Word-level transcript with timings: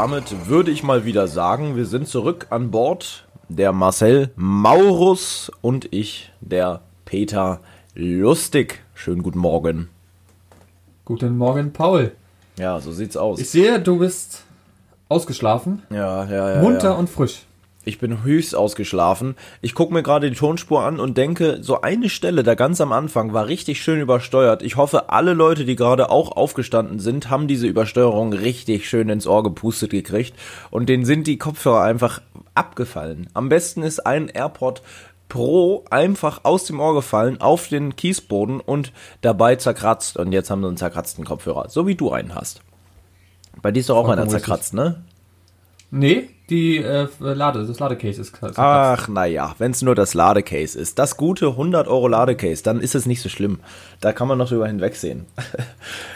damit 0.00 0.46
würde 0.46 0.70
ich 0.70 0.84
mal 0.84 1.04
wieder 1.04 1.26
sagen, 1.26 1.74
wir 1.74 1.84
sind 1.84 2.06
zurück 2.06 2.46
an 2.50 2.70
Bord. 2.70 3.26
Der 3.48 3.72
Marcel 3.72 4.30
Maurus 4.36 5.50
und 5.60 5.92
ich, 5.92 6.30
der 6.40 6.82
Peter 7.04 7.58
Lustig. 7.96 8.84
Schönen 8.94 9.24
guten 9.24 9.40
Morgen. 9.40 9.88
Guten 11.04 11.36
Morgen, 11.36 11.72
Paul. 11.72 12.12
Ja, 12.56 12.78
so 12.78 12.92
sieht's 12.92 13.16
aus. 13.16 13.40
Ich 13.40 13.50
sehe, 13.50 13.80
du 13.80 13.98
bist 13.98 14.44
ausgeschlafen, 15.08 15.82
ja, 15.90 16.24
ja, 16.26 16.54
ja. 16.54 16.62
munter 16.62 16.90
ja. 16.90 16.94
und 16.94 17.10
frisch. 17.10 17.47
Ich 17.88 17.98
bin 17.98 18.22
höchst 18.22 18.54
ausgeschlafen. 18.54 19.34
Ich 19.62 19.74
gucke 19.74 19.94
mir 19.94 20.02
gerade 20.02 20.28
die 20.28 20.36
Tonspur 20.36 20.82
an 20.82 21.00
und 21.00 21.16
denke, 21.16 21.60
so 21.62 21.80
eine 21.80 22.10
Stelle 22.10 22.42
da 22.42 22.54
ganz 22.54 22.82
am 22.82 22.92
Anfang 22.92 23.32
war 23.32 23.46
richtig 23.46 23.82
schön 23.82 23.98
übersteuert. 23.98 24.62
Ich 24.62 24.76
hoffe, 24.76 25.08
alle 25.08 25.32
Leute, 25.32 25.64
die 25.64 25.74
gerade 25.74 26.10
auch 26.10 26.32
aufgestanden 26.32 26.98
sind, 26.98 27.30
haben 27.30 27.48
diese 27.48 27.66
Übersteuerung 27.66 28.34
richtig 28.34 28.90
schön 28.90 29.08
ins 29.08 29.26
Ohr 29.26 29.42
gepustet 29.42 29.92
gekriegt 29.92 30.34
und 30.70 30.90
denen 30.90 31.06
sind 31.06 31.26
die 31.26 31.38
Kopfhörer 31.38 31.80
einfach 31.80 32.20
abgefallen. 32.54 33.30
Am 33.32 33.48
besten 33.48 33.82
ist 33.82 34.00
ein 34.00 34.28
AirPod 34.28 34.82
Pro 35.30 35.86
einfach 35.88 36.40
aus 36.44 36.66
dem 36.66 36.80
Ohr 36.80 36.94
gefallen 36.94 37.40
auf 37.40 37.68
den 37.68 37.96
Kiesboden 37.96 38.60
und 38.60 38.92
dabei 39.22 39.56
zerkratzt. 39.56 40.18
Und 40.18 40.32
jetzt 40.32 40.50
haben 40.50 40.60
sie 40.60 40.68
einen 40.68 40.76
zerkratzten 40.76 41.24
Kopfhörer, 41.24 41.70
so 41.70 41.86
wie 41.86 41.94
du 41.94 42.10
einen 42.10 42.34
hast. 42.34 42.60
Bei 43.62 43.72
dir 43.72 43.80
ist 43.80 43.88
doch 43.88 43.96
auch 43.96 44.10
einer 44.10 44.28
zerkratzt, 44.28 44.74
ne? 44.74 45.04
Nee, 45.90 46.28
die 46.50 46.78
äh, 46.78 47.08
Lade, 47.20 47.66
das 47.66 47.78
Ladecase 47.78 48.20
ist 48.20 48.36
zerkratzt. 48.36 48.58
Ach, 48.58 49.08
naja, 49.08 49.54
wenn 49.58 49.72
es 49.72 49.82
nur 49.82 49.94
das 49.94 50.14
Ladecase 50.14 50.78
ist. 50.78 50.98
Das 50.98 51.16
gute 51.16 51.48
100 51.48 51.88
Euro 51.88 52.08
Ladecase, 52.08 52.62
dann 52.62 52.80
ist 52.80 52.94
es 52.94 53.06
nicht 53.06 53.20
so 53.20 53.28
schlimm. 53.28 53.60
Da 54.00 54.12
kann 54.12 54.28
man 54.28 54.38
noch 54.38 54.48
drüber 54.48 54.66
hinwegsehen. 54.66 55.26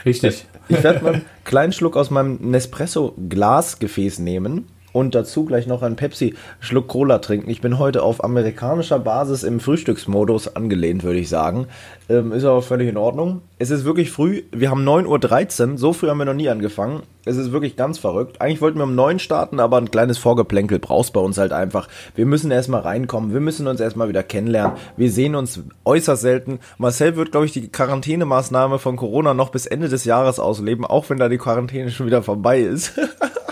Richtig. 0.05 0.47
Ich 0.69 0.83
werde 0.83 1.05
mal 1.05 1.15
einen 1.15 1.25
kleinen 1.45 1.73
Schluck 1.73 1.97
aus 1.97 2.11
meinem 2.11 2.39
Nespresso-Glasgefäß 2.51 4.21
nehmen 4.21 4.67
und 4.93 5.15
dazu 5.15 5.45
gleich 5.45 5.67
noch 5.67 5.83
einen 5.83 5.97
Pepsi-Schluck 5.97 6.89
Cola 6.89 7.19
trinken. 7.19 7.51
Ich 7.51 7.61
bin 7.61 7.79
heute 7.79 8.03
auf 8.03 8.23
amerikanischer 8.23 8.99
Basis 8.99 9.43
im 9.43 9.61
Frühstücksmodus 9.61 10.57
angelehnt, 10.57 11.03
würde 11.03 11.19
ich 11.19 11.29
sagen. 11.29 11.67
Ähm, 12.09 12.33
ist 12.33 12.45
aber 12.45 12.63
völlig 12.63 12.89
in 12.89 12.97
Ordnung. 12.97 13.43
Es 13.59 13.71
ist 13.71 13.85
wirklich 13.85 14.11
früh. 14.11 14.43
Wir 14.53 14.71
haben 14.71 14.87
9.13 14.87 15.73
Uhr. 15.73 15.79
So 15.79 15.93
früh 15.93 16.09
haben 16.09 16.19
wir 16.19 16.25
noch 16.25 16.35
nie 16.35 16.49
angefangen. 16.49 17.03
Es 17.25 17.37
ist 17.37 17.53
wirklich 17.53 17.77
ganz 17.77 17.99
verrückt. 17.99 18.41
Eigentlich 18.41 18.61
wollten 18.61 18.79
wir 18.79 18.85
um 18.85 18.95
9 18.95 19.19
starten, 19.19 19.61
aber 19.61 19.79
ein 19.79 19.91
kleines 19.91 20.19
Vorgeplänkel 20.19 20.79
brauchst 20.79 21.13
bei 21.13 21.21
uns 21.21 21.39
halt 21.39 21.53
einfach. 21.53 21.89
Wir 22.17 22.27
müssen 22.27 22.51
erstmal 22.51 22.81
reinkommen. 22.81 23.33
Wir 23.33 23.41
müssen 23.41 23.69
uns 23.69 23.81
erstmal 23.81 24.09
wieder 24.09 24.23
kennenlernen. 24.25 24.77
Wir 24.97 25.11
sehen 25.11 25.37
uns 25.37 25.61
äußerst 25.85 26.21
selten. 26.21 26.59
Marcel 26.79 27.17
wird, 27.17 27.31
glaube 27.31 27.47
ich, 27.47 27.53
die 27.53 27.69
Quarantänemaßnahme 27.69 28.79
von 28.79 28.97
Corona 28.97 29.35
noch 29.35 29.51
bis 29.51 29.67
Ende 29.67 29.89
des 29.89 30.05
Jahres 30.05 30.41
ausleben, 30.41 30.85
auch 30.85 31.09
wenn 31.11 31.19
da 31.19 31.29
die 31.29 31.39
Quarantäne 31.39 31.91
schon 31.91 32.07
wieder 32.07 32.23
vorbei 32.23 32.61
ist. 32.61 32.93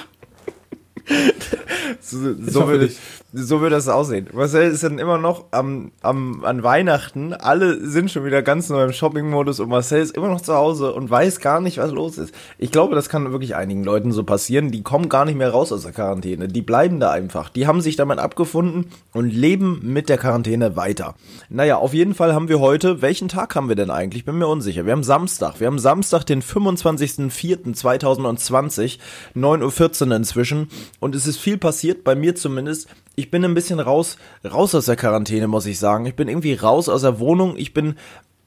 so, 2.00 2.34
so, 2.34 2.66
würde, 2.66 2.84
nicht. 2.84 2.98
So 3.32 3.60
würde 3.60 3.76
das 3.76 3.86
aussehen. 3.88 4.26
Marcel 4.32 4.72
ist 4.72 4.82
dann 4.82 4.98
immer 4.98 5.16
noch 5.16 5.44
am, 5.52 5.92
am, 6.02 6.44
an 6.44 6.64
Weihnachten. 6.64 7.32
Alle 7.32 7.86
sind 7.86 8.10
schon 8.10 8.24
wieder 8.24 8.42
ganz 8.42 8.68
neu 8.68 8.82
im 8.84 8.92
Shopping-Modus 8.92 9.60
und 9.60 9.68
Marcel 9.68 10.02
ist 10.02 10.16
immer 10.16 10.26
noch 10.28 10.40
zu 10.40 10.52
Hause 10.54 10.92
und 10.92 11.08
weiß 11.10 11.38
gar 11.40 11.60
nicht, 11.60 11.78
was 11.78 11.92
los 11.92 12.18
ist. 12.18 12.34
Ich 12.58 12.72
glaube, 12.72 12.96
das 12.96 13.08
kann 13.08 13.30
wirklich 13.30 13.54
einigen 13.54 13.84
Leuten 13.84 14.10
so 14.10 14.24
passieren. 14.24 14.72
Die 14.72 14.82
kommen 14.82 15.08
gar 15.08 15.24
nicht 15.24 15.36
mehr 15.36 15.50
raus 15.50 15.70
aus 15.72 15.82
der 15.82 15.92
Quarantäne. 15.92 16.48
Die 16.48 16.62
bleiben 16.62 16.98
da 16.98 17.12
einfach. 17.12 17.50
Die 17.50 17.68
haben 17.68 17.80
sich 17.80 17.94
damit 17.96 18.18
abgefunden 18.18 18.86
und 19.12 19.30
leben 19.30 19.80
mit 19.84 20.08
der 20.08 20.18
Quarantäne 20.18 20.74
weiter. 20.74 21.14
Naja, 21.48 21.76
auf 21.76 21.94
jeden 21.94 22.14
Fall 22.14 22.34
haben 22.34 22.48
wir 22.48 22.58
heute, 22.58 23.00
welchen 23.00 23.28
Tag 23.28 23.54
haben 23.54 23.68
wir 23.68 23.76
denn 23.76 23.90
eigentlich? 23.90 24.24
Bin 24.24 24.38
mir 24.38 24.48
unsicher. 24.48 24.86
Wir 24.86 24.92
haben 24.92 25.04
Samstag. 25.04 25.60
Wir 25.60 25.68
haben 25.68 25.78
Samstag, 25.78 26.24
den 26.24 26.42
25.04.2020, 26.42 28.98
9.14 29.36 30.08
Uhr 30.08 30.16
inzwischen. 30.16 30.68
Und 30.98 31.14
es 31.14 31.28
ist 31.28 31.36
viel 31.36 31.58
passiert, 31.58 32.02
bei 32.02 32.16
mir 32.16 32.34
zumindest. 32.34 32.88
Ich 33.20 33.30
bin 33.30 33.44
ein 33.44 33.52
bisschen 33.52 33.80
raus, 33.80 34.16
raus 34.50 34.74
aus 34.74 34.86
der 34.86 34.96
Quarantäne, 34.96 35.46
muss 35.46 35.66
ich 35.66 35.78
sagen. 35.78 36.06
Ich 36.06 36.16
bin 36.16 36.26
irgendwie 36.26 36.54
raus 36.54 36.88
aus 36.88 37.02
der 37.02 37.18
Wohnung. 37.18 37.54
Ich 37.58 37.74
bin 37.74 37.96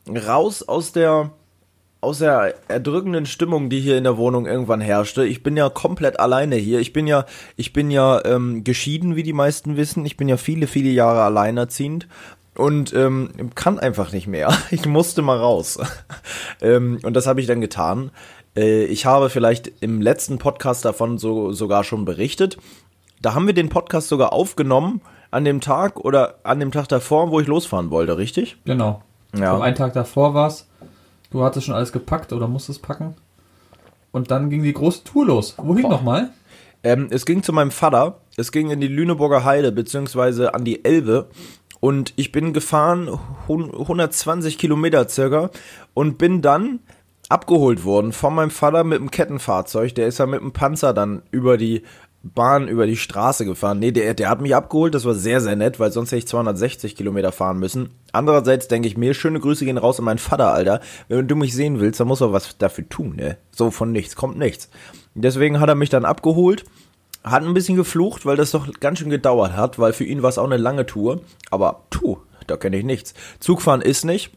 raus 0.09 0.63
aus 0.63 0.91
der, 0.91 1.29
aus 2.01 2.17
der 2.17 2.55
erdrückenden 2.69 3.27
Stimmung, 3.27 3.69
die 3.69 3.79
hier 3.79 3.99
in 3.99 4.03
der 4.03 4.17
Wohnung 4.17 4.47
irgendwann 4.47 4.81
herrschte. 4.81 5.27
Ich 5.27 5.43
bin 5.43 5.55
ja 5.55 5.69
komplett 5.69 6.19
alleine 6.19 6.55
hier. 6.55 6.79
Ich 6.79 6.91
bin 6.91 7.05
ja, 7.05 7.27
ich 7.55 7.71
bin 7.71 7.91
ja 7.91 8.25
ähm, 8.25 8.63
geschieden, 8.63 9.15
wie 9.15 9.21
die 9.21 9.31
meisten 9.31 9.77
wissen. 9.77 10.07
Ich 10.07 10.17
bin 10.17 10.27
ja 10.27 10.37
viele, 10.37 10.65
viele 10.65 10.89
Jahre 10.89 11.21
alleinerziehend 11.21 12.07
und 12.55 12.95
ähm, 12.95 13.29
kann 13.53 13.77
einfach 13.77 14.11
nicht 14.11 14.25
mehr. 14.25 14.51
Ich 14.71 14.87
musste 14.87 15.21
mal 15.21 15.37
raus. 15.37 15.77
ähm, 16.61 16.97
und 17.03 17.13
das 17.13 17.27
habe 17.27 17.41
ich 17.41 17.45
dann 17.45 17.61
getan. 17.61 18.09
Äh, 18.55 18.85
ich 18.85 19.05
habe 19.05 19.29
vielleicht 19.29 19.71
im 19.81 20.01
letzten 20.01 20.39
Podcast 20.39 20.83
davon 20.83 21.19
so 21.19 21.51
sogar 21.51 21.83
schon 21.83 22.05
berichtet. 22.05 22.57
Da 23.23 23.33
haben 23.33 23.47
wir 23.47 23.53
den 23.53 23.69
Podcast 23.69 24.09
sogar 24.09 24.33
aufgenommen 24.33 25.01
an 25.31 25.45
dem 25.45 25.61
Tag 25.61 25.97
oder 25.99 26.35
an 26.43 26.59
dem 26.59 26.71
Tag 26.71 26.89
davor, 26.89 27.31
wo 27.31 27.39
ich 27.39 27.47
losfahren 27.47 27.89
wollte, 27.89 28.17
richtig? 28.17 28.57
Genau. 28.65 29.01
Ja. 29.33 29.41
Ja. 29.57 29.59
Einen 29.59 29.75
Tag 29.75 29.93
davor 29.93 30.33
war's. 30.33 30.67
Du 31.31 31.43
hattest 31.43 31.65
schon 31.65 31.73
alles 31.73 31.91
gepackt 31.91 32.33
oder 32.33 32.47
musstest 32.47 32.81
packen. 32.83 33.15
Und 34.11 34.29
dann 34.29 34.49
ging 34.51 34.61
die 34.61 34.73
große 34.73 35.05
Tour 35.05 35.25
los. 35.25 35.55
Wohin 35.57 35.89
nochmal? 35.89 36.29
Ähm, 36.83 37.07
es 37.09 37.25
ging 37.25 37.41
zu 37.41 37.53
meinem 37.53 37.71
Vater. 37.71 38.19
Es 38.35 38.51
ging 38.51 38.69
in 38.69 38.81
die 38.81 38.87
Lüneburger 38.89 39.43
Heide 39.45 39.71
beziehungsweise 39.71 40.53
an 40.53 40.65
die 40.65 40.83
Elbe. 40.85 41.29
Und 41.79 42.13
ich 42.17 42.31
bin 42.31 42.51
gefahren, 42.53 43.09
hun- 43.47 43.71
120 43.71 44.57
Kilometer 44.57 45.07
circa, 45.09 45.49
und 45.93 46.17
bin 46.17 46.41
dann 46.41 46.81
abgeholt 47.29 47.85
worden 47.85 48.11
von 48.11 48.35
meinem 48.35 48.51
Vater 48.51 48.83
mit 48.83 48.99
einem 48.99 49.09
Kettenfahrzeug. 49.11 49.95
Der 49.95 50.07
ist 50.07 50.19
ja 50.19 50.25
mit 50.25 50.41
dem 50.41 50.51
Panzer 50.51 50.93
dann 50.93 51.23
über 51.31 51.57
die 51.57 51.83
Bahn, 52.23 52.69
über 52.69 52.87
die 52.87 52.95
Straße 52.95 53.43
gefahren. 53.43 53.79
Nee, 53.79 53.91
der, 53.91 54.13
der 54.13 54.29
hat 54.29 54.41
mich 54.41 54.55
abgeholt. 54.55 54.95
Das 54.95 55.03
war 55.03 55.13
sehr, 55.13 55.41
sehr 55.41 55.57
nett, 55.57 55.79
weil 55.79 55.91
sonst 55.91 56.11
hätte 56.11 56.19
ich 56.19 56.27
260 56.27 56.95
Kilometer 56.95 57.33
fahren 57.33 57.59
müssen. 57.59 57.89
Andererseits 58.13 58.69
denke 58.69 58.87
ich 58.87 58.95
mir, 58.95 59.13
schöne 59.13 59.41
Grüße 59.41 59.65
gehen 59.65 59.77
raus 59.77 59.99
an 59.99 60.05
meinen 60.05 60.19
Vater, 60.19 60.53
Alter. 60.53 60.79
Wenn 61.09 61.27
du 61.27 61.35
mich 61.35 61.53
sehen 61.53 61.81
willst, 61.81 61.99
dann 61.99 62.07
musst 62.07 62.21
du 62.21 62.31
was 62.31 62.57
dafür 62.57 62.87
tun, 62.87 63.17
ne? 63.17 63.37
So 63.51 63.71
von 63.71 63.91
nichts 63.91 64.15
kommt 64.15 64.37
nichts. 64.37 64.69
Deswegen 65.15 65.59
hat 65.59 65.67
er 65.67 65.75
mich 65.75 65.89
dann 65.89 66.05
abgeholt. 66.05 66.63
Hat 67.25 67.43
ein 67.43 67.53
bisschen 67.53 67.75
geflucht, 67.75 68.25
weil 68.25 68.37
das 68.37 68.51
doch 68.51 68.67
ganz 68.79 68.99
schön 68.99 69.09
gedauert 69.09 69.55
hat, 69.55 69.77
weil 69.77 69.91
für 69.91 70.05
ihn 70.05 70.23
war 70.23 70.29
es 70.29 70.37
auch 70.37 70.45
eine 70.45 70.57
lange 70.57 70.85
Tour. 70.85 71.21
Aber, 71.51 71.83
puh, 71.89 72.19
da 72.47 72.55
kenne 72.55 72.77
ich 72.77 72.85
nichts. 72.85 73.13
Zugfahren 73.39 73.81
ist 73.81 74.05
nicht. 74.05 74.31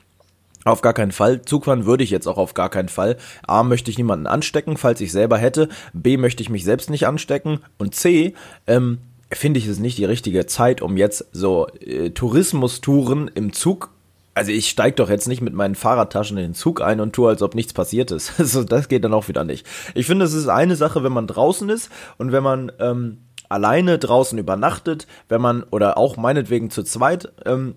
Auf 0.66 0.82
gar 0.82 0.94
keinen 0.94 1.12
Fall. 1.12 1.42
Zugfahren 1.42 1.86
würde 1.86 2.02
ich 2.02 2.10
jetzt 2.10 2.26
auch 2.26 2.38
auf 2.38 2.54
gar 2.54 2.70
keinen 2.70 2.88
Fall. 2.88 3.18
A, 3.46 3.62
möchte 3.62 3.88
ich 3.88 3.98
niemanden 3.98 4.26
anstecken, 4.26 4.76
falls 4.76 5.00
ich 5.00 5.12
selber 5.12 5.38
hätte. 5.38 5.68
B, 5.92 6.16
möchte 6.16 6.42
ich 6.42 6.50
mich 6.50 6.64
selbst 6.64 6.90
nicht 6.90 7.06
anstecken. 7.06 7.60
Und 7.78 7.94
C, 7.94 8.34
ähm, 8.66 8.98
finde 9.30 9.60
ich 9.60 9.68
es 9.68 9.78
nicht 9.78 9.96
die 9.96 10.04
richtige 10.04 10.44
Zeit, 10.46 10.82
um 10.82 10.96
jetzt 10.96 11.26
so 11.30 11.68
äh, 11.68 12.10
Tourismustouren 12.10 13.30
im 13.32 13.52
Zug. 13.52 13.90
Also 14.34 14.50
ich 14.50 14.68
steig 14.68 14.96
doch 14.96 15.08
jetzt 15.08 15.28
nicht 15.28 15.40
mit 15.40 15.54
meinen 15.54 15.76
Fahrradtaschen 15.76 16.36
in 16.36 16.42
den 16.42 16.54
Zug 16.54 16.80
ein 16.80 16.98
und 16.98 17.12
tue, 17.12 17.28
als 17.28 17.42
ob 17.42 17.54
nichts 17.54 17.72
passiert 17.72 18.10
ist. 18.10 18.32
Also 18.40 18.64
das 18.64 18.88
geht 18.88 19.04
dann 19.04 19.14
auch 19.14 19.28
wieder 19.28 19.44
nicht. 19.44 19.64
Ich 19.94 20.06
finde, 20.06 20.24
es 20.24 20.32
ist 20.32 20.48
eine 20.48 20.74
Sache, 20.74 21.04
wenn 21.04 21.12
man 21.12 21.28
draußen 21.28 21.68
ist 21.68 21.90
und 22.18 22.32
wenn 22.32 22.42
man 22.42 22.72
ähm, 22.80 23.18
alleine 23.48 24.00
draußen 24.00 24.36
übernachtet, 24.36 25.06
wenn 25.28 25.40
man 25.40 25.62
oder 25.62 25.96
auch 25.96 26.16
meinetwegen 26.16 26.70
zu 26.70 26.82
zweit 26.82 27.32
ähm, 27.44 27.76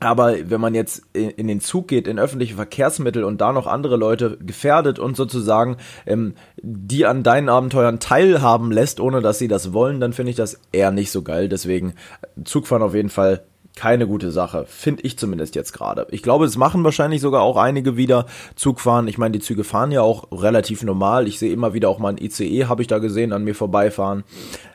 aber 0.00 0.50
wenn 0.50 0.60
man 0.60 0.74
jetzt 0.74 1.02
in, 1.12 1.46
den 1.46 1.60
Zug 1.60 1.88
geht, 1.88 2.08
in 2.08 2.18
öffentliche 2.18 2.54
Verkehrsmittel 2.54 3.22
und 3.22 3.40
da 3.40 3.52
noch 3.52 3.66
andere 3.66 3.96
Leute 3.96 4.38
gefährdet 4.38 4.98
und 4.98 5.14
sozusagen 5.14 5.76
ähm, 6.06 6.34
die 6.62 7.04
an 7.04 7.22
deinen 7.22 7.50
Abenteuern 7.50 8.00
teilhaben 8.00 8.72
lässt, 8.72 8.98
ohne 8.98 9.20
dass 9.20 9.38
sie 9.38 9.48
das 9.48 9.74
wollen, 9.74 10.00
dann 10.00 10.14
finde 10.14 10.30
ich 10.30 10.36
das 10.36 10.58
eher 10.72 10.90
nicht 10.90 11.10
so 11.10 11.22
geil. 11.22 11.50
Deswegen 11.50 11.94
Zugfahren 12.44 12.82
auf 12.82 12.94
jeden 12.94 13.10
Fall 13.10 13.42
keine 13.76 14.06
gute 14.06 14.30
Sache, 14.30 14.66
finde 14.66 15.02
ich 15.04 15.18
zumindest 15.18 15.54
jetzt 15.54 15.72
gerade. 15.72 16.06
Ich 16.10 16.22
glaube, 16.22 16.44
es 16.44 16.56
machen 16.56 16.84
wahrscheinlich 16.84 17.20
sogar 17.20 17.42
auch 17.42 17.56
einige 17.56 17.96
wieder 17.96 18.26
Zugfahren. 18.54 19.08
Ich 19.08 19.16
meine, 19.16 19.32
die 19.32 19.40
Züge 19.40 19.64
fahren 19.64 19.92
ja 19.92 20.02
auch 20.02 20.28
relativ 20.32 20.82
normal. 20.82 21.28
Ich 21.28 21.38
sehe 21.38 21.52
immer 21.52 21.72
wieder 21.72 21.88
auch 21.88 21.98
mal 21.98 22.10
ein 22.10 22.18
ICE, 22.18 22.66
habe 22.66 22.82
ich 22.82 22.88
da 22.88 22.98
gesehen, 22.98 23.32
an 23.32 23.44
mir 23.44 23.54
vorbeifahren. 23.54 24.24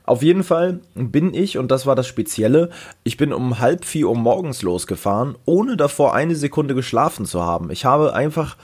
Auf 0.06 0.24
jeden 0.24 0.44
Fall 0.44 0.80
bin 0.94 1.34
ich, 1.34 1.58
und 1.58 1.72
das 1.72 1.86
war 1.86 1.96
das 1.96 2.08
Spezielle, 2.08 2.70
ich 3.04 3.18
bin 3.18 3.34
um 3.34 3.60
halb 3.60 3.86
vier 3.86 4.08
Uhr 4.10 4.16
morgens 4.16 4.62
losgefahren, 4.62 5.36
ohne 5.46 5.78
davor 5.78 6.14
eine 6.14 6.36
Sekunde 6.36 6.76
geschlafen 6.76 7.26
zu 7.26 7.44
haben. 7.44 7.72
Ich 7.72 7.86
habe 7.86 8.14
einfach 8.14 8.58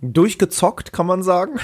durchgezockt, 0.00 0.92
kann 0.92 1.06
man 1.06 1.22
sagen. 1.22 1.58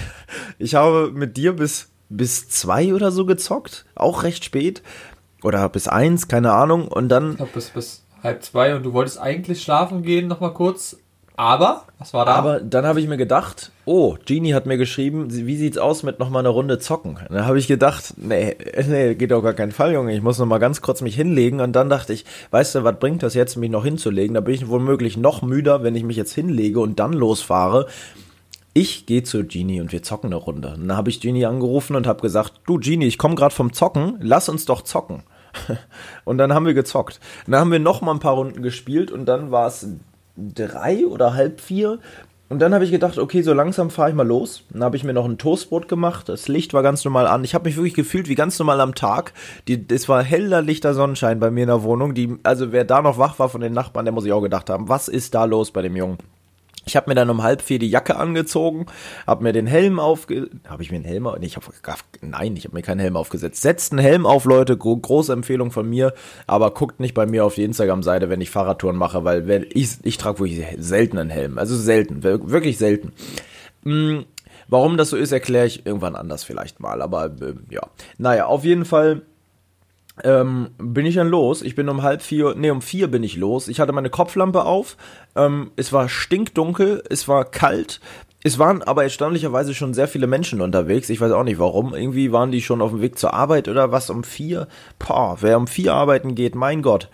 Ich 0.58 0.74
habe 0.74 1.10
mit 1.12 1.36
dir 1.36 1.54
bis, 1.54 1.90
bis 2.08 2.48
zwei 2.48 2.94
oder 2.94 3.10
so 3.10 3.26
gezockt, 3.26 3.84
auch 3.94 4.22
recht 4.22 4.44
spät. 4.44 4.82
Oder 5.42 5.68
bis 5.68 5.86
eins, 5.86 6.28
keine 6.28 6.52
Ahnung. 6.52 6.88
Und 6.88 7.08
dann 7.08 7.32
Ich 7.32 7.36
glaube, 7.36 7.52
bis, 7.52 7.70
bis 7.70 8.05
halb 8.22 8.42
zwei 8.42 8.74
und 8.74 8.82
du 8.84 8.92
wolltest 8.92 9.18
eigentlich 9.20 9.62
schlafen 9.62 10.02
gehen, 10.02 10.28
nochmal 10.28 10.52
kurz. 10.52 10.96
Aber, 11.38 11.84
was 11.98 12.14
war 12.14 12.24
da? 12.24 12.34
Aber 12.34 12.60
dann 12.60 12.86
habe 12.86 12.98
ich 12.98 13.08
mir 13.08 13.18
gedacht, 13.18 13.70
oh, 13.84 14.16
Genie 14.24 14.54
hat 14.54 14.64
mir 14.64 14.78
geschrieben, 14.78 15.26
wie 15.30 15.56
sieht's 15.56 15.76
aus 15.76 16.02
mit 16.02 16.18
noch 16.18 16.30
mal 16.30 16.38
eine 16.38 16.48
Runde 16.48 16.78
zocken? 16.78 17.18
Und 17.28 17.30
dann 17.30 17.44
habe 17.44 17.58
ich 17.58 17.68
gedacht, 17.68 18.14
nee, 18.16 18.56
nee, 18.88 19.14
geht 19.14 19.34
auf 19.34 19.42
gar 19.42 19.52
keinen 19.52 19.72
Fall, 19.72 19.92
Junge, 19.92 20.14
ich 20.14 20.22
muss 20.22 20.38
noch 20.38 20.46
mal 20.46 20.58
ganz 20.58 20.80
kurz 20.80 21.02
mich 21.02 21.14
hinlegen. 21.14 21.60
Und 21.60 21.74
dann 21.74 21.90
dachte 21.90 22.14
ich, 22.14 22.24
weißt 22.52 22.76
du, 22.76 22.84
was 22.84 22.98
bringt 22.98 23.22
das 23.22 23.34
jetzt, 23.34 23.56
mich 23.56 23.70
noch 23.70 23.84
hinzulegen? 23.84 24.32
Da 24.32 24.40
bin 24.40 24.54
ich 24.54 24.68
womöglich 24.68 25.18
noch 25.18 25.42
müder, 25.42 25.82
wenn 25.82 25.94
ich 25.94 26.04
mich 26.04 26.16
jetzt 26.16 26.32
hinlege 26.32 26.80
und 26.80 26.98
dann 26.98 27.12
losfahre. 27.12 27.86
Ich 28.72 29.04
gehe 29.04 29.22
zu 29.22 29.44
Genie 29.44 29.82
und 29.82 29.92
wir 29.92 30.02
zocken 30.02 30.28
eine 30.28 30.36
Runde. 30.36 30.74
Und 30.74 30.88
dann 30.88 30.96
habe 30.96 31.10
ich 31.10 31.20
Genie 31.20 31.44
angerufen 31.44 31.96
und 31.96 32.06
habe 32.06 32.22
gesagt, 32.22 32.60
du 32.66 32.78
Genie, 32.78 33.06
ich 33.06 33.18
komme 33.18 33.34
gerade 33.34 33.54
vom 33.54 33.74
Zocken, 33.74 34.16
lass 34.20 34.48
uns 34.48 34.64
doch 34.64 34.82
zocken. 34.82 35.22
Und 36.24 36.38
dann 36.38 36.52
haben 36.52 36.66
wir 36.66 36.74
gezockt. 36.74 37.20
dann 37.46 37.60
haben 37.60 37.72
wir 37.72 37.78
noch 37.78 38.00
mal 38.00 38.12
ein 38.12 38.20
paar 38.20 38.34
Runden 38.34 38.62
gespielt 38.62 39.10
und 39.10 39.26
dann 39.26 39.50
war 39.50 39.66
es 39.68 39.88
drei 40.36 41.06
oder 41.06 41.34
halb 41.34 41.60
vier. 41.60 41.98
Und 42.48 42.60
dann 42.60 42.74
habe 42.74 42.84
ich 42.84 42.92
gedacht, 42.92 43.18
okay, 43.18 43.42
so 43.42 43.52
langsam 43.52 43.90
fahre 43.90 44.10
ich 44.10 44.14
mal 44.14 44.26
los. 44.26 44.62
Dann 44.70 44.84
habe 44.84 44.96
ich 44.96 45.02
mir 45.02 45.12
noch 45.12 45.24
ein 45.24 45.38
Toastbrot 45.38 45.88
gemacht. 45.88 46.28
Das 46.28 46.46
Licht 46.46 46.74
war 46.74 46.84
ganz 46.84 47.04
normal 47.04 47.26
an. 47.26 47.42
Ich 47.42 47.54
habe 47.54 47.64
mich 47.64 47.76
wirklich 47.76 47.94
gefühlt 47.94 48.28
wie 48.28 48.36
ganz 48.36 48.56
normal 48.58 48.80
am 48.80 48.94
Tag. 48.94 49.32
Die, 49.66 49.84
es 49.90 50.08
war 50.08 50.22
heller, 50.22 50.62
lichter 50.62 50.94
Sonnenschein 50.94 51.40
bei 51.40 51.50
mir 51.50 51.62
in 51.62 51.68
der 51.68 51.82
Wohnung. 51.82 52.14
Die, 52.14 52.36
also 52.44 52.70
wer 52.70 52.84
da 52.84 53.02
noch 53.02 53.18
wach 53.18 53.40
war 53.40 53.48
von 53.48 53.60
den 53.60 53.72
Nachbarn, 53.72 54.04
der 54.04 54.14
muss 54.14 54.26
ich 54.26 54.32
auch 54.32 54.42
gedacht 54.42 54.70
haben, 54.70 54.88
was 54.88 55.08
ist 55.08 55.34
da 55.34 55.44
los 55.44 55.72
bei 55.72 55.82
dem 55.82 55.96
Jungen? 55.96 56.18
Ich 56.88 56.94
habe 56.94 57.10
mir 57.10 57.16
dann 57.16 57.30
um 57.30 57.42
halb 57.42 57.62
vier 57.62 57.80
die 57.80 57.90
Jacke 57.90 58.14
angezogen, 58.14 58.86
habe 59.26 59.42
mir 59.42 59.52
den 59.52 59.66
Helm 59.66 59.98
aufge... 59.98 60.50
Habe 60.68 60.84
ich 60.84 60.92
mir 60.92 60.98
einen 60.98 61.04
Helm... 61.04 61.28
Nee, 61.40 61.46
ich 61.46 61.56
hab, 61.56 61.64
nein, 62.20 62.54
ich 62.54 62.64
habe 62.64 62.76
mir 62.76 62.82
keinen 62.82 63.00
Helm 63.00 63.16
aufgesetzt. 63.16 63.60
Setzt 63.60 63.90
einen 63.90 63.98
Helm 63.98 64.24
auf, 64.24 64.44
Leute. 64.44 64.76
Große 64.76 65.32
Empfehlung 65.32 65.72
von 65.72 65.90
mir. 65.90 66.14
Aber 66.46 66.70
guckt 66.70 67.00
nicht 67.00 67.12
bei 67.12 67.26
mir 67.26 67.44
auf 67.44 67.56
die 67.56 67.64
Instagram-Seite, 67.64 68.30
wenn 68.30 68.40
ich 68.40 68.50
Fahrradtouren 68.50 68.96
mache, 68.96 69.24
weil 69.24 69.48
wenn 69.48 69.66
ich, 69.68 69.98
ich 70.04 70.16
trage 70.16 70.38
wirklich 70.38 70.64
selten 70.78 71.18
einen 71.18 71.30
Helm. 71.30 71.58
Also 71.58 71.76
selten, 71.76 72.22
wirklich 72.22 72.78
selten. 72.78 73.12
Hm, 73.82 74.24
warum 74.68 74.96
das 74.96 75.10
so 75.10 75.16
ist, 75.16 75.32
erkläre 75.32 75.66
ich 75.66 75.86
irgendwann 75.86 76.14
anders 76.14 76.44
vielleicht 76.44 76.78
mal. 76.78 77.02
Aber 77.02 77.24
äh, 77.24 77.54
ja, 77.68 77.82
naja, 78.16 78.46
auf 78.46 78.64
jeden 78.64 78.84
Fall 78.84 79.22
ähm, 80.24 80.70
bin 80.78 81.06
ich 81.06 81.14
dann 81.14 81.28
los. 81.28 81.62
Ich 81.62 81.74
bin 81.74 81.88
um 81.88 82.02
halb 82.02 82.22
vier, 82.22 82.54
nee, 82.56 82.70
um 82.70 82.82
vier 82.82 83.08
bin 83.08 83.22
ich 83.22 83.36
los. 83.36 83.68
Ich 83.68 83.80
hatte 83.80 83.92
meine 83.92 84.10
Kopflampe 84.10 84.64
auf. 84.64 84.96
Ähm, 85.34 85.70
es 85.76 85.92
war 85.92 86.08
stinkdunkel, 86.08 87.02
es 87.08 87.28
war 87.28 87.44
kalt. 87.44 88.00
Es 88.42 88.58
waren 88.58 88.82
aber 88.82 89.02
erstaunlicherweise 89.02 89.74
schon 89.74 89.92
sehr 89.92 90.06
viele 90.06 90.26
Menschen 90.26 90.60
unterwegs. 90.60 91.10
Ich 91.10 91.20
weiß 91.20 91.32
auch 91.32 91.42
nicht 91.42 91.58
warum. 91.58 91.94
Irgendwie 91.94 92.30
waren 92.32 92.52
die 92.52 92.62
schon 92.62 92.80
auf 92.80 92.92
dem 92.92 93.02
Weg 93.02 93.18
zur 93.18 93.34
Arbeit 93.34 93.68
oder 93.68 93.90
was 93.90 94.08
um 94.08 94.22
vier. 94.22 94.68
Boah, 94.98 95.38
wer 95.40 95.56
um 95.56 95.66
vier 95.66 95.94
arbeiten 95.94 96.34
geht, 96.34 96.54
mein 96.54 96.80
Gott. 96.80 97.08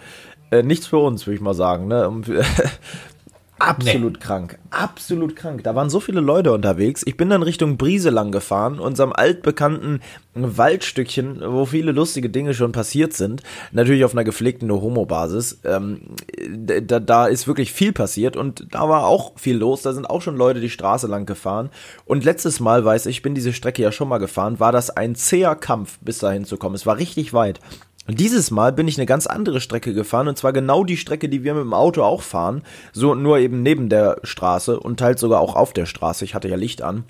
Äh, 0.51 0.63
nichts 0.63 0.87
für 0.87 0.99
uns, 0.99 1.27
würde 1.27 1.37
ich 1.37 1.41
mal 1.41 1.55
sagen. 1.55 1.89
Ne? 1.89 2.07
Um, 2.07 2.23
Absolut 3.63 4.15
nee. 4.15 4.19
krank. 4.19 4.59
Absolut 4.71 5.37
krank. 5.37 5.63
Da 5.63 5.75
waren 5.75 5.89
so 5.89 6.01
viele 6.01 6.21
Leute 6.21 6.53
unterwegs. 6.53 7.03
Ich 7.07 7.17
bin 7.17 7.31
dann 7.31 7.43
Richtung 7.43 7.77
Brieselang 7.77 8.33
gefahren, 8.33 8.81
unserem 8.81 9.13
altbekannten 9.13 10.01
Waldstückchen, 10.35 11.43
wo 11.45 11.67
viele 11.67 11.93
lustige 11.93 12.29
Dinge 12.29 12.55
schon 12.55 12.73
passiert 12.73 13.13
sind. 13.13 13.43
Natürlich 13.71 14.05
auf 14.05 14.13
einer 14.13 14.25
gepflegten 14.25 14.67
No-Homo-Basis. 14.67 15.61
Ähm, 15.65 16.01
da, 16.57 16.99
da 16.99 17.27
ist 17.27 17.47
wirklich 17.47 17.73
viel 17.73 17.93
passiert 17.93 18.37
und 18.37 18.67
da 18.71 18.89
war 18.89 19.07
auch 19.07 19.39
viel 19.39 19.57
los. 19.57 19.83
Da 19.83 19.93
sind 19.93 20.09
auch 20.09 20.23
schon 20.23 20.37
Leute 20.37 20.61
die 20.61 20.71
Straße 20.71 21.07
lang 21.07 21.27
gefahren. 21.27 21.71
Und 22.05 22.25
letztes 22.25 22.61
Mal, 22.61 22.85
weiß 22.85 23.07
ich, 23.07 23.13
ich 23.19 23.23
bin 23.23 23.35
diese 23.35 23.53
Strecke 23.53 23.83
ja 23.83 23.93
schon 23.93 24.09
mal 24.09 24.19
gefahren, 24.19 24.59
war 24.59 24.73
das 24.73 24.91
ein 24.91 25.15
zäher 25.15 25.55
Kampf, 25.55 25.99
bis 26.01 26.19
dahin 26.19 26.45
zu 26.45 26.57
kommen. 26.57 26.75
Es 26.75 26.87
war 26.87 26.97
richtig 26.97 27.33
weit. 27.33 27.61
Und 28.07 28.19
dieses 28.19 28.51
Mal 28.51 28.73
bin 28.73 28.89
ich 28.89 28.99
eine 28.99 29.07
ganz 29.07 29.27
andere 29.27 29.61
Strecke 29.61 29.95
gefahren 29.95 30.29
und 30.29 30.37
zwar 30.37 30.53
genau 30.53 30.83
die 30.83 30.97
Strecke, 30.97 31.29
die 31.29 31.45
wir 31.45 31.55
mit 31.55 31.63
dem 31.63 31.75
Auto 31.75 32.03
auch 32.03 32.23
fahren, 32.23 32.63
so 32.93 33.15
nur 33.15 33.39
eben 33.39 33.63
neben 33.63 33.89
der 33.89 34.19
Straße 34.25 34.79
und 34.79 34.99
teils 34.99 35.21
sogar 35.21 35.41
auch 35.41 35.55
auf 35.55 35.73
der 35.73 35.87
Straße. 35.87 36.25
Ich 36.25 36.35
hatte 36.35 36.49
ja 36.49 36.57
Licht 36.57 36.83
an. 36.83 37.05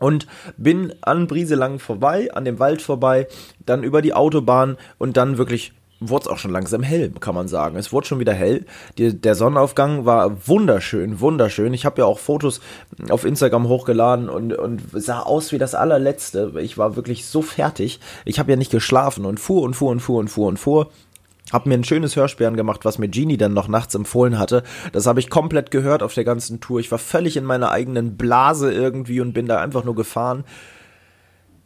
Und 0.00 0.26
bin 0.56 0.92
an 1.02 1.28
Brieselang 1.28 1.78
vorbei, 1.78 2.32
an 2.34 2.44
dem 2.44 2.58
Wald 2.58 2.82
vorbei, 2.82 3.28
dann 3.64 3.84
über 3.84 4.02
die 4.02 4.12
Autobahn 4.12 4.76
und 4.98 5.16
dann 5.16 5.38
wirklich 5.38 5.72
wurde 6.08 6.24
es 6.24 6.28
auch 6.28 6.38
schon 6.38 6.50
langsam 6.50 6.82
hell, 6.82 7.12
kann 7.20 7.34
man 7.34 7.48
sagen. 7.48 7.76
Es 7.76 7.92
wurde 7.92 8.06
schon 8.06 8.20
wieder 8.20 8.32
hell. 8.32 8.64
Die, 8.98 9.20
der 9.20 9.34
Sonnenaufgang 9.34 10.04
war 10.04 10.46
wunderschön, 10.46 11.20
wunderschön. 11.20 11.74
Ich 11.74 11.84
habe 11.84 12.02
ja 12.02 12.04
auch 12.06 12.18
Fotos 12.18 12.60
auf 13.10 13.24
Instagram 13.24 13.68
hochgeladen 13.68 14.28
und, 14.28 14.52
und 14.52 14.82
sah 14.92 15.20
aus 15.20 15.52
wie 15.52 15.58
das 15.58 15.74
allerletzte. 15.74 16.52
Ich 16.60 16.78
war 16.78 16.96
wirklich 16.96 17.26
so 17.26 17.42
fertig. 17.42 18.00
Ich 18.24 18.38
habe 18.38 18.50
ja 18.50 18.56
nicht 18.56 18.70
geschlafen 18.70 19.24
und 19.24 19.40
fuhr 19.40 19.62
und 19.62 19.74
fuhr 19.74 19.90
und 19.90 20.00
fuhr 20.00 20.18
und 20.18 20.28
fuhr 20.28 20.48
und 20.48 20.58
fuhr. 20.58 20.90
Hab 21.52 21.66
mir 21.66 21.74
ein 21.74 21.84
schönes 21.84 22.16
Hörspiel 22.16 22.50
gemacht, 22.52 22.84
was 22.84 22.98
mir 22.98 23.08
Genie 23.08 23.36
dann 23.36 23.52
noch 23.52 23.68
nachts 23.68 23.94
empfohlen 23.94 24.38
hatte. 24.38 24.62
Das 24.92 25.06
habe 25.06 25.20
ich 25.20 25.28
komplett 25.28 25.70
gehört 25.70 26.02
auf 26.02 26.14
der 26.14 26.24
ganzen 26.24 26.60
Tour. 26.60 26.80
Ich 26.80 26.90
war 26.90 26.98
völlig 26.98 27.36
in 27.36 27.44
meiner 27.44 27.70
eigenen 27.70 28.16
Blase 28.16 28.72
irgendwie 28.72 29.20
und 29.20 29.34
bin 29.34 29.46
da 29.46 29.60
einfach 29.60 29.84
nur 29.84 29.94
gefahren. 29.94 30.44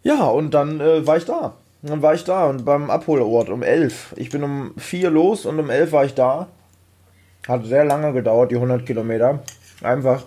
Ja, 0.02 0.25
und 0.25 0.52
dann 0.52 0.81
äh, 0.81 1.06
war 1.06 1.17
ich 1.17 1.25
da. 1.25 1.55
Dann 1.83 2.03
war 2.03 2.15
ich 2.15 2.25
da 2.25 2.47
und 2.47 2.65
beim 2.65 2.91
Abholort 2.91 3.51
um 3.51 3.63
11. 3.63 4.15
Ich 4.17 4.31
bin 4.31 4.43
um 4.43 4.73
4 4.77 5.11
los 5.11 5.47
und 5.47 5.59
um 5.61 5.71
11 5.71 5.93
war 5.93 6.05
ich 6.05 6.15
da. 6.15 6.49
Hat 7.47 7.65
sehr 7.65 7.85
lange 7.85 8.13
gedauert, 8.13 8.51
die 8.51 8.57
100 8.57 8.85
Kilometer. 8.85 9.43
Einfach, 9.81 10.25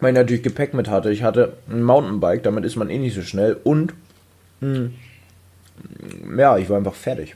weil 0.00 0.12
ich 0.12 0.18
natürlich 0.18 0.42
Gepäck 0.42 0.74
mit 0.74 0.88
hatte. 0.88 1.10
Ich 1.10 1.22
hatte 1.22 1.56
ein 1.68 1.82
Mountainbike, 1.82 2.42
damit 2.42 2.64
ist 2.64 2.76
man 2.76 2.90
eh 2.90 2.98
nicht 2.98 3.14
so 3.14 3.22
schnell. 3.22 3.58
Und, 3.64 3.94
mh, 4.60 4.90
hm, 6.22 6.38
ja, 6.38 6.56
ich 6.58 6.68
war 6.68 6.76
einfach 6.76 6.94
fertig. 6.94 7.34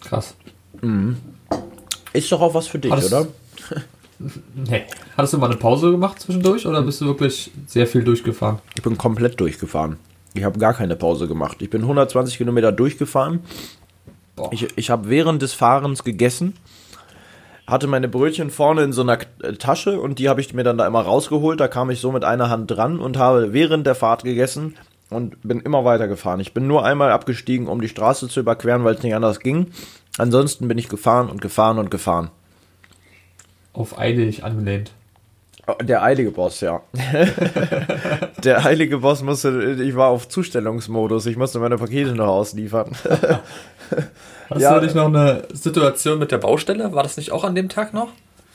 Krass. 0.00 0.34
Mhm. 0.80 1.16
Ist 2.12 2.30
doch 2.30 2.40
auch 2.40 2.54
was 2.54 2.66
für 2.66 2.78
dich, 2.78 2.90
Hattest, 2.90 3.12
oder? 3.12 3.26
nee. 4.54 4.84
Hattest 5.16 5.34
du 5.34 5.38
mal 5.38 5.50
eine 5.50 5.56
Pause 5.56 5.90
gemacht 5.90 6.20
zwischendurch 6.20 6.66
oder 6.66 6.82
bist 6.82 7.00
du 7.00 7.06
wirklich 7.06 7.50
sehr 7.66 7.86
viel 7.86 8.04
durchgefahren? 8.04 8.60
Ich 8.74 8.82
bin 8.82 8.96
komplett 8.96 9.38
durchgefahren. 9.40 9.98
Ich 10.38 10.44
habe 10.44 10.58
gar 10.58 10.72
keine 10.72 10.94
Pause 10.94 11.26
gemacht. 11.26 11.58
Ich 11.60 11.68
bin 11.68 11.82
120 11.82 12.38
Kilometer 12.38 12.70
durchgefahren. 12.70 13.40
Boah. 14.36 14.52
Ich, 14.52 14.68
ich 14.76 14.88
habe 14.88 15.10
während 15.10 15.42
des 15.42 15.52
Fahrens 15.52 16.04
gegessen, 16.04 16.54
hatte 17.66 17.88
meine 17.88 18.08
Brötchen 18.08 18.50
vorne 18.50 18.82
in 18.82 18.92
so 18.92 19.02
einer 19.02 19.18
Tasche 19.58 20.00
und 20.00 20.20
die 20.20 20.28
habe 20.28 20.40
ich 20.40 20.54
mir 20.54 20.62
dann 20.62 20.78
da 20.78 20.86
immer 20.86 21.00
rausgeholt. 21.00 21.58
Da 21.58 21.66
kam 21.66 21.90
ich 21.90 22.00
so 22.00 22.12
mit 22.12 22.24
einer 22.24 22.50
Hand 22.50 22.70
dran 22.70 23.00
und 23.00 23.16
habe 23.16 23.52
während 23.52 23.84
der 23.84 23.96
Fahrt 23.96 24.22
gegessen 24.22 24.76
und 25.10 25.36
bin 25.42 25.60
immer 25.60 25.84
weiter 25.84 26.06
gefahren. 26.06 26.38
Ich 26.38 26.54
bin 26.54 26.68
nur 26.68 26.84
einmal 26.84 27.10
abgestiegen, 27.10 27.66
um 27.66 27.80
die 27.80 27.88
Straße 27.88 28.28
zu 28.28 28.40
überqueren, 28.40 28.84
weil 28.84 28.94
es 28.94 29.02
nicht 29.02 29.16
anders 29.16 29.40
ging. 29.40 29.72
Ansonsten 30.18 30.68
bin 30.68 30.78
ich 30.78 30.88
gefahren 30.88 31.28
und 31.28 31.40
gefahren 31.40 31.78
und 31.78 31.90
gefahren. 31.90 32.30
Auf 33.72 33.98
eilig 33.98 34.44
angelehnt. 34.44 34.92
Der 35.82 36.02
eilige 36.02 36.30
Boss, 36.30 36.60
ja. 36.60 36.82
der 38.44 38.64
heilige 38.64 38.98
Boss 38.98 39.22
musste, 39.22 39.76
ich 39.82 39.94
war 39.96 40.08
auf 40.08 40.28
Zustellungsmodus, 40.28 41.26
ich 41.26 41.36
musste 41.36 41.58
meine 41.58 41.76
Pakete 41.76 42.14
noch 42.14 42.28
ausliefern. 42.28 42.92
Hast 44.50 44.60
ja, 44.62 44.78
du 44.78 44.84
nicht 44.84 44.94
noch 44.94 45.06
eine 45.06 45.42
Situation 45.52 46.18
mit 46.18 46.32
der 46.32 46.38
Baustelle? 46.38 46.92
War 46.92 47.02
das 47.02 47.16
nicht 47.18 47.32
auch 47.32 47.44
an 47.44 47.54
dem 47.54 47.68
Tag 47.68 47.92
noch? 47.92 48.08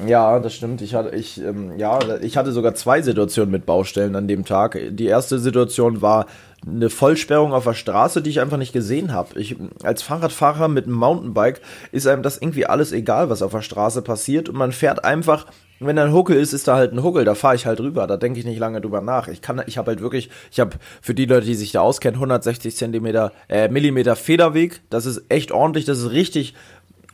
Ja, 0.08 0.40
das 0.40 0.56
stimmt. 0.56 0.82
Ich 0.82 0.96
hatte, 0.96 1.16
ich, 1.16 1.40
ähm, 1.40 1.78
ja, 1.78 2.00
ich 2.22 2.36
hatte 2.36 2.52
sogar 2.52 2.74
zwei 2.74 3.02
Situationen 3.02 3.52
mit 3.52 3.66
Baustellen 3.66 4.16
an 4.16 4.28
dem 4.28 4.44
Tag. 4.44 4.78
Die 4.90 5.06
erste 5.06 5.38
Situation 5.38 6.02
war 6.02 6.26
eine 6.66 6.90
Vollsperrung 6.90 7.54
auf 7.54 7.66
der 7.66 7.74
Straße, 7.74 8.22
die 8.22 8.32
ich 8.32 8.40
einfach 8.40 8.58
nicht 8.58 8.74
gesehen 8.74 9.14
habe. 9.14 9.40
Ich 9.40 9.56
als 9.84 10.02
Fahrradfahrer 10.02 10.68
mit 10.68 10.86
einem 10.86 10.96
Mountainbike 10.96 11.62
ist 11.92 12.08
einem 12.08 12.24
das 12.24 12.38
irgendwie 12.38 12.66
alles 12.66 12.92
egal, 12.92 13.30
was 13.30 13.42
auf 13.42 13.52
der 13.52 13.62
Straße 13.62 14.02
passiert 14.02 14.50
und 14.50 14.56
man 14.56 14.72
fährt 14.72 15.04
einfach 15.04 15.46
wenn 15.80 15.96
da 15.96 16.06
ein 16.06 16.14
Huckel 16.14 16.38
ist, 16.38 16.54
ist 16.54 16.68
da 16.68 16.76
halt 16.76 16.94
ein 16.94 17.04
Huckel, 17.04 17.26
da 17.26 17.36
fahre 17.36 17.56
ich 17.56 17.66
halt 17.66 17.80
rüber, 17.80 18.08
da 18.08 18.18
denke 18.18 18.40
ich 18.40 18.46
nicht 18.46 18.60
lange 18.60 18.82
drüber 18.82 19.02
nach. 19.02 19.28
Ich 19.28 19.42
kann, 19.42 19.62
ich 19.66 19.78
habe 19.78 19.92
halt 19.92 20.02
wirklich, 20.02 20.30
ich 20.52 20.60
habe 20.60 20.78
für 21.02 21.14
die 21.14 21.26
Leute, 21.26 21.46
die 21.46 21.56
sich 21.56 21.72
da 21.72 21.82
auskennen, 21.82 22.16
160 22.16 22.76
Zentimeter, 22.76 23.32
äh, 23.50 23.68
Millimeter 23.68 24.16
Federweg. 24.16 24.82
Das 24.90 25.06
ist 25.06 25.24
echt 25.30 25.52
ordentlich, 25.52 25.86
das 25.86 26.00
ist 26.00 26.12
richtig 26.12 26.54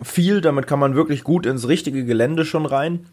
viel, 0.01 0.41
damit 0.41 0.67
kann 0.67 0.79
man 0.79 0.95
wirklich 0.95 1.23
gut 1.23 1.45
ins 1.45 1.67
richtige 1.67 2.05
Gelände 2.05 2.45
schon 2.45 2.65
rein. 2.65 3.05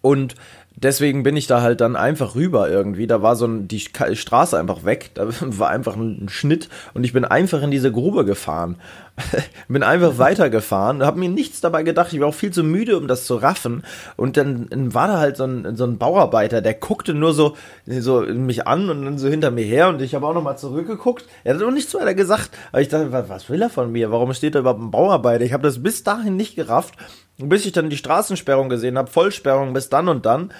Und 0.00 0.34
deswegen 0.76 1.22
bin 1.22 1.34
ich 1.34 1.46
da 1.46 1.62
halt 1.62 1.80
dann 1.80 1.96
einfach 1.96 2.34
rüber 2.34 2.68
irgendwie. 2.68 3.06
Da 3.06 3.22
war 3.22 3.36
so 3.36 3.46
ein, 3.46 3.68
die 3.68 3.80
Straße 3.80 4.58
einfach 4.58 4.84
weg. 4.84 5.12
Da 5.14 5.28
war 5.40 5.70
einfach 5.70 5.96
ein 5.96 6.28
Schnitt 6.28 6.68
und 6.92 7.04
ich 7.04 7.12
bin 7.12 7.24
einfach 7.24 7.62
in 7.62 7.70
diese 7.70 7.90
Grube 7.90 8.24
gefahren. 8.24 8.76
bin 9.68 9.82
einfach 9.82 10.18
weitergefahren, 10.18 11.04
habe 11.04 11.20
mir 11.20 11.28
nichts 11.28 11.60
dabei 11.60 11.82
gedacht. 11.82 12.12
Ich 12.12 12.20
war 12.20 12.28
auch 12.28 12.34
viel 12.34 12.52
zu 12.52 12.64
müde, 12.64 12.96
um 12.96 13.06
das 13.06 13.26
zu 13.26 13.36
raffen. 13.36 13.84
Und 14.16 14.36
dann 14.36 14.68
war 14.92 15.06
da 15.06 15.18
halt 15.18 15.36
so 15.36 15.44
ein, 15.44 15.76
so 15.76 15.84
ein 15.84 15.98
Bauarbeiter, 15.98 16.60
der 16.60 16.74
guckte 16.74 17.14
nur 17.14 17.32
so, 17.32 17.56
so 17.86 18.22
mich 18.22 18.66
an 18.66 18.90
und 18.90 19.04
dann 19.04 19.18
so 19.18 19.28
hinter 19.28 19.50
mir 19.50 19.64
her. 19.64 19.88
Und 19.88 20.02
ich 20.02 20.14
habe 20.14 20.26
auch 20.26 20.34
nochmal 20.34 20.58
zurückgeguckt. 20.58 21.26
Er 21.44 21.54
hat 21.54 21.62
auch 21.62 21.70
nichts 21.70 21.94
weiter 21.94 22.14
gesagt. 22.14 22.50
Aber 22.72 22.82
ich 22.82 22.88
dachte, 22.88 23.12
was 23.28 23.48
will 23.48 23.62
er 23.62 23.70
von 23.70 23.92
mir? 23.92 24.10
Warum 24.10 24.34
steht 24.34 24.54
da 24.54 24.60
überhaupt 24.60 24.80
ein 24.80 24.90
Bauarbeiter? 24.90 25.44
Ich 25.44 25.52
habe 25.52 25.62
das 25.62 25.82
bis 25.82 26.02
dahin 26.02 26.36
nicht 26.36 26.56
gerafft 26.56 26.94
bis 27.38 27.66
ich 27.66 27.72
dann 27.72 27.90
die 27.90 27.96
Straßensperrung 27.96 28.68
gesehen 28.68 28.98
habe, 28.98 29.10
Vollsperrung 29.10 29.72
bis 29.72 29.88
dann 29.88 30.08
und 30.08 30.26
dann. 30.26 30.52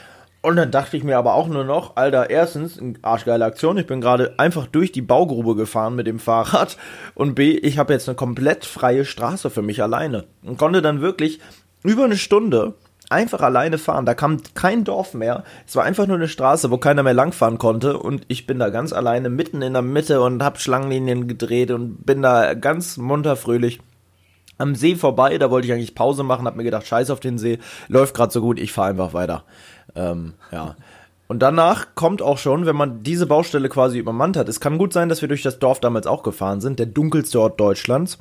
Und 0.44 0.56
dann 0.56 0.70
dachte 0.70 0.98
ich 0.98 1.04
mir 1.04 1.16
aber 1.16 1.32
auch 1.36 1.48
nur 1.48 1.64
noch, 1.64 1.96
Alter, 1.96 2.28
erstens, 2.28 2.78
arschgeile 3.00 3.46
Aktion, 3.46 3.78
ich 3.78 3.86
bin 3.86 4.02
gerade 4.02 4.34
einfach 4.36 4.66
durch 4.66 4.92
die 4.92 5.00
Baugrube 5.00 5.56
gefahren 5.56 5.96
mit 5.96 6.06
dem 6.06 6.18
Fahrrad 6.18 6.76
und 7.14 7.34
B, 7.34 7.52
ich 7.52 7.78
habe 7.78 7.94
jetzt 7.94 8.10
eine 8.10 8.14
komplett 8.14 8.66
freie 8.66 9.06
Straße 9.06 9.48
für 9.48 9.62
mich 9.62 9.82
alleine 9.82 10.26
und 10.42 10.58
konnte 10.58 10.82
dann 10.82 11.00
wirklich 11.00 11.40
über 11.82 12.04
eine 12.04 12.18
Stunde 12.18 12.74
einfach 13.08 13.40
alleine 13.40 13.78
fahren. 13.78 14.04
Da 14.04 14.12
kam 14.12 14.42
kein 14.52 14.84
Dorf 14.84 15.14
mehr. 15.14 15.44
Es 15.66 15.76
war 15.76 15.84
einfach 15.84 16.06
nur 16.06 16.16
eine 16.16 16.28
Straße, 16.28 16.70
wo 16.70 16.76
keiner 16.76 17.02
mehr 17.02 17.14
langfahren 17.14 17.56
konnte 17.56 17.96
und 17.96 18.26
ich 18.28 18.46
bin 18.46 18.58
da 18.58 18.68
ganz 18.68 18.92
alleine 18.92 19.30
mitten 19.30 19.62
in 19.62 19.72
der 19.72 19.80
Mitte 19.80 20.20
und 20.20 20.44
hab 20.44 20.60
Schlangenlinien 20.60 21.26
gedreht 21.26 21.70
und 21.70 22.04
bin 22.04 22.20
da 22.20 22.52
ganz 22.52 22.98
munter 22.98 23.36
fröhlich 23.36 23.80
am 24.58 24.74
See 24.74 24.94
vorbei, 24.94 25.36
da 25.38 25.50
wollte 25.50 25.66
ich 25.66 25.72
eigentlich 25.72 25.94
Pause 25.94 26.22
machen, 26.22 26.46
hab 26.46 26.56
mir 26.56 26.64
gedacht, 26.64 26.86
scheiß 26.86 27.10
auf 27.10 27.20
den 27.20 27.38
See, 27.38 27.58
läuft 27.88 28.14
gerade 28.14 28.32
so 28.32 28.40
gut, 28.40 28.60
ich 28.60 28.72
fahre 28.72 28.90
einfach 28.90 29.12
weiter. 29.14 29.44
Ähm, 29.94 30.34
ja. 30.50 30.76
Und 31.26 31.40
danach 31.40 31.94
kommt 31.94 32.20
auch 32.20 32.38
schon, 32.38 32.66
wenn 32.66 32.76
man 32.76 33.02
diese 33.02 33.26
Baustelle 33.26 33.68
quasi 33.68 33.98
übermannt 33.98 34.36
hat, 34.36 34.48
es 34.48 34.60
kann 34.60 34.78
gut 34.78 34.92
sein, 34.92 35.08
dass 35.08 35.22
wir 35.22 35.28
durch 35.28 35.42
das 35.42 35.58
Dorf 35.58 35.80
damals 35.80 36.06
auch 36.06 36.22
gefahren 36.22 36.60
sind, 36.60 36.78
der 36.78 36.86
dunkelste 36.86 37.40
Ort 37.40 37.58
Deutschlands, 37.58 38.18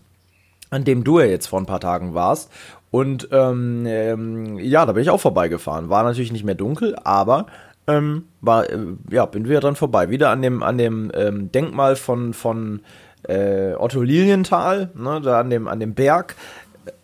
an 0.70 0.86
dem 0.86 1.03
du 1.03 1.20
ja 1.20 1.25
jetzt 1.25 1.48
vor 1.48 1.60
ein 1.60 1.65
paar 1.65 1.82
Tagen 1.82 2.13
warst. 2.13 2.50
Und 2.91 3.27
ähm, 3.32 3.86
ähm, 3.86 4.60
ja, 4.60 4.86
da 4.86 4.93
bin 4.93 5.01
ich 5.01 5.10
auch 5.10 5.20
vorbeigefahren. 5.20 5.89
War 5.89 6.03
natürlich 6.03 6.32
nicht 6.32 6.46
mehr 6.46 6.55
dunkel, 6.55 6.96
aber 7.03 7.48
ähm, 7.88 8.25
war, 8.39 8.70
äh, 8.70 8.77
ja, 9.10 9.25
bin 9.25 9.50
wieder 9.50 9.60
dran 9.60 9.75
vorbei. 9.75 10.10
Wieder 10.10 10.29
an 10.29 10.41
dem, 10.41 10.63
an 10.63 10.77
dem 10.77 11.12
ähm, 11.13 11.51
Denkmal 11.51 11.96
von, 11.96 12.34
von 12.34 12.82
äh, 13.24 13.74
Otto 13.74 14.01
Lilienthal, 14.01 14.89
ne, 14.96 15.22
da 15.22 15.39
an 15.39 15.50
dem, 15.50 15.67
an 15.67 15.79
dem 15.79 15.93
Berg. 15.93 16.36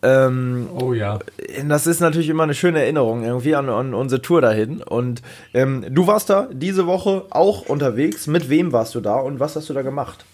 Ähm, 0.02 0.68
Oh 0.78 0.92
ja. 0.92 1.18
das 1.66 1.86
ist 1.86 2.00
natürlich 2.00 2.28
immer 2.28 2.42
eine 2.42 2.54
schöne 2.54 2.80
Erinnerung 2.80 3.22
irgendwie 3.24 3.54
an, 3.54 3.68
an 3.68 3.94
unsere 3.94 4.22
Tour 4.22 4.40
dahin. 4.40 4.82
Und 4.82 5.22
ähm, 5.54 5.84
du 5.90 6.06
warst 6.06 6.30
da 6.30 6.48
diese 6.52 6.86
Woche 6.86 7.24
auch 7.30 7.66
unterwegs. 7.66 8.26
Mit 8.26 8.48
wem 8.48 8.72
warst 8.72 8.94
du 8.94 9.00
da 9.00 9.16
und 9.16 9.40
was 9.40 9.56
hast 9.56 9.68
du 9.68 9.74
da 9.74 9.82
gemacht? 9.82 10.24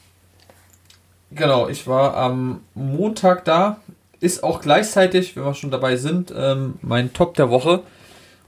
Genau, 1.32 1.68
ich 1.68 1.86
war 1.86 2.16
am 2.16 2.60
Montag 2.74 3.44
da. 3.44 3.78
Ist 4.20 4.42
auch 4.42 4.60
gleichzeitig, 4.60 5.36
wenn 5.36 5.44
wir 5.44 5.54
schon 5.54 5.70
dabei 5.70 5.96
sind, 5.96 6.32
ähm, 6.34 6.74
mein 6.82 7.12
Top 7.12 7.34
der 7.34 7.50
Woche. 7.50 7.82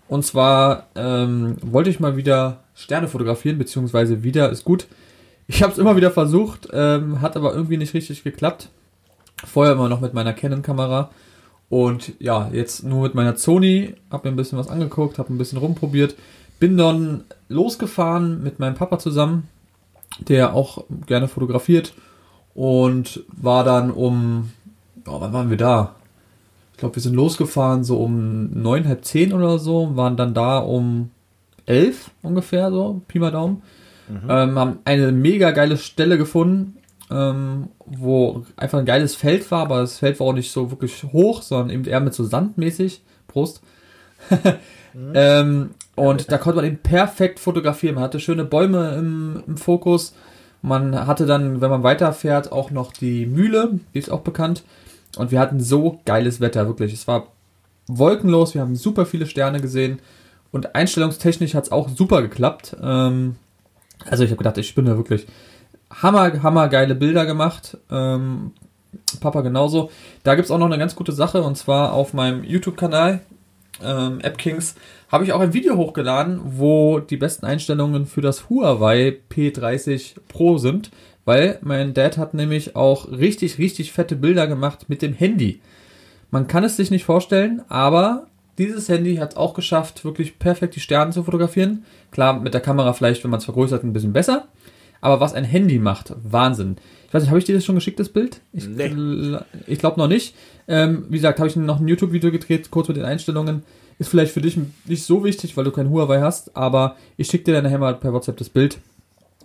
Und 0.08 0.24
zwar 0.24 0.86
ähm, 0.94 1.56
wollte 1.60 1.90
ich 1.90 2.00
mal 2.00 2.16
wieder 2.16 2.60
Sterne 2.74 3.08
fotografieren, 3.08 3.58
beziehungsweise 3.58 4.22
wieder 4.22 4.50
ist 4.50 4.64
gut. 4.64 4.86
Ich 5.46 5.62
habe 5.62 5.72
es 5.72 5.78
immer 5.78 5.96
wieder 5.96 6.10
versucht, 6.10 6.68
ähm, 6.72 7.20
hat 7.20 7.36
aber 7.36 7.54
irgendwie 7.54 7.76
nicht 7.76 7.92
richtig 7.94 8.24
geklappt. 8.24 8.70
Vorher 9.44 9.74
immer 9.74 9.88
noch 9.88 10.00
mit 10.00 10.14
meiner 10.14 10.32
Canon-Kamera. 10.32 11.10
Und 11.68 12.12
ja, 12.18 12.48
jetzt 12.52 12.84
nur 12.84 13.02
mit 13.02 13.14
meiner 13.14 13.36
Sony. 13.36 13.94
Hab 14.10 14.24
mir 14.24 14.30
ein 14.30 14.36
bisschen 14.36 14.58
was 14.58 14.68
angeguckt, 14.68 15.18
habe 15.18 15.32
ein 15.32 15.38
bisschen 15.38 15.58
rumprobiert. 15.58 16.16
Bin 16.58 16.76
dann 16.76 17.24
losgefahren 17.48 18.42
mit 18.42 18.58
meinem 18.58 18.74
Papa 18.74 18.98
zusammen, 18.98 19.48
der 20.20 20.54
auch 20.54 20.84
gerne 21.06 21.28
fotografiert. 21.28 21.94
Und 22.54 23.24
war 23.28 23.64
dann 23.64 23.90
um, 23.90 24.50
oh, 25.06 25.20
wann 25.20 25.32
waren 25.32 25.50
wir 25.50 25.56
da? 25.56 25.94
Ich 26.72 26.78
glaube, 26.78 26.96
wir 26.96 27.02
sind 27.02 27.14
losgefahren 27.14 27.84
so 27.84 27.98
um 27.98 28.50
neun, 28.52 28.86
halb 28.86 29.04
zehn 29.04 29.32
oder 29.32 29.58
so, 29.58 29.96
waren 29.96 30.16
dann 30.16 30.34
da 30.34 30.58
um 30.58 31.10
elf 31.66 32.10
ungefähr 32.22 32.70
so, 32.70 33.02
Pi 33.08 33.18
mal 33.18 33.30
Daumen. 33.30 33.62
Ähm, 34.28 34.58
haben 34.58 34.78
eine 34.84 35.12
mega 35.12 35.50
geile 35.50 35.76
Stelle 35.76 36.16
gefunden, 36.16 36.77
ähm, 37.10 37.68
wo 37.86 38.44
einfach 38.56 38.78
ein 38.78 38.84
geiles 38.84 39.14
Feld 39.14 39.50
war, 39.50 39.62
aber 39.62 39.80
das 39.80 39.98
Feld 39.98 40.20
war 40.20 40.26
auch 40.28 40.32
nicht 40.32 40.50
so 40.50 40.70
wirklich 40.70 41.04
hoch, 41.04 41.42
sondern 41.42 41.70
eben 41.70 41.84
eher 41.84 42.00
mit 42.00 42.14
so 42.14 42.24
sandmäßig. 42.24 43.02
Prost. 43.26 43.62
ähm, 45.14 45.70
und 45.94 46.32
da 46.32 46.38
konnte 46.38 46.56
man 46.56 46.64
eben 46.64 46.78
perfekt 46.78 47.38
fotografieren. 47.38 47.94
Man 47.94 48.04
hatte 48.04 48.20
schöne 48.20 48.44
Bäume 48.44 48.94
im, 48.96 49.42
im 49.46 49.56
Fokus. 49.56 50.14
Man 50.62 51.06
hatte 51.06 51.26
dann, 51.26 51.60
wenn 51.60 51.70
man 51.70 51.82
weiterfährt, 51.82 52.52
auch 52.52 52.70
noch 52.70 52.92
die 52.92 53.26
Mühle, 53.26 53.78
die 53.94 53.98
ist 53.98 54.10
auch 54.10 54.20
bekannt. 54.20 54.64
Und 55.16 55.30
wir 55.30 55.40
hatten 55.40 55.60
so 55.60 56.00
geiles 56.04 56.40
Wetter, 56.40 56.66
wirklich. 56.66 56.92
Es 56.92 57.06
war 57.06 57.28
wolkenlos, 57.86 58.54
wir 58.54 58.60
haben 58.60 58.76
super 58.76 59.06
viele 59.06 59.26
Sterne 59.26 59.60
gesehen. 59.60 60.00
Und 60.50 60.74
einstellungstechnisch 60.74 61.54
hat 61.54 61.64
es 61.64 61.72
auch 61.72 61.88
super 61.88 62.22
geklappt. 62.22 62.76
Ähm, 62.82 63.36
also 64.08 64.24
ich 64.24 64.30
habe 64.30 64.38
gedacht, 64.38 64.58
ich 64.58 64.68
spinne 64.68 64.96
wirklich. 64.96 65.26
Hammer, 65.90 66.42
hammer 66.42 66.68
geile 66.68 66.94
Bilder 66.94 67.26
gemacht. 67.26 67.76
Ähm, 67.90 68.52
Papa 69.20 69.40
genauso. 69.40 69.90
Da 70.22 70.34
gibt's 70.34 70.50
auch 70.50 70.58
noch 70.58 70.66
eine 70.66 70.78
ganz 70.78 70.94
gute 70.94 71.12
Sache 71.12 71.42
und 71.42 71.56
zwar 71.56 71.92
auf 71.92 72.14
meinem 72.14 72.44
YouTube-Kanal 72.44 73.20
ähm, 73.82 74.20
AppKings 74.22 74.74
habe 75.10 75.24
ich 75.24 75.32
auch 75.32 75.40
ein 75.40 75.54
Video 75.54 75.76
hochgeladen, 75.76 76.40
wo 76.44 77.00
die 77.00 77.16
besten 77.16 77.46
Einstellungen 77.46 78.06
für 78.06 78.20
das 78.20 78.48
Huawei 78.48 79.16
P30 79.30 80.16
Pro 80.28 80.58
sind, 80.58 80.90
weil 81.24 81.58
mein 81.62 81.94
Dad 81.94 82.18
hat 82.18 82.34
nämlich 82.34 82.76
auch 82.76 83.10
richtig, 83.10 83.58
richtig 83.58 83.92
fette 83.92 84.16
Bilder 84.16 84.46
gemacht 84.46 84.86
mit 84.88 85.02
dem 85.02 85.14
Handy. 85.14 85.60
Man 86.30 86.46
kann 86.46 86.64
es 86.64 86.76
sich 86.76 86.90
nicht 86.90 87.04
vorstellen, 87.04 87.62
aber 87.68 88.26
dieses 88.58 88.88
Handy 88.88 89.16
hat 89.16 89.32
es 89.32 89.36
auch 89.36 89.54
geschafft, 89.54 90.04
wirklich 90.04 90.38
perfekt 90.38 90.74
die 90.76 90.80
Sterne 90.80 91.12
zu 91.12 91.22
fotografieren. 91.22 91.84
Klar, 92.10 92.40
mit 92.40 92.52
der 92.52 92.60
Kamera 92.60 92.92
vielleicht, 92.92 93.22
wenn 93.24 93.30
man 93.30 93.38
es 93.38 93.44
vergrößert, 93.44 93.84
ein 93.84 93.92
bisschen 93.92 94.12
besser. 94.12 94.48
Aber 95.00 95.20
was 95.20 95.32
ein 95.34 95.44
Handy 95.44 95.78
macht, 95.78 96.12
Wahnsinn. 96.22 96.76
Ich 97.06 97.14
weiß 97.14 97.22
nicht, 97.22 97.30
habe 97.30 97.38
ich 97.38 97.44
dir 97.44 97.54
das 97.54 97.64
schon 97.64 97.74
geschickt, 97.76 97.98
das 98.00 98.08
Bild? 98.08 98.40
Ich, 98.52 98.66
Nee. 98.68 98.92
ich 99.66 99.78
glaube 99.78 99.98
noch 99.98 100.08
nicht. 100.08 100.34
Ähm, 100.66 101.06
wie 101.08 101.16
gesagt, 101.16 101.38
habe 101.38 101.48
ich 101.48 101.56
noch 101.56 101.80
ein 101.80 101.88
YouTube-Video 101.88 102.30
gedreht, 102.30 102.70
kurz 102.70 102.88
mit 102.88 102.96
den 102.96 103.04
Einstellungen. 103.04 103.62
Ist 103.98 104.08
vielleicht 104.08 104.32
für 104.32 104.40
dich 104.40 104.58
nicht 104.84 105.04
so 105.04 105.24
wichtig, 105.24 105.56
weil 105.56 105.64
du 105.64 105.72
kein 105.72 105.90
Huawei 105.90 106.20
hast, 106.20 106.56
aber 106.56 106.96
ich 107.16 107.28
schicke 107.28 107.44
dir 107.44 107.54
dann 107.54 107.64
nachher 107.64 107.78
mal 107.78 107.94
per 107.94 108.12
WhatsApp 108.12 108.36
das 108.36 108.48
Bild, 108.48 108.78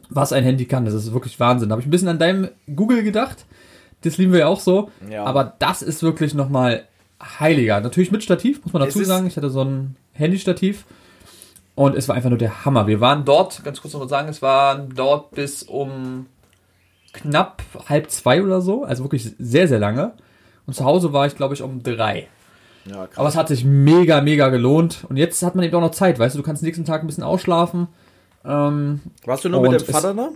was 0.10 0.34
ein 0.34 0.44
Handy 0.44 0.66
kann. 0.66 0.86
Das 0.86 0.94
ist 0.94 1.14
wirklich 1.14 1.40
Wahnsinn. 1.40 1.70
Da 1.70 1.74
habe 1.74 1.82
ich 1.82 1.88
ein 1.88 1.92
bisschen 1.92 2.10
an 2.10 2.20
deinem 2.20 2.50
Google 2.76 3.04
gedacht. 3.04 3.46
Das 4.02 4.18
lieben 4.18 4.32
wir 4.34 4.40
ja 4.42 4.48
auch 4.48 4.60
so. 4.60 4.92
Ja. 5.10 5.24
Aber 5.24 5.54
das 5.60 5.82
ist 5.82 6.04
wirklich 6.04 6.34
nochmal 6.34 6.84
heiliger. 7.40 7.80
Natürlich 7.80 8.12
mit 8.12 8.24
Stativ, 8.24 8.64
muss 8.64 8.74
man 8.74 8.82
dazu 8.82 9.04
sagen. 9.04 9.26
Ich 9.28 9.38
hatte 9.38 9.50
so 9.50 9.62
ein 9.64 9.96
Handystativ. 10.12 10.86
Und 11.76 11.96
es 11.96 12.08
war 12.08 12.16
einfach 12.16 12.30
nur 12.30 12.38
der 12.38 12.66
Hammer. 12.66 12.88
Wir 12.88 13.02
waren 13.02 13.26
dort, 13.26 13.64
ganz 13.64 13.82
kurz 13.82 13.94
noch 13.94 14.02
mal 14.02 14.10
sagen, 14.10 14.30
es 14.30 14.42
waren 14.42 14.94
dort 14.96 15.32
bis 15.32 15.64
um 15.64 16.28
knapp 17.14 17.64
halb 17.90 18.12
zwei 18.12 18.44
oder 18.44 18.62
so. 18.62 18.84
Also 18.84 19.04
wirklich 19.04 19.32
sehr, 19.40 19.68
sehr 19.68 19.80
lange. 19.80 20.14
Und 20.66 20.74
zu 20.76 20.86
Hause 20.86 21.14
war 21.14 21.26
ich, 21.26 21.36
glaube 21.36 21.54
ich, 21.54 21.62
um 21.62 21.82
drei. 21.82 22.28
Ja, 22.86 23.08
krass. 23.08 23.18
Aber 23.18 23.30
es 23.30 23.36
hat 23.36 23.48
sich 23.48 23.66
mega, 23.66 24.22
mega 24.22 24.50
gelohnt. 24.50 25.06
Und 25.10 25.18
jetzt 25.18 25.42
hat 25.42 25.56
man 25.56 25.66
eben 25.66 25.76
auch 25.76 25.82
noch 25.82 25.92
Zeit, 25.92 26.20
weißt 26.20 26.36
du, 26.36 26.40
du 26.40 26.46
kannst 26.46 26.64
nächsten 26.64 26.86
Tag 26.86 27.02
ein 27.02 27.08
bisschen 27.08 27.24
ausschlafen. 27.24 27.88
Ähm, 28.46 29.02
Warst 29.26 29.46
du 29.46 29.50
nur 29.50 29.62
mit 29.62 29.72
dem 29.72 29.88
Vater 29.88 30.14
da? 30.14 30.30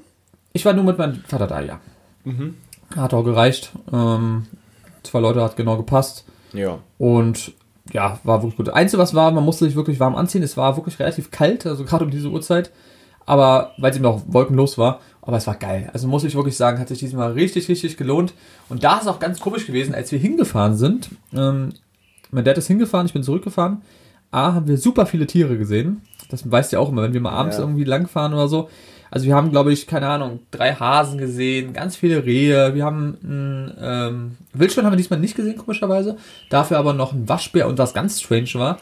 ich 0.54 0.66
war 0.66 0.74
nur 0.74 0.84
mit 0.84 0.98
meinem 0.98 1.24
Vater 1.28 1.48
da, 1.48 1.62
ja. 1.62 1.80
Hat 2.96 3.14
auch 3.14 3.24
gereicht. 3.24 3.72
Ähm, 3.92 4.48
zwei 5.04 5.20
Leute 5.20 5.42
hat 5.42 5.56
genau 5.56 5.78
gepasst. 5.78 6.26
Ja. 6.54 6.80
Und 6.98 7.54
ja, 7.94 8.20
war 8.24 8.42
wirklich 8.42 8.58
gut. 8.58 8.70
Einzige, 8.70 9.02
was 9.02 9.14
war, 9.16 9.32
man 9.32 9.44
musste 9.44 9.66
sich 9.66 9.76
wirklich 9.76 10.00
warm 10.00 10.16
anziehen. 10.16 10.44
Es 10.44 10.58
war 10.58 10.76
wirklich 10.78 11.00
relativ 11.00 11.32
kalt, 11.32 11.66
also 11.66 11.84
gerade 11.84 12.06
um 12.06 12.12
diese 12.12 12.30
Uhrzeit. 12.30 12.72
Aber 13.26 13.72
weil 13.78 13.92
es 13.92 13.98
eben 13.98 14.06
auch 14.06 14.22
wolkenlos 14.28 14.78
war. 14.78 15.00
Aber 15.22 15.36
es 15.38 15.48
war 15.48 15.56
geil. 15.56 15.90
Also 15.94 16.08
muss 16.08 16.24
ich 16.24 16.36
wirklich 16.36 16.56
sagen, 16.56 16.80
hat 16.80 16.88
sich 16.88 17.00
diesmal 17.00 17.34
richtig, 17.34 17.68
richtig 17.68 17.98
gelohnt. 17.98 18.34
Und 18.70 18.84
da 18.86 18.96
ist 18.96 19.02
es 19.04 19.08
auch 19.10 19.20
ganz 19.20 19.40
komisch 19.42 19.68
gewesen, 19.68 19.94
als 19.94 20.12
wir 20.14 20.20
hingefahren 20.20 20.76
sind. 20.78 21.10
Ähm, 21.34 21.74
mein 22.32 22.46
Dad 22.46 22.58
ist 22.58 22.68
hingefahren, 22.68 23.06
ich 23.08 23.14
bin 23.14 23.24
zurückgefahren. 23.24 23.82
A, 24.32 24.54
haben 24.54 24.68
wir 24.68 24.78
super 24.78 25.06
viele 25.06 25.28
Tiere 25.28 25.58
gesehen. 25.58 26.02
Das 26.30 26.50
weißt 26.50 26.72
du 26.72 26.78
ja 26.78 26.82
auch 26.82 26.90
immer, 26.90 27.02
wenn 27.02 27.14
wir 27.14 27.22
mal 27.22 27.32
abends 27.32 27.58
Ja. 27.58 27.64
irgendwie 27.64 27.84
langfahren 27.84 28.34
oder 28.34 28.48
so. 28.48 28.70
Also 29.10 29.26
wir 29.26 29.36
haben, 29.36 29.52
glaube 29.52 29.72
ich, 29.72 29.88
keine 29.88 30.08
Ahnung, 30.08 30.42
drei 30.52 30.74
Hasen 30.74 31.18
gesehen, 31.18 31.74
ganz 31.74 31.96
viele 31.96 32.26
Rehe. 32.26 32.76
Wir 32.76 32.84
haben 32.84 33.18
ein 33.24 33.78
ähm, 33.80 34.38
Wildschwein 34.54 34.86
haben 34.86 34.94
wir 34.94 34.98
diesmal 34.98 35.20
nicht 35.20 35.36
gesehen, 35.36 35.58
komischerweise. 35.58 36.18
Dafür 36.50 36.78
aber 36.78 36.94
noch 36.94 37.14
ein 37.14 37.28
Waschbär 37.30 37.68
und 37.68 37.78
was 37.78 37.94
ganz 37.94 38.22
strange 38.22 38.54
war, 38.56 38.80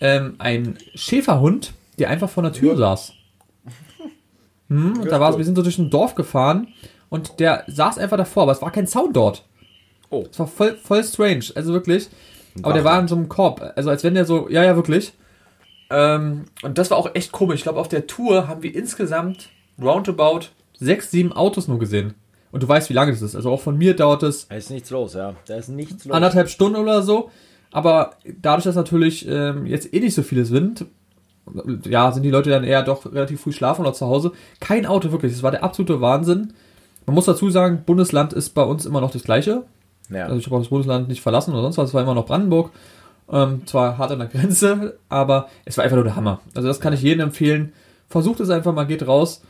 ähm, 0.00 0.34
ein 0.38 0.78
Schäferhund, 0.94 1.72
der 1.98 2.10
einfach 2.10 2.30
vor 2.30 2.42
der 2.42 2.52
Tür 2.52 2.76
saß. 2.76 3.12
Hm, 4.68 5.00
und 5.00 5.10
da 5.10 5.20
war, 5.20 5.36
wir 5.36 5.44
sind 5.44 5.56
so 5.56 5.62
durch 5.62 5.78
ein 5.78 5.90
Dorf 5.90 6.14
gefahren 6.14 6.68
und 7.08 7.38
der 7.40 7.64
saß 7.66 7.98
einfach 7.98 8.16
davor, 8.16 8.44
aber 8.44 8.52
es 8.52 8.62
war 8.62 8.70
kein 8.70 8.86
Zaun 8.86 9.12
dort. 9.12 9.44
Oh. 10.10 10.24
Es 10.30 10.38
war 10.38 10.46
voll, 10.46 10.76
voll 10.76 11.02
strange, 11.04 11.46
also 11.54 11.72
wirklich. 11.72 12.08
Aber 12.62 12.72
der 12.72 12.84
war 12.84 13.00
in 13.00 13.08
so 13.08 13.16
einem 13.16 13.28
Korb, 13.28 13.72
also 13.74 13.90
als 13.90 14.04
wenn 14.04 14.14
der 14.14 14.24
so, 14.24 14.48
ja, 14.48 14.62
ja, 14.62 14.76
wirklich. 14.76 15.12
Ähm, 15.90 16.44
und 16.62 16.78
das 16.78 16.90
war 16.90 16.98
auch 16.98 17.14
echt 17.14 17.32
komisch. 17.32 17.56
Ich 17.56 17.62
glaube, 17.64 17.80
auf 17.80 17.88
der 17.88 18.06
Tour 18.06 18.48
haben 18.48 18.62
wir 18.62 18.74
insgesamt 18.74 19.48
roundabout 19.80 20.46
sechs, 20.78 21.10
sieben 21.10 21.32
Autos 21.32 21.68
nur 21.68 21.78
gesehen. 21.78 22.14
Und 22.52 22.62
du 22.62 22.68
weißt, 22.68 22.88
wie 22.88 22.94
lange 22.94 23.10
das 23.10 23.22
ist. 23.22 23.34
Also 23.34 23.50
auch 23.50 23.60
von 23.60 23.76
mir 23.76 23.96
dauert 23.96 24.22
es 24.22 24.46
Da 24.48 24.54
ist 24.54 24.70
nichts 24.70 24.90
los, 24.90 25.14
ja. 25.14 25.34
Da 25.46 25.56
ist 25.56 25.68
nichts 25.68 26.04
los. 26.04 26.14
anderthalb 26.14 26.48
Stunden 26.48 26.76
oder 26.78 27.02
so. 27.02 27.30
Aber 27.72 28.12
dadurch, 28.40 28.64
dass 28.64 28.76
natürlich 28.76 29.26
ähm, 29.28 29.66
jetzt 29.66 29.92
eh 29.92 29.98
nicht 29.98 30.14
so 30.14 30.22
viel 30.22 30.44
sind, 30.44 30.86
ja, 31.84 32.12
sind 32.12 32.22
die 32.22 32.30
Leute 32.30 32.50
dann 32.50 32.64
eher 32.64 32.82
doch 32.82 33.04
relativ 33.12 33.40
früh 33.40 33.52
schlafen 33.52 33.82
oder 33.82 33.92
zu 33.92 34.06
Hause. 34.06 34.32
Kein 34.60 34.86
Auto 34.86 35.10
wirklich. 35.10 35.32
Das 35.32 35.42
war 35.42 35.50
der 35.50 35.64
absolute 35.64 36.00
Wahnsinn. 36.00 36.52
Man 37.06 37.14
muss 37.14 37.26
dazu 37.26 37.50
sagen, 37.50 37.82
Bundesland 37.84 38.32
ist 38.32 38.50
bei 38.50 38.62
uns 38.62 38.86
immer 38.86 39.00
noch 39.00 39.10
das 39.10 39.24
gleiche. 39.24 39.64
Ja. 40.08 40.26
Also 40.26 40.36
ich 40.36 40.46
habe 40.46 40.58
das 40.58 40.68
Bundesland 40.68 41.08
nicht 41.08 41.20
verlassen 41.22 41.52
oder 41.52 41.62
sonst 41.62 41.78
was. 41.78 41.88
Es 41.88 41.94
war 41.94 42.02
immer 42.02 42.14
noch 42.14 42.26
Brandenburg. 42.26 42.70
Ähm, 43.30 43.66
zwar 43.66 43.98
hart 43.98 44.12
an 44.12 44.18
der 44.20 44.28
Grenze, 44.28 44.98
aber 45.08 45.48
es 45.64 45.76
war 45.76 45.84
einfach 45.84 45.96
nur 45.96 46.04
der 46.04 46.16
Hammer. 46.16 46.40
Also 46.54 46.68
das 46.68 46.80
kann 46.80 46.92
ich 46.92 47.02
jedem 47.02 47.20
empfehlen. 47.20 47.72
Versucht 48.08 48.40
es 48.40 48.50
einfach 48.50 48.72
mal, 48.72 48.84
geht 48.84 49.06
raus. 49.06 49.42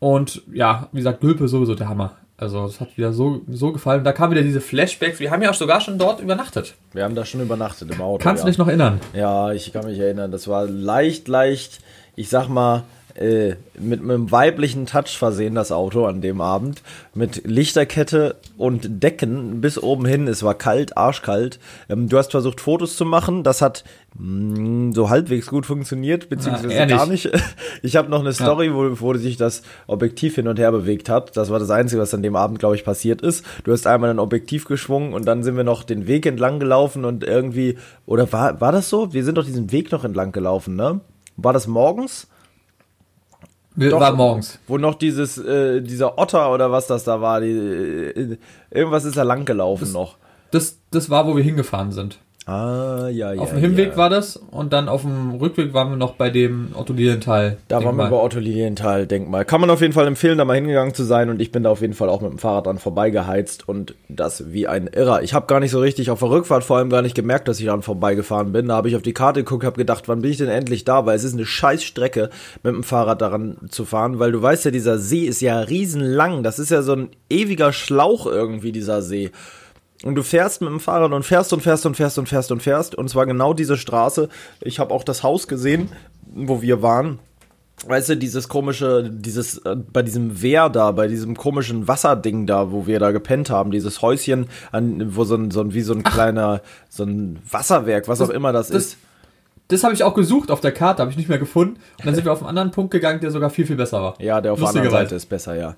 Und 0.00 0.42
ja, 0.52 0.88
wie 0.92 0.98
gesagt, 0.98 1.20
Gülpe 1.20 1.46
sowieso 1.46 1.76
der 1.76 1.88
Hammer. 1.88 2.16
Also 2.36 2.64
es 2.64 2.80
hat 2.80 2.96
wieder 2.96 3.12
so, 3.12 3.42
so 3.50 3.70
gefallen. 3.70 4.02
Da 4.02 4.12
kamen 4.12 4.32
wieder 4.32 4.42
diese 4.42 4.62
Flashbacks. 4.62 5.20
Wir 5.20 5.30
haben 5.30 5.42
ja 5.42 5.50
auch 5.50 5.54
sogar 5.54 5.82
schon 5.82 5.98
dort 5.98 6.20
übernachtet. 6.20 6.74
Wir 6.92 7.04
haben 7.04 7.14
da 7.14 7.26
schon 7.26 7.42
übernachtet 7.42 7.90
im 7.90 8.00
Auto. 8.00 8.22
Kannst 8.22 8.40
ja. 8.40 8.46
du 8.46 8.50
dich 8.50 8.58
noch 8.58 8.66
erinnern? 8.66 8.98
Ja, 9.12 9.52
ich 9.52 9.70
kann 9.74 9.84
mich 9.84 9.98
erinnern. 9.98 10.32
Das 10.32 10.48
war 10.48 10.64
leicht, 10.64 11.28
leicht, 11.28 11.80
ich 12.16 12.30
sag 12.30 12.48
mal, 12.48 12.84
äh, 13.16 13.54
mit, 13.78 14.00
einem 14.00 14.30
weiblichen 14.30 14.86
Touch 14.86 15.16
versehen, 15.16 15.54
das 15.54 15.72
Auto 15.72 16.06
an 16.06 16.20
dem 16.20 16.40
Abend. 16.40 16.82
Mit 17.14 17.42
Lichterkette 17.46 18.36
und 18.56 19.02
Decken 19.02 19.60
bis 19.60 19.82
oben 19.82 20.06
hin. 20.06 20.28
Es 20.28 20.42
war 20.42 20.54
kalt, 20.54 20.96
arschkalt. 20.96 21.58
Ähm, 21.88 22.08
du 22.08 22.18
hast 22.18 22.30
versucht, 22.30 22.60
Fotos 22.60 22.96
zu 22.96 23.04
machen. 23.04 23.42
Das 23.42 23.62
hat 23.62 23.84
mh, 24.18 24.60
mm, 24.60 24.92
so 24.92 25.10
halbwegs 25.10 25.46
gut 25.46 25.66
funktioniert, 25.66 26.28
beziehungsweise 26.28 26.74
Ja, 26.74 26.86
gar 26.86 27.06
nicht. 27.06 27.30
Ich 27.82 27.96
habe 27.96 28.10
noch 28.10 28.20
eine 28.20 28.32
Story, 28.32 28.74
wo, 28.74 29.00
wo 29.00 29.14
sich 29.14 29.36
das 29.36 29.62
Objektiv 29.86 30.34
hin 30.34 30.48
und 30.48 30.58
her 30.58 30.70
bewegt 30.70 31.08
hat. 31.08 31.36
Das 31.36 31.50
war 31.50 31.58
das 31.58 31.70
Einzige, 31.70 32.02
was 32.02 32.12
an 32.12 32.22
dem 32.22 32.36
Abend, 32.36 32.58
glaube 32.58 32.74
ich, 32.74 32.84
passiert 32.84 33.22
ist. 33.22 33.44
Du 33.64 33.72
hast 33.72 33.86
einmal 33.86 34.10
ein 34.10 34.18
Objektiv 34.18 34.66
geschwungen 34.66 35.14
und 35.14 35.24
dann 35.24 35.42
sind 35.42 35.56
wir 35.56 35.64
noch 35.64 35.82
den 35.82 36.06
Weg 36.06 36.26
entlang 36.26 36.60
gelaufen 36.60 37.04
und 37.04 37.24
irgendwie, 37.24 37.78
oder 38.06 38.30
war, 38.32 38.60
war 38.60 38.72
das 38.72 38.88
so? 38.88 39.12
Wir 39.12 39.24
sind 39.24 39.38
doch 39.38 39.44
diesen 39.44 39.72
Weg 39.72 39.92
noch 39.92 40.04
entlang 40.04 40.32
gelaufen, 40.32 40.76
ne? 40.76 41.00
War 41.36 41.52
das 41.52 41.66
morgens? 41.66 42.28
Doch. 43.88 44.00
war 44.00 44.12
morgens. 44.12 44.58
Wo 44.66 44.76
noch 44.76 44.94
dieses, 44.94 45.38
äh, 45.38 45.80
dieser 45.80 46.18
Otter 46.18 46.52
oder 46.52 46.70
was 46.70 46.86
das 46.86 47.04
da 47.04 47.20
war, 47.20 47.40
die, 47.40 47.50
äh, 47.50 48.36
irgendwas 48.70 49.04
ist 49.04 49.16
da 49.16 49.22
lang 49.22 49.44
gelaufen 49.46 49.92
noch. 49.92 50.16
Das, 50.50 50.78
das 50.90 51.08
war, 51.08 51.26
wo 51.26 51.36
wir 51.36 51.44
hingefahren 51.44 51.92
sind. 51.92 52.18
Ah, 52.50 53.08
ja, 53.10 53.32
ja. 53.32 53.40
auf 53.40 53.50
dem 53.50 53.60
Hinweg 53.60 53.90
ja. 53.90 53.96
war 53.96 54.10
das 54.10 54.36
und 54.36 54.72
dann 54.72 54.88
auf 54.88 55.02
dem 55.02 55.36
Rückweg 55.36 55.72
waren 55.72 55.90
wir 55.90 55.96
noch 55.96 56.14
bei 56.14 56.30
dem 56.30 56.70
Otto 56.74 56.92
Lilienthal. 56.92 57.58
Da 57.68 57.84
waren 57.84 57.94
wir 57.94 58.10
bei 58.10 58.16
Otto 58.16 58.40
Lilienthal, 58.40 59.06
Denkmal. 59.06 59.44
Kann 59.44 59.60
man 59.60 59.70
auf 59.70 59.80
jeden 59.80 59.92
Fall 59.92 60.08
empfehlen, 60.08 60.36
da 60.36 60.44
mal 60.44 60.54
hingegangen 60.54 60.92
zu 60.92 61.04
sein 61.04 61.30
und 61.30 61.40
ich 61.40 61.52
bin 61.52 61.62
da 61.62 61.70
auf 61.70 61.80
jeden 61.80 61.94
Fall 61.94 62.08
auch 62.08 62.20
mit 62.22 62.32
dem 62.32 62.38
Fahrrad 62.38 62.66
dran 62.66 62.78
vorbeigeheizt 62.78 63.68
und 63.68 63.94
das 64.08 64.52
wie 64.52 64.66
ein 64.66 64.88
Irrer. 64.88 65.22
Ich 65.22 65.32
habe 65.32 65.46
gar 65.46 65.60
nicht 65.60 65.70
so 65.70 65.78
richtig 65.78 66.10
auf 66.10 66.18
der 66.18 66.30
Rückfahrt 66.30 66.64
vor 66.64 66.78
allem 66.78 66.90
gar 66.90 67.02
nicht 67.02 67.14
gemerkt, 67.14 67.46
dass 67.46 67.60
ich 67.60 67.66
dran 67.66 67.82
vorbeigefahren 67.82 68.50
bin. 68.50 68.66
Da 68.66 68.74
habe 68.74 68.88
ich 68.88 68.96
auf 68.96 69.02
die 69.02 69.14
Karte 69.14 69.44
geguckt, 69.44 69.62
habe 69.62 69.76
gedacht, 69.76 70.08
wann 70.08 70.22
bin 70.22 70.32
ich 70.32 70.38
denn 70.38 70.48
endlich 70.48 70.84
da, 70.84 71.06
weil 71.06 71.14
es 71.14 71.22
ist 71.22 71.34
eine 71.34 71.46
scheiß 71.46 71.84
Strecke 71.84 72.30
mit 72.64 72.74
dem 72.74 72.82
Fahrrad 72.82 73.22
daran 73.22 73.58
zu 73.68 73.84
fahren, 73.84 74.18
weil 74.18 74.32
du 74.32 74.42
weißt 74.42 74.64
ja, 74.64 74.72
dieser 74.72 74.98
See 74.98 75.24
ist 75.24 75.40
ja 75.40 75.60
riesenlang. 75.60 76.42
Das 76.42 76.58
ist 76.58 76.72
ja 76.72 76.82
so 76.82 76.94
ein 76.94 77.10
ewiger 77.28 77.72
Schlauch 77.72 78.26
irgendwie, 78.26 78.72
dieser 78.72 79.02
See. 79.02 79.30
Und 80.02 80.14
du 80.14 80.22
fährst 80.22 80.62
mit 80.62 80.70
dem 80.70 80.80
Fahrrad 80.80 81.12
und 81.12 81.24
fährst 81.24 81.52
und 81.52 81.60
fährst 81.62 81.84
und 81.84 81.94
fährst 81.96 82.18
und 82.18 82.26
fährst 82.28 82.50
und 82.52 82.62
fährst. 82.62 82.94
Und 82.94 83.08
zwar 83.10 83.26
genau 83.26 83.52
diese 83.52 83.76
Straße. 83.76 84.28
Ich 84.62 84.78
habe 84.78 84.94
auch 84.94 85.04
das 85.04 85.22
Haus 85.22 85.46
gesehen, 85.46 85.90
wo 86.26 86.62
wir 86.62 86.80
waren. 86.80 87.18
Weißt 87.86 88.10
du, 88.10 88.16
dieses 88.16 88.48
komische, 88.48 89.10
dieses, 89.10 89.58
äh, 89.58 89.74
bei 89.74 90.02
diesem 90.02 90.42
Wehr 90.42 90.68
da, 90.68 90.90
bei 90.92 91.08
diesem 91.08 91.34
komischen 91.36 91.88
Wasserding 91.88 92.46
da, 92.46 92.72
wo 92.72 92.86
wir 92.86 92.98
da 92.98 93.10
gepennt 93.10 93.48
haben, 93.48 93.70
dieses 93.70 94.02
Häuschen, 94.02 94.48
an, 94.70 95.16
wo 95.16 95.24
so 95.24 95.34
ein, 95.34 95.50
so 95.50 95.62
ein, 95.62 95.72
wie 95.72 95.80
so 95.80 95.94
ein 95.94 96.02
kleiner, 96.02 96.60
so 96.90 97.04
ein 97.04 97.38
Wasserwerk, 97.50 98.06
was 98.06 98.20
auch 98.20 98.28
immer 98.28 98.52
das, 98.52 98.68
das- 98.68 98.84
ist. 98.84 98.96
Das 99.68 99.84
habe 99.84 99.94
ich 99.94 100.02
auch 100.02 100.14
gesucht 100.14 100.50
auf 100.50 100.60
der 100.60 100.72
Karte, 100.72 101.00
habe 101.00 101.12
ich 101.12 101.16
nicht 101.16 101.28
mehr 101.28 101.38
gefunden. 101.38 101.76
Und 101.98 102.04
dann 102.06 102.14
sind 102.16 102.24
wir 102.24 102.32
auf 102.32 102.40
einen 102.40 102.48
anderen 102.48 102.72
Punkt 102.72 102.90
gegangen, 102.90 103.20
der 103.20 103.30
sogar 103.30 103.50
viel, 103.50 103.66
viel 103.66 103.76
besser 103.76 104.02
war. 104.02 104.20
Ja, 104.20 104.40
der 104.40 104.52
auf 104.52 104.58
der 104.58 104.68
anderen. 104.68 104.90
Seite 104.90 105.14
ist 105.14 105.26
besser, 105.26 105.54
ja. 105.54 105.76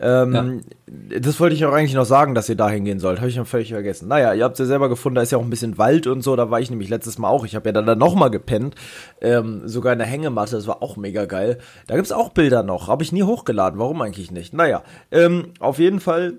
Ähm, 0.00 0.62
Das 0.86 1.38
wollte 1.38 1.54
ich 1.54 1.64
auch 1.64 1.72
eigentlich 1.72 1.94
noch 1.94 2.04
sagen, 2.04 2.34
dass 2.34 2.48
ihr 2.48 2.56
da 2.56 2.68
hingehen 2.68 2.98
sollt. 2.98 3.18
Habe 3.20 3.28
ich 3.28 3.36
noch 3.36 3.46
völlig 3.46 3.70
vergessen. 3.70 4.08
Naja, 4.08 4.34
ihr 4.34 4.44
habt 4.44 4.54
es 4.54 4.58
ja 4.58 4.66
selber 4.66 4.88
gefunden, 4.88 5.14
da 5.14 5.22
ist 5.22 5.30
ja 5.32 5.38
auch 5.38 5.42
ein 5.42 5.50
bisschen 5.50 5.78
Wald 5.78 6.06
und 6.06 6.22
so. 6.22 6.34
Da 6.36 6.50
war 6.50 6.60
ich 6.60 6.70
nämlich 6.70 6.88
letztes 6.88 7.18
Mal 7.18 7.28
auch. 7.28 7.44
Ich 7.44 7.54
habe 7.54 7.68
ja 7.68 7.72
dann 7.72 7.86
da 7.86 7.94
nochmal 7.94 8.30
gepennt. 8.30 8.74
Ähm, 9.20 9.62
sogar 9.66 9.92
in 9.92 9.98
der 9.98 10.08
Hängematte. 10.08 10.56
Das 10.56 10.66
war 10.66 10.82
auch 10.82 10.96
mega 10.96 11.26
geil. 11.26 11.58
Da 11.86 11.96
gibt's 11.96 12.12
auch 12.12 12.30
Bilder 12.30 12.62
noch. 12.62 12.88
Habe 12.88 13.02
ich 13.02 13.12
nie 13.12 13.22
hochgeladen. 13.22 13.78
Warum 13.78 14.02
eigentlich 14.02 14.30
nicht? 14.30 14.52
Naja, 14.52 14.82
ähm, 15.10 15.52
auf 15.60 15.78
jeden 15.78 16.00
Fall 16.00 16.34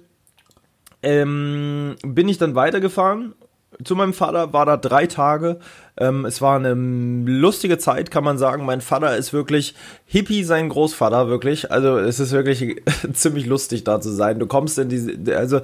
ähm, 1.02 1.96
bin 2.04 2.28
ich 2.28 2.38
dann 2.38 2.56
weitergefahren 2.56 3.36
zu 3.84 3.96
meinem 3.96 4.14
Vater, 4.14 4.54
war 4.54 4.66
da 4.66 4.78
drei 4.78 5.08
Tage. 5.08 5.60
Ähm, 5.98 6.26
es 6.26 6.42
war 6.42 6.58
eine 6.58 6.74
lustige 6.74 7.78
Zeit, 7.78 8.12
kann 8.12 8.24
man 8.24 8.38
sagen. 8.38 8.66
Mein 8.66 8.82
Vater 8.82 9.16
ist 9.16 9.34
wirklich 9.34 9.76
Hippie, 10.06 10.44
sein 10.44 10.70
Großvater, 10.70 11.28
wirklich. 11.28 11.72
Also 11.72 11.98
es 11.98 12.20
ist 12.20 12.32
wirklich 12.32 12.82
ziemlich 13.14 13.46
lustig 13.46 13.84
da 13.84 14.02
zu 14.02 14.12
sein. 14.12 14.40
Du 14.40 14.48
kommst 14.48 14.78
in 14.78 14.90
diese, 14.90 15.38
also 15.38 15.62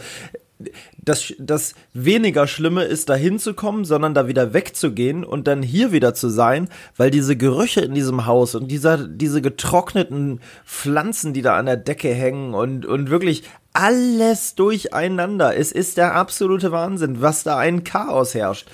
das, 0.98 1.34
das 1.40 1.74
weniger 1.94 2.48
Schlimme 2.48 2.84
ist, 2.84 3.10
da 3.10 3.16
hinzukommen, 3.16 3.86
sondern 3.86 4.14
da 4.14 4.28
wieder 4.28 4.54
wegzugehen 4.54 5.24
und 5.24 5.48
dann 5.48 5.62
hier 5.64 5.92
wieder 5.92 6.14
zu 6.14 6.30
sein, 6.30 6.70
weil 6.98 7.12
diese 7.12 7.36
Gerüche 7.36 7.82
in 7.82 7.94
diesem 7.94 8.26
Haus 8.26 8.56
und 8.56 8.70
dieser, 8.70 8.98
diese 8.98 9.42
getrockneten 9.42 10.42
Pflanzen, 10.66 11.34
die 11.34 11.42
da 11.42 11.58
an 11.58 11.66
der 11.66 11.78
Decke 11.78 12.14
hängen 12.14 12.54
und, 12.54 12.86
und 12.86 13.10
wirklich 13.10 13.44
alles 13.74 14.56
durcheinander. 14.56 15.56
Es 15.56 15.72
ist 15.72 15.98
der 15.98 16.16
absolute 16.16 16.72
Wahnsinn, 16.72 17.22
was 17.22 17.44
da 17.44 17.58
ein 17.58 17.84
Chaos 17.84 18.34
herrscht. 18.34 18.68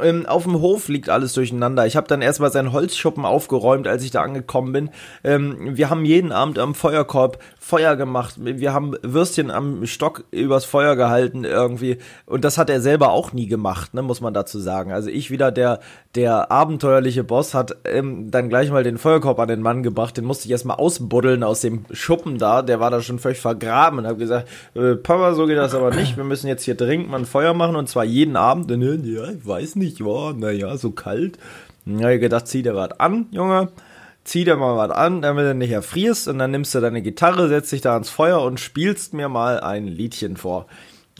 Ähm, 0.00 0.26
auf 0.26 0.44
dem 0.44 0.60
Hof 0.60 0.88
liegt 0.88 1.08
alles 1.08 1.32
durcheinander. 1.32 1.86
Ich 1.86 1.96
habe 1.96 2.08
dann 2.08 2.22
erstmal 2.22 2.52
seinen 2.52 2.72
Holzschuppen 2.72 3.24
aufgeräumt, 3.24 3.88
als 3.88 4.04
ich 4.04 4.10
da 4.10 4.22
angekommen 4.22 4.72
bin. 4.72 4.90
Ähm, 5.24 5.76
wir 5.76 5.90
haben 5.90 6.04
jeden 6.04 6.32
Abend 6.32 6.58
am 6.58 6.74
Feuerkorb 6.74 7.38
Feuer 7.68 7.96
gemacht. 7.96 8.36
Wir 8.38 8.72
haben 8.72 8.94
Würstchen 9.02 9.50
am 9.50 9.84
Stock 9.84 10.24
übers 10.30 10.64
Feuer 10.64 10.96
gehalten 10.96 11.44
irgendwie. 11.44 11.98
Und 12.24 12.44
das 12.44 12.56
hat 12.56 12.70
er 12.70 12.80
selber 12.80 13.10
auch 13.10 13.34
nie 13.34 13.46
gemacht, 13.46 13.92
ne, 13.92 14.00
muss 14.00 14.22
man 14.22 14.32
dazu 14.32 14.58
sagen. 14.58 14.90
Also 14.90 15.10
ich 15.10 15.30
wieder 15.30 15.52
der, 15.52 15.80
der 16.14 16.50
abenteuerliche 16.50 17.24
Boss 17.24 17.52
hat 17.52 17.76
ähm, 17.84 18.30
dann 18.30 18.48
gleich 18.48 18.70
mal 18.70 18.84
den 18.84 18.96
Feuerkorb 18.96 19.38
an 19.38 19.48
den 19.48 19.60
Mann 19.60 19.82
gebracht. 19.82 20.16
Den 20.16 20.24
musste 20.24 20.46
ich 20.46 20.50
erstmal 20.50 20.78
ausbuddeln 20.78 21.42
aus 21.42 21.60
dem 21.60 21.84
Schuppen 21.90 22.38
da. 22.38 22.62
Der 22.62 22.80
war 22.80 22.90
da 22.90 23.02
schon 23.02 23.18
völlig 23.18 23.38
vergraben 23.38 23.98
und 23.98 24.06
habe 24.06 24.18
gesagt, 24.18 24.48
äh, 24.74 24.94
Papa, 24.94 25.34
so 25.34 25.46
geht 25.46 25.58
das 25.58 25.74
aber 25.74 25.94
nicht. 25.94 26.16
Wir 26.16 26.24
müssen 26.24 26.48
jetzt 26.48 26.64
hier 26.64 26.74
dringend 26.74 27.10
mal 27.10 27.18
ein 27.18 27.26
Feuer 27.26 27.52
machen 27.52 27.76
und 27.76 27.88
zwar 27.88 28.04
jeden 28.04 28.36
Abend. 28.36 28.70
Äh, 28.70 28.76
ja, 28.76 29.30
ich 29.30 29.46
weiß 29.46 29.76
nicht, 29.76 29.87
ja, 29.96 30.32
naja, 30.32 30.76
so 30.76 30.90
kalt. 30.90 31.38
Dann 31.84 32.04
hab 32.04 32.10
ich 32.10 32.20
gedacht, 32.20 32.46
zieh 32.46 32.62
dir 32.62 32.74
was 32.74 32.92
an, 33.00 33.26
Junge. 33.30 33.68
Zieh 34.24 34.44
dir 34.44 34.56
mal 34.56 34.76
was 34.76 34.90
an, 34.90 35.22
damit 35.22 35.46
du 35.46 35.54
nicht 35.54 35.70
erfrierst. 35.70 36.28
Und 36.28 36.38
dann 36.38 36.50
nimmst 36.50 36.74
du 36.74 36.80
deine 36.80 37.00
Gitarre, 37.00 37.48
setzt 37.48 37.72
dich 37.72 37.80
da 37.80 37.94
ans 37.94 38.10
Feuer 38.10 38.42
und 38.42 38.60
spielst 38.60 39.14
mir 39.14 39.28
mal 39.28 39.60
ein 39.60 39.86
Liedchen 39.86 40.36
vor. 40.36 40.66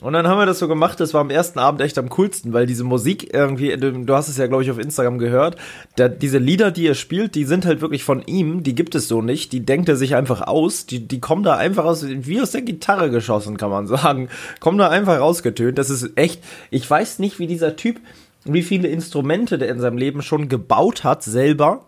Und 0.01 0.13
dann 0.13 0.27
haben 0.27 0.37
wir 0.37 0.45
das 0.45 0.59
so 0.59 0.69
gemacht, 0.69 0.99
das 1.01 1.13
war 1.13 1.21
am 1.21 1.29
ersten 1.29 1.59
Abend 1.59 1.81
echt 1.81 1.97
am 1.97 2.09
coolsten, 2.09 2.53
weil 2.53 2.65
diese 2.65 2.85
Musik 2.85 3.33
irgendwie, 3.33 3.75
du, 3.75 4.15
hast 4.15 4.29
es 4.29 4.37
ja, 4.37 4.47
glaube 4.47 4.63
ich, 4.63 4.71
auf 4.71 4.79
Instagram 4.79 5.17
gehört, 5.17 5.57
der, 5.97 6.07
diese 6.07 6.37
Lieder, 6.37 6.71
die 6.71 6.87
er 6.87 6.95
spielt, 6.95 7.35
die 7.35 7.43
sind 7.43 7.65
halt 7.65 7.81
wirklich 7.81 8.05
von 8.05 8.23
ihm, 8.25 8.63
die 8.63 8.75
gibt 8.75 8.95
es 8.95 9.09
so 9.09 9.21
nicht, 9.21 9.51
die 9.51 9.65
denkt 9.65 9.89
er 9.89 9.97
sich 9.97 10.15
einfach 10.15 10.41
aus, 10.47 10.85
die, 10.85 11.05
die 11.05 11.19
kommen 11.19 11.43
da 11.43 11.57
einfach 11.57 11.83
aus, 11.83 12.05
wie 12.07 12.39
aus 12.39 12.51
der 12.51 12.61
Gitarre 12.61 13.09
geschossen, 13.09 13.57
kann 13.57 13.71
man 13.71 13.87
sagen, 13.87 14.29
kommen 14.61 14.77
da 14.77 14.87
einfach 14.87 15.19
rausgetönt, 15.19 15.77
das 15.77 15.89
ist 15.89 16.17
echt, 16.17 16.41
ich 16.71 16.89
weiß 16.89 17.19
nicht, 17.19 17.39
wie 17.39 17.47
dieser 17.47 17.75
Typ, 17.75 17.99
wie 18.45 18.63
viele 18.63 18.87
Instrumente 18.87 19.57
der 19.57 19.69
in 19.69 19.79
seinem 19.79 19.97
Leben 19.97 20.21
schon 20.21 20.49
gebaut 20.49 21.03
hat, 21.03 21.23
selber, 21.23 21.85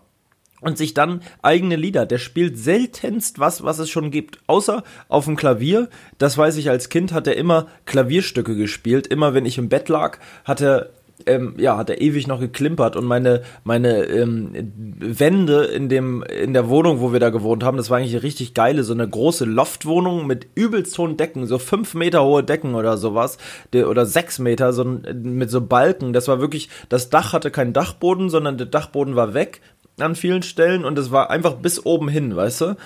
und 0.62 0.78
sich 0.78 0.94
dann 0.94 1.22
eigene 1.42 1.76
Lieder. 1.76 2.06
Der 2.06 2.18
spielt 2.18 2.56
seltenst 2.56 3.38
was, 3.38 3.64
was 3.64 3.78
es 3.80 3.90
schon 3.90 4.10
gibt. 4.10 4.38
Außer 4.46 4.84
auf 5.08 5.26
dem 5.26 5.36
Klavier. 5.36 5.88
Das 6.18 6.38
weiß 6.38 6.56
ich 6.56 6.70
als 6.70 6.88
Kind, 6.88 7.12
hat 7.12 7.26
er 7.26 7.36
immer 7.36 7.66
Klavierstücke 7.84 8.54
gespielt. 8.54 9.08
Immer 9.08 9.34
wenn 9.34 9.44
ich 9.44 9.58
im 9.58 9.68
Bett 9.68 9.88
lag, 9.88 10.18
hat 10.44 10.60
er 10.60 10.90
ähm, 11.26 11.54
ja, 11.58 11.76
hat 11.76 11.90
er 11.90 12.00
ewig 12.00 12.26
noch 12.26 12.40
geklimpert 12.40 12.96
und 12.96 13.04
meine, 13.04 13.42
meine 13.64 14.04
ähm, 14.04 14.50
Wände 14.98 15.64
in 15.64 15.88
dem, 15.88 16.22
in 16.22 16.52
der 16.52 16.68
Wohnung, 16.68 17.00
wo 17.00 17.12
wir 17.12 17.20
da 17.20 17.30
gewohnt 17.30 17.64
haben, 17.64 17.76
das 17.76 17.90
war 17.90 17.98
eigentlich 17.98 18.14
eine 18.14 18.22
richtig 18.22 18.54
geile, 18.54 18.84
so 18.84 18.92
eine 18.92 19.08
große 19.08 19.44
Loftwohnung 19.44 20.26
mit 20.26 20.46
übelst 20.54 20.96
hohen 20.98 21.16
Decken, 21.16 21.46
so 21.46 21.58
fünf 21.58 21.94
Meter 21.94 22.24
hohe 22.24 22.42
Decken 22.42 22.74
oder 22.74 22.96
sowas, 22.96 23.38
der, 23.72 23.88
oder 23.88 24.06
sechs 24.06 24.38
Meter, 24.38 24.72
so 24.72 24.84
mit 24.84 25.50
so 25.50 25.60
Balken. 25.60 26.12
Das 26.12 26.28
war 26.28 26.40
wirklich, 26.40 26.68
das 26.88 27.10
Dach 27.10 27.32
hatte 27.32 27.50
keinen 27.50 27.72
Dachboden, 27.72 28.30
sondern 28.30 28.58
der 28.58 28.66
Dachboden 28.66 29.16
war 29.16 29.34
weg 29.34 29.60
an 29.98 30.14
vielen 30.14 30.42
Stellen 30.42 30.84
und 30.84 30.98
es 30.98 31.10
war 31.10 31.30
einfach 31.30 31.54
bis 31.54 31.84
oben 31.84 32.08
hin, 32.08 32.34
weißt 32.34 32.60
du? 32.62 32.76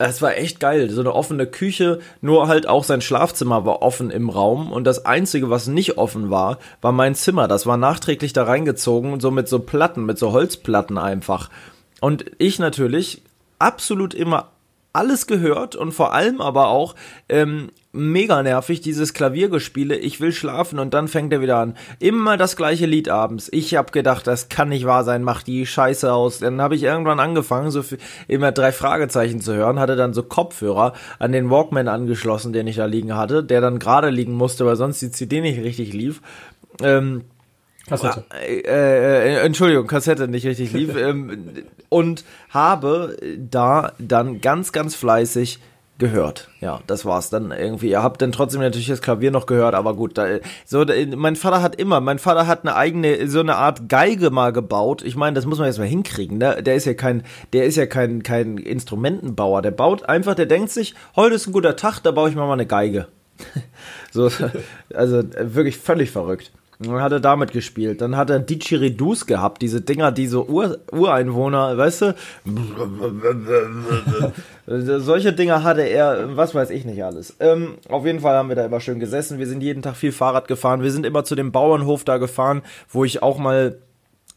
Es 0.00 0.22
war 0.22 0.36
echt 0.36 0.60
geil, 0.60 0.90
so 0.90 1.00
eine 1.00 1.12
offene 1.12 1.46
Küche, 1.46 1.98
nur 2.20 2.46
halt 2.46 2.68
auch 2.68 2.84
sein 2.84 3.00
Schlafzimmer 3.00 3.66
war 3.66 3.82
offen 3.82 4.10
im 4.10 4.30
Raum 4.30 4.70
und 4.70 4.84
das 4.84 5.04
einzige, 5.04 5.50
was 5.50 5.66
nicht 5.66 5.98
offen 5.98 6.30
war, 6.30 6.58
war 6.80 6.92
mein 6.92 7.16
Zimmer. 7.16 7.48
Das 7.48 7.66
war 7.66 7.76
nachträglich 7.76 8.32
da 8.32 8.44
reingezogen, 8.44 9.18
so 9.18 9.32
mit 9.32 9.48
so 9.48 9.58
Platten, 9.58 10.06
mit 10.06 10.16
so 10.16 10.30
Holzplatten 10.30 10.98
einfach. 10.98 11.50
Und 12.00 12.26
ich 12.38 12.60
natürlich 12.60 13.22
absolut 13.58 14.14
immer 14.14 14.52
alles 14.92 15.26
gehört 15.26 15.76
und 15.76 15.92
vor 15.92 16.12
allem 16.12 16.40
aber 16.40 16.68
auch 16.68 16.94
ähm, 17.28 17.70
mega 17.92 18.42
nervig, 18.42 18.80
dieses 18.80 19.14
Klaviergespiele, 19.14 19.96
ich 19.96 20.20
will 20.20 20.32
schlafen 20.32 20.78
und 20.78 20.94
dann 20.94 21.08
fängt 21.08 21.32
er 21.32 21.40
wieder 21.40 21.58
an. 21.58 21.76
Immer 21.98 22.36
das 22.36 22.56
gleiche 22.56 22.86
Lied 22.86 23.08
abends. 23.08 23.48
Ich 23.52 23.74
hab 23.74 23.92
gedacht, 23.92 24.26
das 24.26 24.48
kann 24.48 24.68
nicht 24.68 24.86
wahr 24.86 25.04
sein, 25.04 25.22
mach 25.22 25.42
die 25.42 25.66
Scheiße 25.66 26.12
aus. 26.12 26.38
Dann 26.38 26.60
habe 26.60 26.74
ich 26.74 26.82
irgendwann 26.82 27.20
angefangen, 27.20 27.70
so 27.70 27.82
viel, 27.82 27.98
immer 28.26 28.52
drei 28.52 28.72
Fragezeichen 28.72 29.40
zu 29.40 29.54
hören, 29.54 29.78
hatte 29.78 29.96
dann 29.96 30.14
so 30.14 30.22
Kopfhörer 30.22 30.92
an 31.18 31.32
den 31.32 31.50
Walkman 31.50 31.88
angeschlossen, 31.88 32.52
den 32.52 32.66
ich 32.66 32.76
da 32.76 32.86
liegen 32.86 33.16
hatte, 33.16 33.44
der 33.44 33.60
dann 33.60 33.78
gerade 33.78 34.10
liegen 34.10 34.32
musste, 34.32 34.66
weil 34.66 34.76
sonst 34.76 35.00
die 35.00 35.10
CD 35.10 35.40
nicht 35.40 35.60
richtig 35.60 35.92
lief. 35.92 36.20
Ähm, 36.82 37.24
Kassette. 37.88 38.24
äh, 38.30 39.34
äh, 39.34 39.40
Entschuldigung, 39.44 39.86
Kassette 39.86 40.28
nicht 40.28 40.46
richtig 40.46 40.72
lief. 40.72 40.96
ähm, 40.96 41.64
und 41.88 42.24
habe 42.50 43.16
da 43.36 43.92
dann 43.98 44.40
ganz, 44.40 44.72
ganz 44.72 44.94
fleißig 44.94 45.60
gehört. 45.98 46.48
Ja, 46.60 46.80
das 46.86 47.04
war's 47.04 47.28
dann 47.28 47.50
irgendwie. 47.50 47.90
Ihr 47.90 48.02
habt 48.02 48.22
dann 48.22 48.30
trotzdem 48.30 48.60
natürlich 48.60 48.86
das 48.86 49.02
Klavier 49.02 49.30
noch 49.30 49.46
gehört, 49.46 49.74
aber 49.74 49.94
gut, 49.94 50.16
da, 50.16 50.38
so 50.64 50.84
mein 51.16 51.36
Vater 51.36 51.60
hat 51.60 51.74
immer, 51.74 52.00
mein 52.00 52.20
Vater 52.20 52.46
hat 52.46 52.62
eine 52.62 52.76
eigene 52.76 53.28
so 53.28 53.40
eine 53.40 53.56
Art 53.56 53.88
Geige 53.88 54.30
mal 54.30 54.52
gebaut. 54.52 55.02
Ich 55.02 55.16
meine, 55.16 55.34
das 55.34 55.44
muss 55.44 55.58
man 55.58 55.66
jetzt 55.66 55.78
mal 55.78 55.88
hinkriegen, 55.88 56.38
ne? 56.38 56.62
Der 56.62 56.76
ist 56.76 56.84
ja 56.84 56.94
kein 56.94 57.24
der 57.52 57.64
ist 57.64 57.76
ja 57.76 57.86
kein 57.86 58.22
kein 58.22 58.58
Instrumentenbauer, 58.58 59.60
der 59.60 59.72
baut 59.72 60.08
einfach, 60.08 60.36
der 60.36 60.46
denkt 60.46 60.70
sich, 60.70 60.94
heute 61.16 61.34
ist 61.34 61.48
ein 61.48 61.52
guter 61.52 61.74
Tag, 61.74 62.00
da 62.00 62.12
baue 62.12 62.30
ich 62.30 62.36
mir 62.36 62.46
mal 62.46 62.52
eine 62.52 62.66
Geige. 62.66 63.08
so 64.12 64.30
also 64.94 65.22
wirklich 65.38 65.78
völlig 65.78 66.10
verrückt. 66.10 66.52
Dann 66.80 67.02
hat 67.02 67.10
er 67.10 67.20
damit 67.20 67.50
gespielt. 67.52 68.00
Dann 68.00 68.16
hat 68.16 68.30
er 68.30 68.38
Didgeridoo's 68.38 69.26
gehabt, 69.26 69.62
diese 69.62 69.80
Dinger, 69.80 70.12
die 70.12 70.28
so 70.28 70.46
Ur 70.46 70.78
Ureinwohner, 70.92 71.76
weißt 71.76 72.02
du? 72.02 72.14
Solche 75.00 75.32
Dinger 75.32 75.64
hatte 75.64 75.82
er, 75.82 76.36
was 76.36 76.54
weiß 76.54 76.70
ich 76.70 76.84
nicht 76.84 77.02
alles. 77.02 77.34
Ähm, 77.40 77.74
auf 77.88 78.06
jeden 78.06 78.20
Fall 78.20 78.36
haben 78.36 78.48
wir 78.48 78.56
da 78.56 78.64
immer 78.64 78.80
schön 78.80 79.00
gesessen. 79.00 79.38
Wir 79.38 79.46
sind 79.48 79.60
jeden 79.60 79.82
Tag 79.82 79.96
viel 79.96 80.12
Fahrrad 80.12 80.46
gefahren. 80.46 80.82
Wir 80.82 80.92
sind 80.92 81.04
immer 81.04 81.24
zu 81.24 81.34
dem 81.34 81.50
Bauernhof 81.50 82.04
da 82.04 82.18
gefahren, 82.18 82.62
wo 82.88 83.04
ich 83.04 83.22
auch 83.22 83.38
mal 83.38 83.78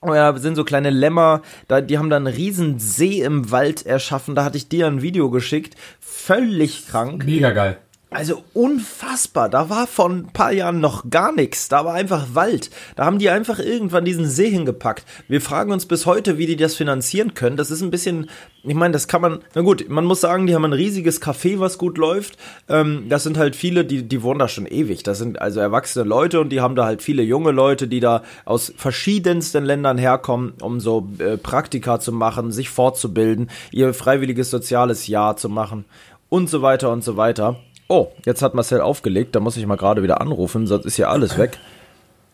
Oh 0.03 0.15
ja, 0.15 0.35
sind 0.35 0.55
so 0.55 0.63
kleine 0.63 0.89
Lämmer, 0.89 1.43
da, 1.67 1.79
die 1.79 1.99
haben 1.99 2.09
da 2.09 2.15
einen 2.15 2.25
riesen 2.25 2.79
See 2.79 3.21
im 3.21 3.51
Wald 3.51 3.85
erschaffen. 3.85 4.33
Da 4.33 4.43
hatte 4.43 4.57
ich 4.57 4.67
dir 4.67 4.87
ein 4.87 5.03
Video 5.03 5.29
geschickt. 5.29 5.75
Völlig 5.99 6.87
krank. 6.87 7.23
Mega 7.23 7.51
geil. 7.51 7.77
Also 8.13 8.43
unfassbar. 8.53 9.47
Da 9.47 9.69
war 9.69 9.87
vor 9.87 10.09
ein 10.09 10.27
paar 10.33 10.51
Jahren 10.51 10.81
noch 10.81 11.09
gar 11.09 11.31
nichts. 11.31 11.69
Da 11.69 11.85
war 11.85 11.93
einfach 11.93 12.27
Wald. 12.33 12.69
Da 12.97 13.05
haben 13.05 13.19
die 13.19 13.29
einfach 13.29 13.57
irgendwann 13.57 14.03
diesen 14.03 14.25
See 14.25 14.49
hingepackt. 14.49 15.05
Wir 15.29 15.39
fragen 15.39 15.71
uns 15.71 15.85
bis 15.85 16.05
heute, 16.05 16.37
wie 16.37 16.45
die 16.45 16.57
das 16.57 16.75
finanzieren 16.75 17.35
können. 17.35 17.55
Das 17.55 17.71
ist 17.71 17.81
ein 17.81 17.89
bisschen, 17.89 18.29
ich 18.63 18.75
meine, 18.75 18.91
das 18.91 19.07
kann 19.07 19.21
man, 19.21 19.39
na 19.55 19.61
gut, 19.61 19.87
man 19.87 20.03
muss 20.03 20.19
sagen, 20.19 20.45
die 20.45 20.53
haben 20.53 20.65
ein 20.65 20.73
riesiges 20.73 21.21
Café, 21.21 21.61
was 21.61 21.77
gut 21.77 21.97
läuft. 21.97 22.37
Ähm, 22.67 23.05
das 23.07 23.23
sind 23.23 23.37
halt 23.37 23.55
viele, 23.55 23.85
die, 23.85 24.03
die 24.03 24.23
wohnen 24.23 24.39
da 24.39 24.49
schon 24.49 24.65
ewig. 24.65 25.03
Das 25.03 25.17
sind 25.17 25.41
also 25.41 25.61
erwachsene 25.61 26.03
Leute 26.03 26.41
und 26.41 26.49
die 26.49 26.59
haben 26.59 26.75
da 26.75 26.83
halt 26.83 27.01
viele 27.01 27.23
junge 27.23 27.51
Leute, 27.51 27.87
die 27.87 28.01
da 28.01 28.23
aus 28.43 28.73
verschiedensten 28.75 29.63
Ländern 29.63 29.97
herkommen, 29.97 30.51
um 30.61 30.81
so 30.81 31.07
äh, 31.19 31.37
Praktika 31.37 32.01
zu 32.01 32.11
machen, 32.11 32.51
sich 32.51 32.71
fortzubilden, 32.71 33.49
ihr 33.71 33.93
freiwilliges 33.93 34.51
soziales 34.51 35.07
Jahr 35.07 35.37
zu 35.37 35.47
machen 35.47 35.85
und 36.27 36.49
so 36.49 36.61
weiter 36.61 36.91
und 36.91 37.05
so 37.05 37.15
weiter. 37.15 37.57
Oh, 37.91 38.13
jetzt 38.25 38.41
hat 38.41 38.53
Marcel 38.53 38.79
aufgelegt, 38.79 39.35
da 39.35 39.41
muss 39.41 39.57
ich 39.57 39.65
mal 39.65 39.75
gerade 39.75 40.01
wieder 40.01 40.21
anrufen, 40.21 40.65
sonst 40.65 40.85
ist 40.85 40.95
ja 40.95 41.09
alles 41.09 41.37
weg. 41.37 41.59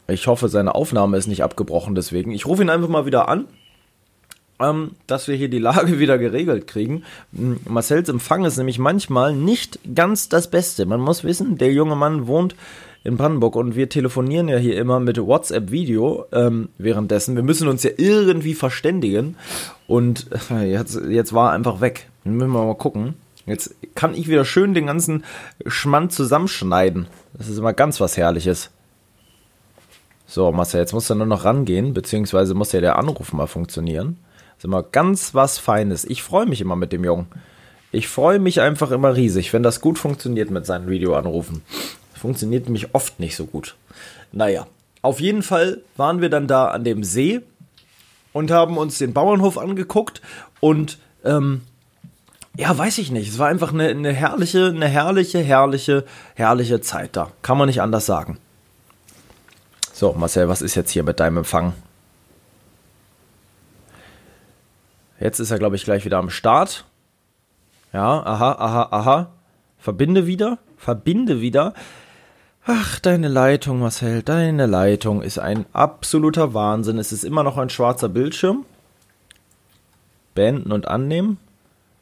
Ich 0.07 0.27
hoffe, 0.27 0.49
seine 0.49 0.75
Aufnahme 0.75 1.17
ist 1.17 1.25
nicht 1.25 1.41
abgebrochen 1.43 1.95
deswegen. 1.95 2.29
Ich 2.29 2.45
rufe 2.45 2.61
ihn 2.61 2.69
einfach 2.69 2.89
mal 2.89 3.07
wieder 3.07 3.27
an, 3.27 3.45
ähm, 4.59 4.91
dass 5.07 5.27
wir 5.27 5.35
hier 5.35 5.49
die 5.49 5.57
Lage 5.57 5.97
wieder 5.99 6.19
geregelt 6.19 6.67
kriegen. 6.67 7.05
Hm, 7.35 7.59
Marcels 7.67 8.07
Empfang 8.07 8.45
ist 8.45 8.57
nämlich 8.57 8.77
manchmal 8.77 9.33
nicht 9.33 9.79
ganz 9.95 10.29
das 10.29 10.47
Beste. 10.51 10.85
Man 10.85 10.99
muss 10.99 11.23
wissen, 11.23 11.57
der 11.57 11.73
junge 11.73 11.95
Mann 11.95 12.27
wohnt 12.27 12.55
in 13.03 13.17
Brandenburg 13.17 13.55
und 13.55 13.75
wir 13.75 13.89
telefonieren 13.89 14.49
ja 14.49 14.57
hier 14.57 14.77
immer 14.77 14.99
mit 14.99 15.17
WhatsApp-Video 15.17 16.25
ähm, 16.33 16.69
währenddessen. 16.77 17.35
Wir 17.35 17.41
müssen 17.41 17.67
uns 17.67 17.81
ja 17.81 17.89
irgendwie 17.97 18.53
verständigen 18.53 19.35
und 19.87 20.27
äh, 20.51 20.71
jetzt, 20.71 21.01
jetzt 21.09 21.33
war 21.33 21.49
er 21.49 21.55
einfach 21.55 21.81
weg. 21.81 22.09
Dann 22.25 22.35
müssen 22.35 22.51
wir 22.51 22.63
mal 22.63 22.75
gucken. 22.75 23.15
Jetzt 23.47 23.75
kann 23.95 24.13
ich 24.13 24.27
wieder 24.27 24.45
schön 24.45 24.73
den 24.73 24.85
ganzen 24.87 25.23
Schmand 25.65 26.11
zusammenschneiden. 26.11 27.07
Das 27.33 27.47
ist 27.47 27.57
immer 27.57 27.73
ganz 27.73 27.99
was 28.01 28.17
Herrliches. 28.17 28.69
So, 30.27 30.51
Marcel, 30.51 30.81
jetzt 30.81 30.93
muss 30.93 31.09
er 31.09 31.15
nur 31.15 31.25
noch 31.25 31.45
rangehen, 31.45 31.93
beziehungsweise 31.93 32.53
muss 32.53 32.73
ja 32.73 32.81
der 32.81 32.99
Anruf 32.99 33.31
mal 33.31 33.47
funktionieren. 33.47 34.17
Das 34.49 34.57
ist 34.59 34.65
immer 34.65 34.83
ganz 34.83 35.33
was 35.33 35.57
Feines. 35.57 36.03
Ich 36.03 36.21
freue 36.21 36.45
mich 36.45 36.59
immer 36.59 36.75
mit 36.75 36.91
dem 36.91 37.05
Jungen. 37.05 37.27
Ich 37.93 38.09
freue 38.09 38.37
mich 38.37 38.59
einfach 38.59 38.91
immer 38.91 39.15
riesig, 39.15 39.53
wenn 39.53 39.63
das 39.63 39.79
gut 39.79 39.97
funktioniert 39.97 40.51
mit 40.51 40.65
seinen 40.65 40.89
Videoanrufen. 40.89 41.61
Funktioniert 42.13 42.65
nämlich 42.65 42.93
oft 42.93 43.21
nicht 43.21 43.37
so 43.37 43.45
gut. 43.45 43.77
Naja, 44.33 44.67
auf 45.01 45.21
jeden 45.21 45.41
Fall 45.41 45.81
waren 45.95 46.19
wir 46.19 46.29
dann 46.29 46.47
da 46.47 46.67
an 46.67 46.83
dem 46.83 47.05
See 47.05 47.41
und 48.33 48.51
haben 48.51 48.77
uns 48.77 48.97
den 48.97 49.13
Bauernhof 49.13 49.57
angeguckt 49.57 50.21
und 50.59 50.97
ähm, 51.23 51.61
ja, 52.57 52.75
weiß 52.75 52.97
ich 52.97 53.11
nicht. 53.11 53.29
Es 53.29 53.37
war 53.37 53.47
einfach 53.47 53.71
eine, 53.71 53.87
eine 53.89 54.11
herrliche, 54.11 54.67
eine 54.67 54.87
herrliche, 54.87 55.39
herrliche, 55.39 56.05
herrliche 56.35 56.81
Zeit 56.81 57.15
da. 57.15 57.31
Kann 57.43 57.57
man 57.57 57.67
nicht 57.67 57.81
anders 57.81 58.07
sagen. 58.07 58.39
So, 59.93 60.13
Marcel, 60.13 60.49
was 60.49 60.61
ist 60.61 60.75
jetzt 60.75 60.91
hier 60.91 61.03
mit 61.03 61.19
deinem 61.19 61.37
Empfang? 61.37 61.73
Jetzt 65.19 65.39
ist 65.39 65.51
er, 65.51 65.59
glaube 65.59 65.75
ich, 65.75 65.83
gleich 65.83 66.03
wieder 66.05 66.17
am 66.17 66.29
Start. 66.29 66.85
Ja, 67.93 68.23
aha, 68.23 68.51
aha, 68.53 68.87
aha. 68.91 69.31
Verbinde 69.77 70.25
wieder. 70.25 70.57
Verbinde 70.77 71.41
wieder. 71.41 71.73
Ach, 72.65 72.99
deine 72.99 73.27
Leitung, 73.27 73.79
Marcel, 73.79 74.23
deine 74.23 74.65
Leitung 74.65 75.21
ist 75.21 75.37
ein 75.37 75.65
absoluter 75.73 76.53
Wahnsinn. 76.53 76.97
Es 76.97 77.11
ist 77.11 77.23
immer 77.23 77.43
noch 77.43 77.57
ein 77.57 77.69
schwarzer 77.69 78.09
Bildschirm. 78.09 78.65
Beenden 80.35 80.71
und 80.71 80.87
annehmen. 80.87 81.37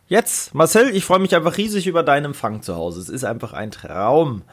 Jetzt, 0.08 0.54
Marcel, 0.54 0.96
ich 0.96 1.04
freue 1.04 1.20
mich 1.20 1.36
einfach 1.36 1.58
riesig 1.58 1.88
über 1.88 2.04
deinen 2.04 2.26
Empfang 2.26 2.62
zu 2.62 2.76
Hause. 2.76 3.02
Es 3.02 3.10
ist 3.10 3.24
einfach 3.24 3.54
ein 3.54 3.72
Traum. 3.72 4.44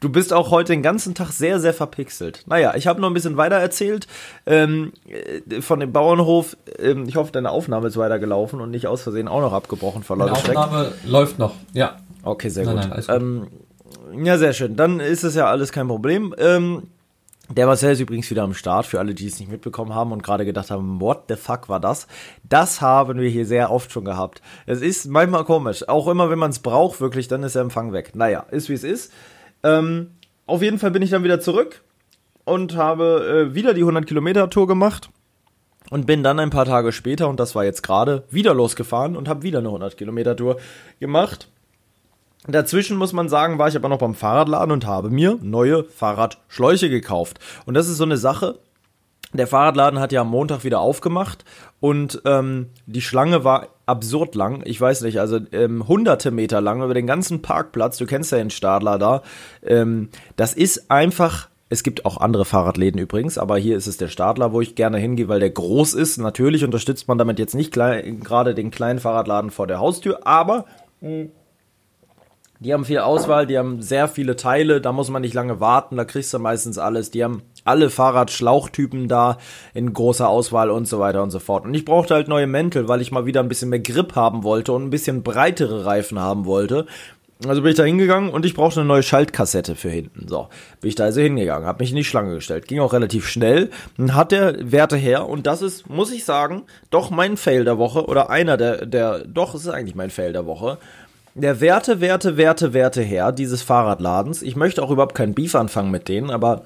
Du 0.00 0.08
bist 0.08 0.32
auch 0.32 0.50
heute 0.50 0.72
den 0.72 0.82
ganzen 0.82 1.14
Tag 1.14 1.30
sehr, 1.30 1.60
sehr 1.60 1.74
verpixelt. 1.74 2.42
Naja, 2.46 2.74
ich 2.74 2.86
habe 2.86 3.00
noch 3.00 3.08
ein 3.08 3.14
bisschen 3.14 3.36
weiter 3.36 3.56
erzählt 3.56 4.08
ähm, 4.46 4.92
äh, 5.06 5.60
von 5.60 5.78
dem 5.80 5.92
Bauernhof. 5.92 6.56
Ähm, 6.78 7.04
ich 7.06 7.16
hoffe, 7.16 7.30
deine 7.30 7.50
Aufnahme 7.50 7.86
ist 7.86 7.96
weitergelaufen 7.96 8.60
und 8.60 8.70
nicht 8.70 8.86
aus 8.86 9.02
Versehen 9.02 9.28
auch 9.28 9.40
noch 9.40 9.52
abgebrochen 9.52 10.02
lauter 10.08 10.24
Die 10.32 10.56
Aufnahme 10.56 10.92
läuft 11.04 11.38
noch, 11.38 11.54
ja. 11.72 11.98
Okay, 12.24 12.48
sehr 12.48 12.64
nein, 12.64 12.76
gut. 12.76 12.88
Nein, 12.88 13.46
gut. 13.46 14.18
Ähm, 14.18 14.24
ja, 14.24 14.38
sehr 14.38 14.54
schön. 14.54 14.76
Dann 14.76 14.98
ist 14.98 15.24
es 15.24 15.34
ja 15.34 15.46
alles 15.46 15.72
kein 15.72 15.88
Problem. 15.88 16.34
Ähm, 16.38 16.84
der 17.54 17.66
Marcel 17.66 17.92
ist 17.92 18.00
übrigens 18.00 18.30
wieder 18.30 18.42
am 18.42 18.54
Start, 18.54 18.86
für 18.86 18.98
alle, 18.98 19.14
die 19.14 19.26
es 19.26 19.38
nicht 19.38 19.50
mitbekommen 19.50 19.94
haben 19.94 20.12
und 20.12 20.22
gerade 20.22 20.44
gedacht 20.44 20.70
haben, 20.70 21.00
what 21.00 21.24
the 21.28 21.36
fuck 21.36 21.68
war 21.68 21.80
das? 21.80 22.06
Das 22.48 22.80
haben 22.80 23.18
wir 23.18 23.28
hier 23.28 23.46
sehr 23.46 23.70
oft 23.70 23.92
schon 23.92 24.04
gehabt. 24.04 24.42
Es 24.66 24.80
ist 24.80 25.06
manchmal 25.06 25.44
komisch. 25.44 25.88
Auch 25.88 26.08
immer, 26.08 26.30
wenn 26.30 26.38
man 26.38 26.50
es 26.50 26.60
braucht, 26.60 27.00
wirklich, 27.00 27.28
dann 27.28 27.42
ist 27.42 27.54
der 27.54 27.62
Empfang 27.62 27.92
weg. 27.92 28.14
Naja, 28.14 28.46
ist 28.50 28.68
wie 28.68 28.74
es 28.74 28.84
ist. 28.84 29.12
Ähm, 29.62 30.12
auf 30.46 30.62
jeden 30.62 30.78
Fall 30.78 30.90
bin 30.90 31.02
ich 31.02 31.10
dann 31.10 31.24
wieder 31.24 31.40
zurück 31.40 31.82
und 32.44 32.76
habe 32.76 33.48
äh, 33.50 33.54
wieder 33.54 33.74
die 33.74 33.82
100 33.82 34.06
Kilometer 34.06 34.50
Tour 34.50 34.66
gemacht 34.66 35.10
und 35.90 36.06
bin 36.06 36.22
dann 36.22 36.38
ein 36.38 36.50
paar 36.50 36.64
Tage 36.64 36.92
später, 36.92 37.28
und 37.28 37.38
das 37.38 37.54
war 37.54 37.64
jetzt 37.64 37.82
gerade, 37.82 38.24
wieder 38.30 38.54
losgefahren 38.54 39.16
und 39.16 39.28
habe 39.28 39.42
wieder 39.42 39.58
eine 39.58 39.68
100 39.68 39.96
Kilometer 39.96 40.36
Tour 40.36 40.56
gemacht. 41.00 41.48
Dazwischen 42.48 42.96
muss 42.96 43.12
man 43.12 43.28
sagen, 43.28 43.58
war 43.58 43.68
ich 43.68 43.76
aber 43.76 43.88
noch 43.88 43.98
beim 43.98 44.14
Fahrradladen 44.14 44.72
und 44.72 44.86
habe 44.86 45.10
mir 45.10 45.38
neue 45.42 45.84
Fahrradschläuche 45.84 46.90
gekauft. 46.90 47.38
Und 47.66 47.74
das 47.74 47.88
ist 47.88 47.98
so 47.98 48.04
eine 48.04 48.16
Sache. 48.16 48.58
Der 49.32 49.46
Fahrradladen 49.46 49.98
hat 50.00 50.12
ja 50.12 50.22
am 50.22 50.28
Montag 50.28 50.64
wieder 50.64 50.80
aufgemacht 50.80 51.44
und 51.80 52.20
ähm, 52.26 52.66
die 52.84 53.00
Schlange 53.00 53.44
war 53.44 53.68
absurd 53.86 54.34
lang. 54.34 54.62
Ich 54.66 54.78
weiß 54.78 55.02
nicht, 55.02 55.20
also 55.20 55.38
ähm, 55.52 55.88
hunderte 55.88 56.30
Meter 56.30 56.60
lang 56.60 56.82
über 56.82 56.92
den 56.92 57.06
ganzen 57.06 57.40
Parkplatz. 57.40 57.96
Du 57.96 58.06
kennst 58.06 58.32
ja 58.32 58.38
den 58.38 58.50
Stadler 58.50 58.98
da. 58.98 59.22
Ähm, 59.64 60.10
das 60.36 60.52
ist 60.52 60.90
einfach 60.90 61.48
es 61.70 61.82
gibt 61.82 62.04
auch 62.04 62.18
andere 62.18 62.44
Fahrradläden 62.44 63.00
übrigens, 63.00 63.38
aber 63.38 63.56
hier 63.56 63.78
ist 63.78 63.86
es 63.86 63.96
der 63.96 64.08
Stadler, 64.08 64.52
wo 64.52 64.60
ich 64.60 64.74
gerne 64.74 64.98
hingehe, 64.98 65.28
weil 65.28 65.40
der 65.40 65.48
groß 65.48 65.94
ist. 65.94 66.18
Natürlich 66.18 66.64
unterstützt 66.64 67.08
man 67.08 67.16
damit 67.16 67.38
jetzt 67.38 67.54
nicht 67.54 67.72
gerade 67.72 68.54
den 68.54 68.70
kleinen 68.70 68.98
Fahrradladen 68.98 69.50
vor 69.50 69.66
der 69.66 69.78
Haustür, 69.78 70.26
aber 70.26 70.66
mh, 71.00 71.28
die 72.62 72.72
haben 72.72 72.84
viel 72.84 72.98
Auswahl, 72.98 73.46
die 73.46 73.58
haben 73.58 73.82
sehr 73.82 74.06
viele 74.06 74.36
Teile, 74.36 74.80
da 74.80 74.92
muss 74.92 75.10
man 75.10 75.22
nicht 75.22 75.34
lange 75.34 75.58
warten, 75.58 75.96
da 75.96 76.04
kriegst 76.04 76.32
du 76.32 76.38
meistens 76.38 76.78
alles. 76.78 77.10
Die 77.10 77.24
haben 77.24 77.42
alle 77.64 77.90
Fahrradschlauchtypen 77.90 79.08
da 79.08 79.38
in 79.74 79.92
großer 79.92 80.28
Auswahl 80.28 80.70
und 80.70 80.86
so 80.86 81.00
weiter 81.00 81.22
und 81.22 81.30
so 81.30 81.40
fort. 81.40 81.64
Und 81.64 81.74
ich 81.74 81.84
brauchte 81.84 82.14
halt 82.14 82.28
neue 82.28 82.46
Mäntel, 82.46 82.88
weil 82.88 83.00
ich 83.00 83.10
mal 83.10 83.26
wieder 83.26 83.40
ein 83.40 83.48
bisschen 83.48 83.68
mehr 83.68 83.80
Grip 83.80 84.14
haben 84.14 84.44
wollte 84.44 84.72
und 84.72 84.84
ein 84.84 84.90
bisschen 84.90 85.22
breitere 85.22 85.84
Reifen 85.84 86.20
haben 86.20 86.44
wollte. 86.44 86.86
Also 87.48 87.62
bin 87.62 87.72
ich 87.72 87.76
da 87.76 87.82
hingegangen 87.82 88.30
und 88.30 88.46
ich 88.46 88.54
brauchte 88.54 88.80
eine 88.80 88.86
neue 88.86 89.02
Schaltkassette 89.02 89.74
für 89.74 89.90
hinten. 89.90 90.28
So, 90.28 90.48
bin 90.80 90.88
ich 90.88 90.94
da 90.94 91.04
also 91.04 91.20
hingegangen, 91.20 91.66
habe 91.66 91.82
mich 91.82 91.90
in 91.90 91.96
die 91.96 92.04
Schlange 92.04 92.36
gestellt. 92.36 92.68
Ging 92.68 92.78
auch 92.78 92.92
relativ 92.92 93.26
schnell, 93.26 93.70
hat 94.10 94.30
der 94.30 94.70
Werte 94.70 94.96
her 94.96 95.28
und 95.28 95.46
das 95.46 95.60
ist, 95.60 95.90
muss 95.90 96.12
ich 96.12 96.24
sagen, 96.24 96.62
doch 96.90 97.10
mein 97.10 97.36
Fail 97.36 97.64
der 97.64 97.78
Woche 97.78 98.06
oder 98.06 98.30
einer 98.30 98.56
der, 98.56 98.86
der, 98.86 99.24
doch, 99.26 99.54
es 99.54 99.62
ist 99.62 99.70
eigentlich 99.70 99.96
mein 99.96 100.10
Fail 100.10 100.32
der 100.32 100.46
Woche 100.46 100.78
der 101.34 101.60
Werte, 101.60 102.00
Werte, 102.00 102.36
Werte, 102.36 102.74
Werte 102.74 103.02
her 103.02 103.32
dieses 103.32 103.62
Fahrradladens. 103.62 104.42
Ich 104.42 104.56
möchte 104.56 104.82
auch 104.82 104.90
überhaupt 104.90 105.14
keinen 105.14 105.34
Beef 105.34 105.54
anfangen 105.54 105.90
mit 105.90 106.08
denen, 106.08 106.30
aber 106.30 106.64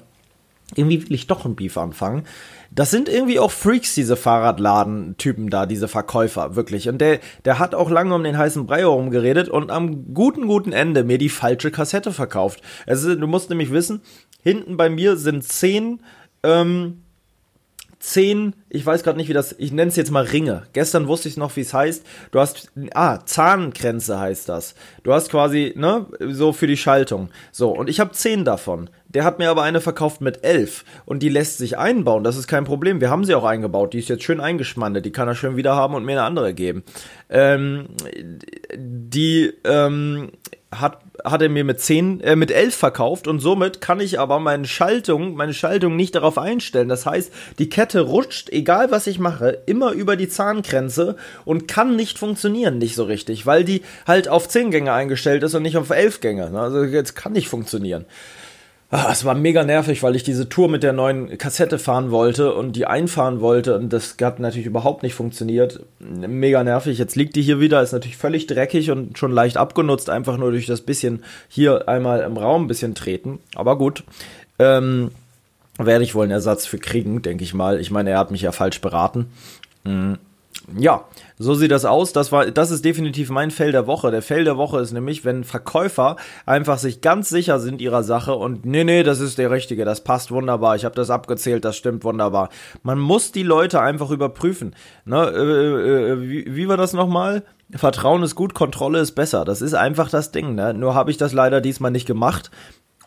irgendwie 0.75 1.01
will 1.03 1.15
ich 1.15 1.27
doch 1.27 1.45
einen 1.45 1.55
Beef 1.55 1.77
anfangen. 1.77 2.23
Das 2.71 2.91
sind 2.91 3.07
irgendwie 3.07 3.39
auch 3.39 3.51
Freaks, 3.51 3.95
diese 3.95 4.17
Fahrradladen-Typen 4.17 5.49
da, 5.49 5.65
diese 5.65 5.87
Verkäufer, 5.87 6.57
wirklich. 6.57 6.89
Und 6.89 6.99
der, 6.99 7.19
der 7.45 7.59
hat 7.59 7.73
auch 7.73 7.89
lange 7.89 8.13
um 8.13 8.23
den 8.23 8.37
heißen 8.37 8.65
Brei 8.65 8.79
herum 8.79 9.09
geredet 9.09 9.47
und 9.47 9.71
am 9.71 10.13
guten, 10.13 10.47
guten 10.47 10.73
Ende 10.73 11.05
mir 11.05 11.17
die 11.17 11.29
falsche 11.29 11.71
Kassette 11.71 12.11
verkauft. 12.11 12.61
Also, 12.85 13.15
du 13.15 13.27
musst 13.27 13.49
nämlich 13.49 13.71
wissen, 13.71 14.01
hinten 14.43 14.75
bei 14.75 14.89
mir 14.89 15.15
sind 15.15 15.45
zehn, 15.45 16.01
ähm, 16.43 17.03
zehn, 17.99 18.53
ich 18.69 18.85
weiß 18.85 19.03
gerade 19.03 19.17
nicht, 19.17 19.29
wie 19.29 19.33
das, 19.33 19.55
ich 19.57 19.71
nenne 19.71 19.89
es 19.89 19.95
jetzt 19.95 20.11
mal 20.11 20.23
Ringe. 20.23 20.63
Gestern 20.73 21.07
wusste 21.07 21.29
ich 21.29 21.37
noch, 21.37 21.55
wie 21.55 21.61
es 21.61 21.73
heißt. 21.73 22.05
Du 22.31 22.39
hast, 22.39 22.71
ah, 22.93 23.19
Zahnkränze 23.25 24.19
heißt 24.19 24.49
das. 24.49 24.75
Du 25.03 25.13
hast 25.13 25.29
quasi, 25.29 25.73
ne, 25.75 26.05
so 26.19 26.53
für 26.53 26.67
die 26.67 26.77
Schaltung. 26.77 27.29
So, 27.51 27.69
und 27.69 27.89
ich 27.89 27.99
habe 27.99 28.11
zehn 28.11 28.45
davon. 28.45 28.89
Der 29.09 29.23
hat 29.23 29.39
mir 29.39 29.49
aber 29.49 29.63
eine 29.63 29.81
verkauft 29.81 30.21
mit 30.21 30.43
elf 30.43 30.83
und 31.05 31.23
die 31.23 31.29
lässt 31.29 31.57
sich 31.57 31.77
einbauen. 31.77 32.23
Das 32.23 32.37
ist 32.37 32.47
kein 32.47 32.65
Problem. 32.65 32.99
Wir 32.99 33.09
haben 33.09 33.23
sie 33.23 33.35
auch 33.35 33.45
eingebaut. 33.45 33.93
Die 33.93 33.99
ist 33.99 34.09
jetzt 34.09 34.23
schön 34.23 34.41
eingeschmandet. 34.41 35.05
Die 35.05 35.11
kann 35.11 35.27
er 35.27 35.35
schön 35.35 35.55
wieder 35.55 35.75
haben 35.75 35.95
und 35.95 36.03
mir 36.03 36.13
eine 36.13 36.23
andere 36.23 36.53
geben. 36.53 36.83
Ähm, 37.29 37.87
die 38.75 39.53
ähm, 39.63 40.31
hat, 40.71 40.99
hat 41.23 41.41
er 41.41 41.49
mir 41.49 41.63
mit 41.63 41.79
10, 41.79 42.19
äh, 42.21 42.35
mit 42.35 42.51
11 42.51 42.75
verkauft 42.75 43.27
und 43.27 43.39
somit 43.39 43.79
kann 43.79 43.99
ich 43.99 44.19
aber 44.19 44.39
meine 44.39 44.65
Schaltung, 44.65 45.35
meine 45.35 45.53
Schaltung 45.53 45.95
nicht 45.95 46.15
darauf 46.15 46.37
einstellen. 46.37 46.89
Das 46.89 47.05
heißt, 47.05 47.31
die 47.57 47.69
Kette 47.69 48.01
rutscht, 48.01 48.49
egal 48.49 48.91
was 48.91 49.07
ich 49.07 49.17
mache, 49.17 49.59
immer 49.65 49.91
über 49.91 50.17
die 50.17 50.27
Zahngrenze 50.27 51.15
und 51.45 51.67
kann 51.67 51.95
nicht 51.95 52.19
funktionieren, 52.19 52.77
nicht 52.77 52.95
so 52.95 53.05
richtig, 53.05 53.45
weil 53.45 53.63
die 53.63 53.81
halt 54.05 54.27
auf 54.27 54.49
10 54.49 54.71
Gänge 54.71 54.91
eingestellt 54.91 55.43
ist 55.43 55.55
und 55.55 55.63
nicht 55.63 55.77
auf 55.77 55.89
11 55.89 56.19
Gänge. 56.19 56.51
Also 56.59 56.83
jetzt 56.83 57.15
kann 57.15 57.31
nicht 57.31 57.47
funktionieren. 57.47 58.05
Ah, 58.89 59.09
es 59.11 59.25
war 59.25 59.35
mega 59.35 59.65
nervig, 59.65 60.01
weil 60.01 60.15
ich 60.15 60.23
diese 60.23 60.47
Tour 60.47 60.69
mit 60.69 60.81
der 60.81 60.93
neuen 60.93 61.37
Kassette 61.37 61.77
fahren 61.77 62.09
wollte 62.09 62.53
und 62.53 62.73
die 62.77 62.85
einfahren 62.85 63.41
wollte 63.41 63.75
und 63.75 63.91
das 63.91 64.15
hat 64.21 64.39
natürlich 64.39 64.65
überhaupt 64.65 65.03
nicht 65.03 65.13
funktioniert. 65.13 65.81
Mega 65.99 66.63
nervig. 66.63 66.97
Jetzt 66.97 67.17
liegt 67.17 67.35
die 67.35 67.41
hier 67.41 67.59
wieder, 67.59 67.81
ist 67.81 67.91
natürlich 67.91 68.15
völlig 68.15 68.47
dreckig 68.47 68.89
und 68.89 69.17
schon 69.17 69.33
leicht 69.33 69.57
abgenutzt, 69.57 70.09
einfach 70.09 70.37
nur 70.37 70.51
durch 70.51 70.67
das 70.67 70.81
bisschen 70.81 71.25
hier 71.49 71.89
einmal 71.89 72.21
im 72.21 72.37
Raum 72.37 72.63
ein 72.63 72.67
bisschen 72.67 72.95
treten. 72.95 73.39
Aber 73.55 73.77
gut. 73.77 74.05
Ähm, 74.57 75.11
werde 75.77 76.03
ich 76.03 76.15
wohl 76.15 76.23
einen 76.23 76.31
Ersatz 76.31 76.65
für 76.65 76.79
kriegen, 76.79 77.21
denke 77.21 77.43
ich 77.43 77.53
mal. 77.53 77.79
Ich 77.81 77.91
meine, 77.91 78.11
er 78.11 78.19
hat 78.19 78.31
mich 78.31 78.41
ja 78.41 78.53
falsch 78.53 78.79
beraten. 78.79 79.27
Mhm. 79.83 80.17
Ja, 80.75 81.05
so 81.39 81.53
sieht 81.53 81.71
das 81.71 81.85
aus. 81.85 82.11
Das 82.11 82.33
war, 82.33 82.51
das 82.51 82.71
ist 82.71 82.83
definitiv 82.83 83.29
mein 83.29 83.51
Fell 83.51 83.71
der 83.71 83.87
Woche. 83.87 84.11
Der 84.11 84.21
Fell 84.21 84.43
der 84.43 84.57
Woche 84.57 84.79
ist 84.81 84.91
nämlich, 84.91 85.23
wenn 85.23 85.45
Verkäufer 85.45 86.17
einfach 86.45 86.77
sich 86.77 86.99
ganz 86.99 87.29
sicher 87.29 87.59
sind 87.59 87.81
ihrer 87.81 88.03
Sache 88.03 88.35
und 88.35 88.65
nee, 88.65 88.83
nee, 88.83 89.03
das 89.03 89.21
ist 89.21 89.37
der 89.37 89.49
richtige, 89.49 89.85
das 89.85 90.03
passt 90.03 90.29
wunderbar. 90.29 90.75
Ich 90.75 90.83
habe 90.83 90.95
das 90.95 91.09
abgezählt, 91.09 91.63
das 91.63 91.77
stimmt 91.77 92.03
wunderbar. 92.03 92.49
Man 92.83 92.99
muss 92.99 93.31
die 93.31 93.43
Leute 93.43 93.79
einfach 93.79 94.11
überprüfen. 94.11 94.75
Ne, 95.05 95.29
äh, 95.29 96.11
äh, 96.11 96.21
wie, 96.21 96.55
wie 96.55 96.67
war 96.67 96.77
das 96.77 96.91
nochmal? 96.91 97.43
Vertrauen 97.71 98.23
ist 98.23 98.35
gut, 98.35 98.53
Kontrolle 98.53 98.99
ist 98.99 99.13
besser. 99.13 99.45
Das 99.45 99.61
ist 99.61 99.73
einfach 99.73 100.09
das 100.09 100.31
Ding. 100.31 100.55
Ne? 100.55 100.73
Nur 100.73 100.95
habe 100.95 101.11
ich 101.11 101.17
das 101.17 101.31
leider 101.31 101.61
diesmal 101.61 101.91
nicht 101.91 102.07
gemacht 102.07 102.51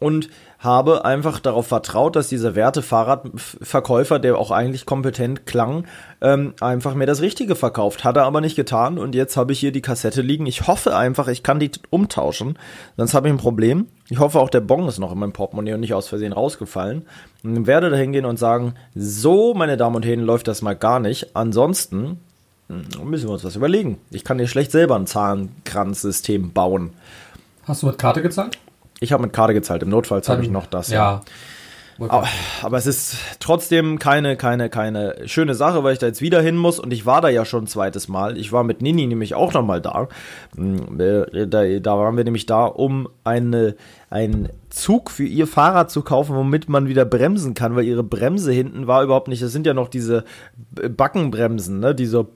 und 0.01 0.29
habe 0.59 1.05
einfach 1.05 1.41
darauf 1.41 1.69
vertraut, 1.69 2.17
dass 2.17 2.29
dieser 2.29 2.55
Werte-Fahrradverkäufer, 2.55 4.19
der 4.19 4.37
auch 4.37 4.51
eigentlich 4.51 4.85
kompetent 4.85 5.47
klang, 5.47 5.87
ähm, 6.21 6.55
einfach 6.61 6.95
mir 6.95 7.07
das 7.07 7.23
Richtige 7.23 7.55
verkauft. 7.55 8.05
Hat 8.05 8.17
er 8.17 8.25
aber 8.25 8.41
nicht 8.41 8.57
getan 8.57 8.99
und 8.99 9.15
jetzt 9.15 9.37
habe 9.37 9.53
ich 9.53 9.61
hier 9.61 9.73
die 9.73 9.81
Kassette 9.81 10.21
liegen. 10.21 10.47
Ich 10.47 10.67
hoffe 10.67 10.97
einfach, 10.97 11.29
ich 11.29 11.43
kann 11.43 11.61
die 11.61 11.71
umtauschen, 11.89 12.59
sonst 12.97 13.15
habe 13.15 13.29
ich 13.29 13.35
ein 13.35 13.39
Problem. 13.39 13.87
Ich 14.09 14.19
hoffe 14.19 14.41
auch, 14.41 14.51
der 14.51 14.61
Bon 14.61 14.87
ist 14.89 14.99
noch 14.99 15.13
in 15.13 15.19
meinem 15.19 15.33
Portemonnaie 15.33 15.75
und 15.75 15.81
nicht 15.81 15.95
aus 15.95 16.09
Versehen 16.09 16.33
rausgefallen. 16.33 17.07
Und 17.43 17.67
werde 17.67 17.89
da 17.89 17.97
hingehen 17.97 18.25
und 18.25 18.39
sagen, 18.39 18.75
so, 18.95 19.55
meine 19.55 19.77
Damen 19.77 19.97
und 19.97 20.05
Herren, 20.05 20.21
läuft 20.21 20.49
das 20.49 20.63
mal 20.63 20.75
gar 20.75 21.01
nicht. 21.01 21.37
Ansonsten 21.37 22.19
hm, 22.69 22.85
müssen 23.05 23.29
wir 23.29 23.33
uns 23.33 23.45
was 23.45 23.57
überlegen. 23.57 23.99
Ich 24.11 24.25
kann 24.25 24.39
hier 24.39 24.49
schlecht 24.49 24.73
selber 24.73 24.97
ein 24.97 25.07
Zahnkranzsystem 25.07 26.53
bauen. 26.53 26.91
Hast 27.65 27.83
du 27.83 27.87
mit 27.87 27.99
Karte 27.99 28.21
gezahlt? 28.21 28.59
Ich 29.01 29.13
habe 29.13 29.23
mit 29.23 29.33
Karte 29.33 29.55
gezahlt. 29.55 29.83
Im 29.83 29.89
Notfall 29.89 30.23
habe 30.23 30.43
ich 30.43 30.51
noch 30.51 30.67
das. 30.67 30.89
Ja. 30.91 30.97
ja. 30.97 31.23
Aber, 32.09 32.27
aber, 32.63 32.79
es 32.79 32.87
ist 32.87 33.17
trotzdem 33.41 33.99
keine, 33.99 34.37
keine, 34.37 34.71
keine 34.71 35.17
schöne 35.27 35.55
Sache, 35.55 35.85
weil 35.85 35.93
ich 35.93 35.99
da 35.99 36.07
jetzt 36.07 36.23
wieder 36.23 36.41
hin 36.41 36.57
muss 36.57 36.79
und 36.79 36.93
ich 36.95 37.05
war 37.05 37.21
da 37.21 37.29
ja 37.29 37.45
schon 37.45 37.65
ein 37.65 37.67
zweites 37.67 38.09
Mal. 38.09 38.39
Ich 38.39 38.53
war 38.53 38.65
mit 38.65 38.81
Nini 38.81 39.07
nämlich 39.07 39.35
auch 39.35 39.53
nochmal 39.53 39.83
da. 39.83 40.09
Hm, 40.57 40.99
äh, 40.99 41.47
da. 41.47 41.79
Da 41.79 41.99
waren 41.99 42.17
wir 42.17 42.25
nämlich 42.25 42.47
da, 42.47 42.65
um 42.65 43.07
eine, 43.23 43.77
einen 44.09 44.49
Zug 44.71 45.11
für 45.11 45.25
ihr 45.25 45.47
Fahrrad 45.47 45.91
zu 45.91 46.01
kaufen, 46.01 46.35
womit 46.37 46.71
man 46.71 46.89
wieder 46.89 47.05
bremsen 47.05 47.53
kann, 47.53 47.77
weil 47.77 47.85
ihre 47.85 48.05
Bremse 48.05 48.51
hinten 48.51 48.87
war 48.87 49.03
überhaupt 49.03 49.29
nicht. 49.29 49.43
Das 49.43 49.53
sind 49.53 49.67
ja 49.67 49.75
noch 49.75 49.89
diese 49.89 50.25
Backenbremsen, 50.73 51.81
ne, 51.81 51.95
die 51.95 52.07
so 52.07 52.29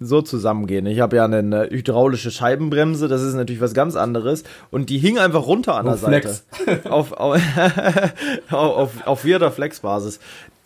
so 0.00 0.22
zusammengehen. 0.22 0.86
Ich 0.86 1.00
habe 1.00 1.16
ja 1.16 1.24
eine 1.24 1.68
hydraulische 1.70 2.30
Scheibenbremse, 2.30 3.08
das 3.08 3.22
ist 3.22 3.34
natürlich 3.34 3.60
was 3.60 3.74
ganz 3.74 3.96
anderes. 3.96 4.44
Und 4.70 4.90
die 4.90 4.98
hing 4.98 5.18
einfach 5.18 5.46
runter 5.46 5.76
an 5.76 5.86
der 5.86 5.96
Flex. 5.96 6.44
Seite. 6.66 6.90
auf, 6.90 7.12
auf, 7.12 7.40
auf, 8.50 9.06
auf 9.06 9.20
vierter 9.20 9.50
Flexbasis. 9.50 10.18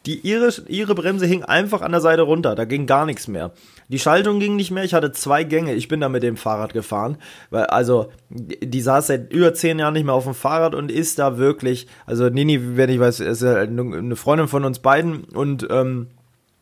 Die, 0.07 0.21
ihre, 0.21 0.53
ihre 0.69 0.95
Bremse 0.95 1.27
hing 1.27 1.43
einfach 1.43 1.83
an 1.83 1.91
der 1.91 2.01
Seite 2.01 2.23
runter, 2.23 2.55
da 2.55 2.65
ging 2.65 2.87
gar 2.87 3.07
nichts 3.07 3.27
mehr. 3.27 3.51
Die 3.89 3.99
Schaltung 3.99 4.39
ging 4.39 4.55
nicht 4.55 4.71
mehr, 4.71 4.85
ich 4.85 4.95
hatte 4.95 5.11
zwei 5.11 5.43
Gänge, 5.43 5.75
ich 5.75 5.89
bin 5.89 6.01
da 6.01 6.09
mit 6.09 6.23
dem 6.23 6.37
Fahrrad 6.37 6.73
gefahren, 6.73 7.17
weil, 7.51 7.65
also, 7.65 8.11
die 8.31 8.81
saß 8.81 9.09
seit 9.09 9.33
über 9.33 9.53
zehn 9.53 9.81
Jahren 9.81 9.95
nicht 9.95 10.05
mehr 10.05 10.15
auf 10.15 10.23
dem 10.23 10.35
Fahrrad 10.35 10.77
und 10.77 10.93
ist 10.93 11.19
da 11.19 11.39
wirklich, 11.39 11.89
also 12.07 12.29
Nini, 12.29 12.77
wenn 12.77 12.89
ich 12.89 13.01
weiß, 13.01 13.19
ist 13.19 13.43
ja 13.43 13.57
eine 13.57 14.15
Freundin 14.15 14.47
von 14.47 14.65
uns 14.65 14.79
beiden 14.79 15.25
und, 15.25 15.67
ähm, 15.71 16.07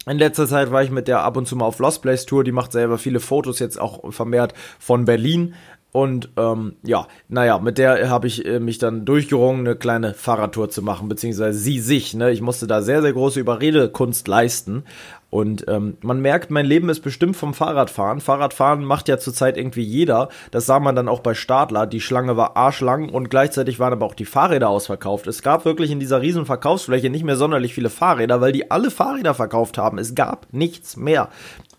in 0.07 0.19
letzter 0.19 0.47
Zeit 0.47 0.71
war 0.71 0.83
ich 0.83 0.90
mit 0.90 1.09
der 1.09 1.23
ab 1.23 1.37
und 1.37 1.47
zu 1.47 1.57
mal 1.57 1.64
auf 1.64 1.79
Lost 1.79 2.03
Place 2.03 2.27
Tour. 2.27 2.45
Die 2.45 2.53
macht 2.53 2.73
selber 2.73 2.99
viele 2.99 3.21
Fotos 3.21 3.59
jetzt 3.59 3.81
auch 3.81 4.12
vermehrt 4.12 4.53
von 4.79 5.05
Berlin. 5.05 5.55
Und 5.94 6.30
ähm, 6.37 6.74
ja, 6.83 7.07
naja, 7.28 7.61
mit 7.61 7.78
der 7.78 8.11
habe 8.11 8.26
ich 8.26 8.44
äh, 8.44 8.59
mich 8.59 8.78
dann 8.78 9.04
durchgerungen, 9.04 9.61
eine 9.61 9.76
kleine 9.76 10.12
Fahrradtour 10.12 10.68
zu 10.68 10.83
machen, 10.83 11.09
beziehungsweise 11.09 11.57
sie 11.57 11.78
sich. 11.78 12.14
Ne? 12.14 12.33
Ich 12.33 12.40
musste 12.40 12.66
da 12.66 12.83
sehr, 12.83 13.00
sehr 13.00 13.12
große 13.12 13.38
Überredekunst 13.38 14.26
leisten. 14.26 14.83
Und 15.30 15.66
ähm, 15.68 15.96
man 16.00 16.20
merkt, 16.20 16.50
mein 16.50 16.66
Leben 16.66 16.88
ist 16.88 16.98
bestimmt 16.98 17.37
vom 17.37 17.54
Fahrradfahren. 17.54 18.20
Fahrradfahren 18.20 18.85
macht 18.85 19.07
ja 19.07 19.18
zurzeit 19.18 19.57
irgendwie 19.57 19.85
jeder. 19.85 20.30
Das 20.50 20.66
sah 20.66 20.80
man 20.80 20.96
dann 20.96 21.07
auch 21.07 21.20
bei 21.20 21.35
Stadler. 21.35 21.87
Die 21.87 22.00
Schlange 22.00 22.37
war 22.37 22.57
arschlang 22.57 23.09
und 23.09 23.30
gleichzeitig 23.30 23.78
waren 23.78 23.92
aber 23.92 24.07
auch 24.07 24.14
die 24.14 24.24
Fahrräder 24.24 24.70
ausverkauft. 24.70 25.28
Es 25.28 25.42
gab 25.42 25.64
wirklich 25.64 25.92
in 25.92 26.00
dieser 26.00 26.20
riesen 26.20 26.44
Verkaufsfläche 26.44 27.09
nicht 27.09 27.24
mehr 27.24 27.37
sonderlich 27.37 27.72
viele 27.72 27.90
Fahrräder, 27.90 28.40
weil 28.40 28.50
die 28.50 28.68
alle 28.68 28.90
Fahrräder 28.90 29.35
verkauft 29.35 29.78
haben. 29.78 29.98
Es 29.98 30.16
gab 30.16 30.48
nichts 30.50 30.96
mehr. 30.96 31.28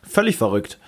Völlig 0.03 0.37
verrückt. 0.37 0.79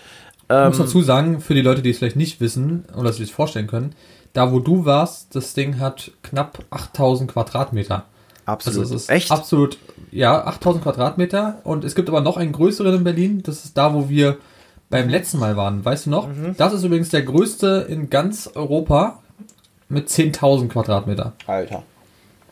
Ich 0.49 0.67
muss 0.67 0.77
dazu 0.77 1.01
sagen, 1.01 1.41
für 1.41 1.53
die 1.53 1.62
Leute, 1.62 1.81
die 1.81 1.89
es 1.89 1.97
vielleicht 1.97 2.15
nicht 2.15 2.39
wissen 2.39 2.86
oder 2.97 3.12
sich 3.12 3.33
vorstellen 3.33 3.67
können, 3.67 3.93
da 4.31 4.51
wo 4.51 4.60
du 4.60 4.86
warst, 4.86 5.36
das 5.36 5.53
Ding 5.53 5.79
hat 5.79 6.12
knapp 6.23 6.63
8000 6.69 7.31
Quadratmeter. 7.31 8.05
Absolut. 8.45 8.79
Also 8.79 8.95
es 8.95 9.01
ist 9.03 9.10
Echt? 9.10 9.31
Absolut, 9.31 9.77
ja, 10.10 10.45
8000 10.45 10.83
Quadratmeter. 10.83 11.60
Und 11.65 11.83
es 11.83 11.95
gibt 11.95 12.07
aber 12.07 12.21
noch 12.21 12.38
einen 12.38 12.53
größeren 12.53 12.95
in 12.95 13.03
Berlin. 13.03 13.43
Das 13.43 13.65
ist 13.65 13.77
da, 13.77 13.93
wo 13.93 14.07
wir 14.07 14.38
beim 14.89 15.10
letzten 15.10 15.39
Mal 15.39 15.57
waren. 15.57 15.83
Weißt 15.83 16.05
du 16.05 16.12
noch? 16.12 16.27
Mhm. 16.27 16.55
Das 16.57 16.71
ist 16.71 16.83
übrigens 16.83 17.10
der 17.10 17.23
größte 17.23 17.86
in 17.89 18.10
ganz 18.10 18.49
Europa 18.55 19.19
mit 19.89 20.07
10.000 20.07 20.69
Quadratmeter. 20.69 21.33
Alter. 21.45 21.83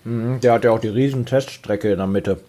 Mhm, 0.03 0.39
der 0.41 0.53
hat 0.53 0.65
ja 0.65 0.71
auch 0.71 0.79
die 0.79 0.89
riesen 0.89 1.25
Teststrecke 1.25 1.91
in 1.91 1.97
der 1.97 2.07
Mitte. 2.07 2.39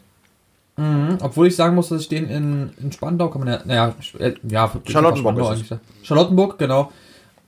Mhm, 0.76 1.18
obwohl 1.22 1.46
ich 1.46 1.56
sagen 1.56 1.74
muss, 1.74 1.88
dass 1.88 2.02
ich 2.02 2.08
den 2.08 2.28
in, 2.28 2.70
in 2.80 2.92
Spandau, 2.92 3.28
kann 3.30 3.40
man 3.40 3.48
ja, 3.48 3.60
naja, 3.64 3.94
äh, 4.18 4.34
ja, 4.48 4.70
Charlottenburg, 4.86 5.56
Charlottenburg, 6.02 6.58
genau, 6.58 6.92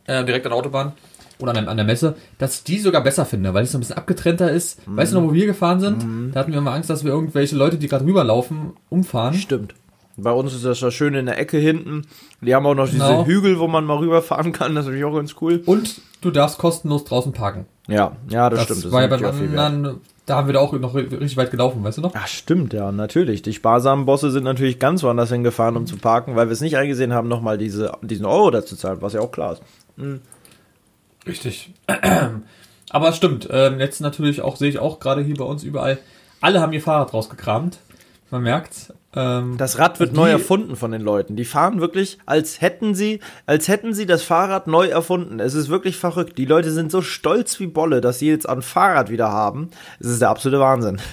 äh, 0.07 0.25
direkt 0.25 0.47
an 0.47 0.51
der 0.51 0.59
Autobahn 0.59 0.93
oder 1.39 1.55
an, 1.55 1.69
an 1.69 1.77
der 1.77 1.87
Messe, 1.87 2.17
dass 2.39 2.57
ich 2.57 2.65
die 2.65 2.79
sogar 2.79 3.03
besser 3.03 3.27
finde, 3.27 3.53
weil 3.53 3.65
es 3.65 3.73
so 3.73 3.79
ein 3.79 3.81
bisschen 3.81 3.97
abgetrennter 3.99 4.51
ist. 4.51 4.87
Mhm. 4.89 4.97
Weißt 4.97 5.13
du 5.13 5.21
noch, 5.21 5.29
wo 5.29 5.33
wir 5.35 5.47
gefahren 5.47 5.81
sind? 5.81 6.05
Mhm. 6.05 6.33
Da 6.33 6.41
hatten 6.41 6.53
wir 6.53 6.59
immer 6.59 6.73
Angst, 6.73 6.91
dass 6.91 7.05
wir 7.05 7.13
irgendwelche 7.13 7.55
Leute, 7.55 7.77
die 7.77 7.89
gerade 7.89 8.05
rüberlaufen, 8.05 8.73
umfahren. 8.89 9.35
Stimmt. 9.35 9.75
Bei 10.17 10.33
uns 10.33 10.53
ist 10.53 10.65
das 10.65 10.81
ja 10.81 10.91
schön 10.91 11.15
in 11.15 11.27
der 11.27 11.39
Ecke 11.39 11.59
hinten. 11.59 12.03
Die 12.41 12.53
haben 12.53 12.67
auch 12.67 12.75
noch 12.75 12.91
genau. 12.91 13.23
diese 13.23 13.27
Hügel, 13.27 13.61
wo 13.61 13.69
man 13.69 13.85
mal 13.85 13.99
rüberfahren 13.99 14.51
kann. 14.53 14.75
Das 14.75 14.85
ist 14.85 14.87
natürlich 14.89 15.05
auch 15.05 15.15
ganz 15.15 15.37
cool. 15.41 15.63
Und 15.65 16.01
du 16.23 16.33
darfst 16.33 16.59
kostenlos 16.59 17.05
draußen 17.05 17.33
parken. 17.33 17.67
Ja, 17.87 18.17
ja, 18.29 18.51
das, 18.51 18.59
das 18.59 18.65
stimmt. 18.65 18.85
Das 18.87 18.93
war 18.93 19.03
ja 19.03 19.07
bei 19.07 19.65
anderen, 19.65 20.01
da 20.29 20.37
haben 20.37 20.47
wir 20.47 20.55
da 20.55 20.61
auch 20.61 20.73
noch 20.73 20.95
richtig 20.95 21.37
weit 21.37 21.51
gelaufen, 21.51 21.83
weißt 21.83 21.99
du 21.99 22.03
noch? 22.03 22.13
Ach, 22.15 22.27
stimmt, 22.27 22.73
ja, 22.73 22.93
natürlich. 22.93 23.43
Die 23.43 23.53
sparsamen 23.53 24.05
Bosse 24.05 24.31
sind 24.31 24.45
natürlich 24.45 24.79
ganz 24.79 25.03
woanders 25.03 25.31
hingefahren, 25.31 25.77
um 25.77 25.87
zu 25.87 25.97
parken, 25.97 26.37
weil 26.37 26.49
wir 26.49 26.53
es 26.53 26.61
nicht 26.61 26.77
eingesehen 26.77 27.13
haben, 27.13 27.29
nochmal 27.29 27.57
diese, 27.57 27.93
diesen 28.03 28.27
Euro 28.27 28.51
dazu 28.51 28.77
zahlen, 28.77 28.99
was 29.01 29.15
ja 29.15 29.21
auch 29.21 29.33
klar 29.33 29.55
ist. 29.55 29.63
Mhm. 29.97 30.21
Richtig. 31.27 31.73
Aber 32.91 33.09
es 33.09 33.17
stimmt. 33.17 33.49
Ähm, 33.51 33.81
jetzt 33.81 34.01
natürlich 34.01 34.43
auch, 34.43 34.57
sehe 34.57 34.69
ich 34.69 34.79
auch 34.79 35.01
gerade 35.01 35.23
hier 35.23 35.37
bei 35.37 35.45
uns 35.45 35.63
überall, 35.63 35.99
alle 36.41 36.61
haben 36.61 36.73
ihr 36.73 36.83
Fahrrad 36.83 37.13
rausgekramt. 37.13 37.79
Man 38.31 38.43
merkt. 38.43 38.93
Ähm, 39.15 39.57
das 39.57 39.79
Rad 39.79 40.01
wird 40.01 40.13
neu 40.13 40.31
erfunden 40.31 40.77
von 40.77 40.93
den 40.93 41.01
Leuten. 41.01 41.37
Die 41.37 41.45
fahren 41.45 41.81
wirklich, 41.81 42.19
als 42.27 42.61
hätten 42.61 42.95
sie, 42.95 43.21
als 43.47 43.69
hätten 43.69 43.95
sie 43.95 44.07
das 44.07 44.23
Fahrrad 44.23 44.67
neu 44.67 44.89
erfunden. 44.89 45.41
Es 45.41 45.55
ist 45.55 45.69
wirklich 45.69 45.97
verrückt. 45.97 46.37
Die 46.39 46.45
Leute 46.45 46.71
sind 46.71 46.91
so 46.91 47.01
stolz 47.03 47.59
wie 47.61 47.67
Bolle, 47.67 48.01
dass 48.01 48.19
sie 48.19 48.29
jetzt 48.29 48.49
ein 48.49 48.63
Fahrrad 48.63 49.11
wieder 49.11 49.31
haben. 49.31 49.71
Es 49.99 50.09
ist 50.09 50.21
der 50.21 50.31
absolute 50.31 50.61
Wahnsinn. 50.61 51.01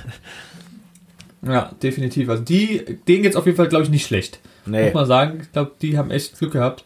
Ja, 1.48 1.70
definitiv. 1.84 2.28
Also 2.28 2.42
die, 2.42 2.98
denen 3.08 3.22
geht's 3.22 3.36
auf 3.36 3.46
jeden 3.46 3.56
Fall, 3.56 3.68
glaube 3.68 3.84
ich, 3.84 3.92
nicht 3.92 4.08
schlecht. 4.08 4.40
Nee. 4.66 4.86
Muss 4.86 4.96
man 4.96 5.06
sagen. 5.06 5.42
Ich 5.44 5.52
glaube, 5.52 5.74
die 5.80 5.96
haben 5.96 6.10
echt 6.10 6.40
Glück 6.40 6.54
gehabt 6.54 6.86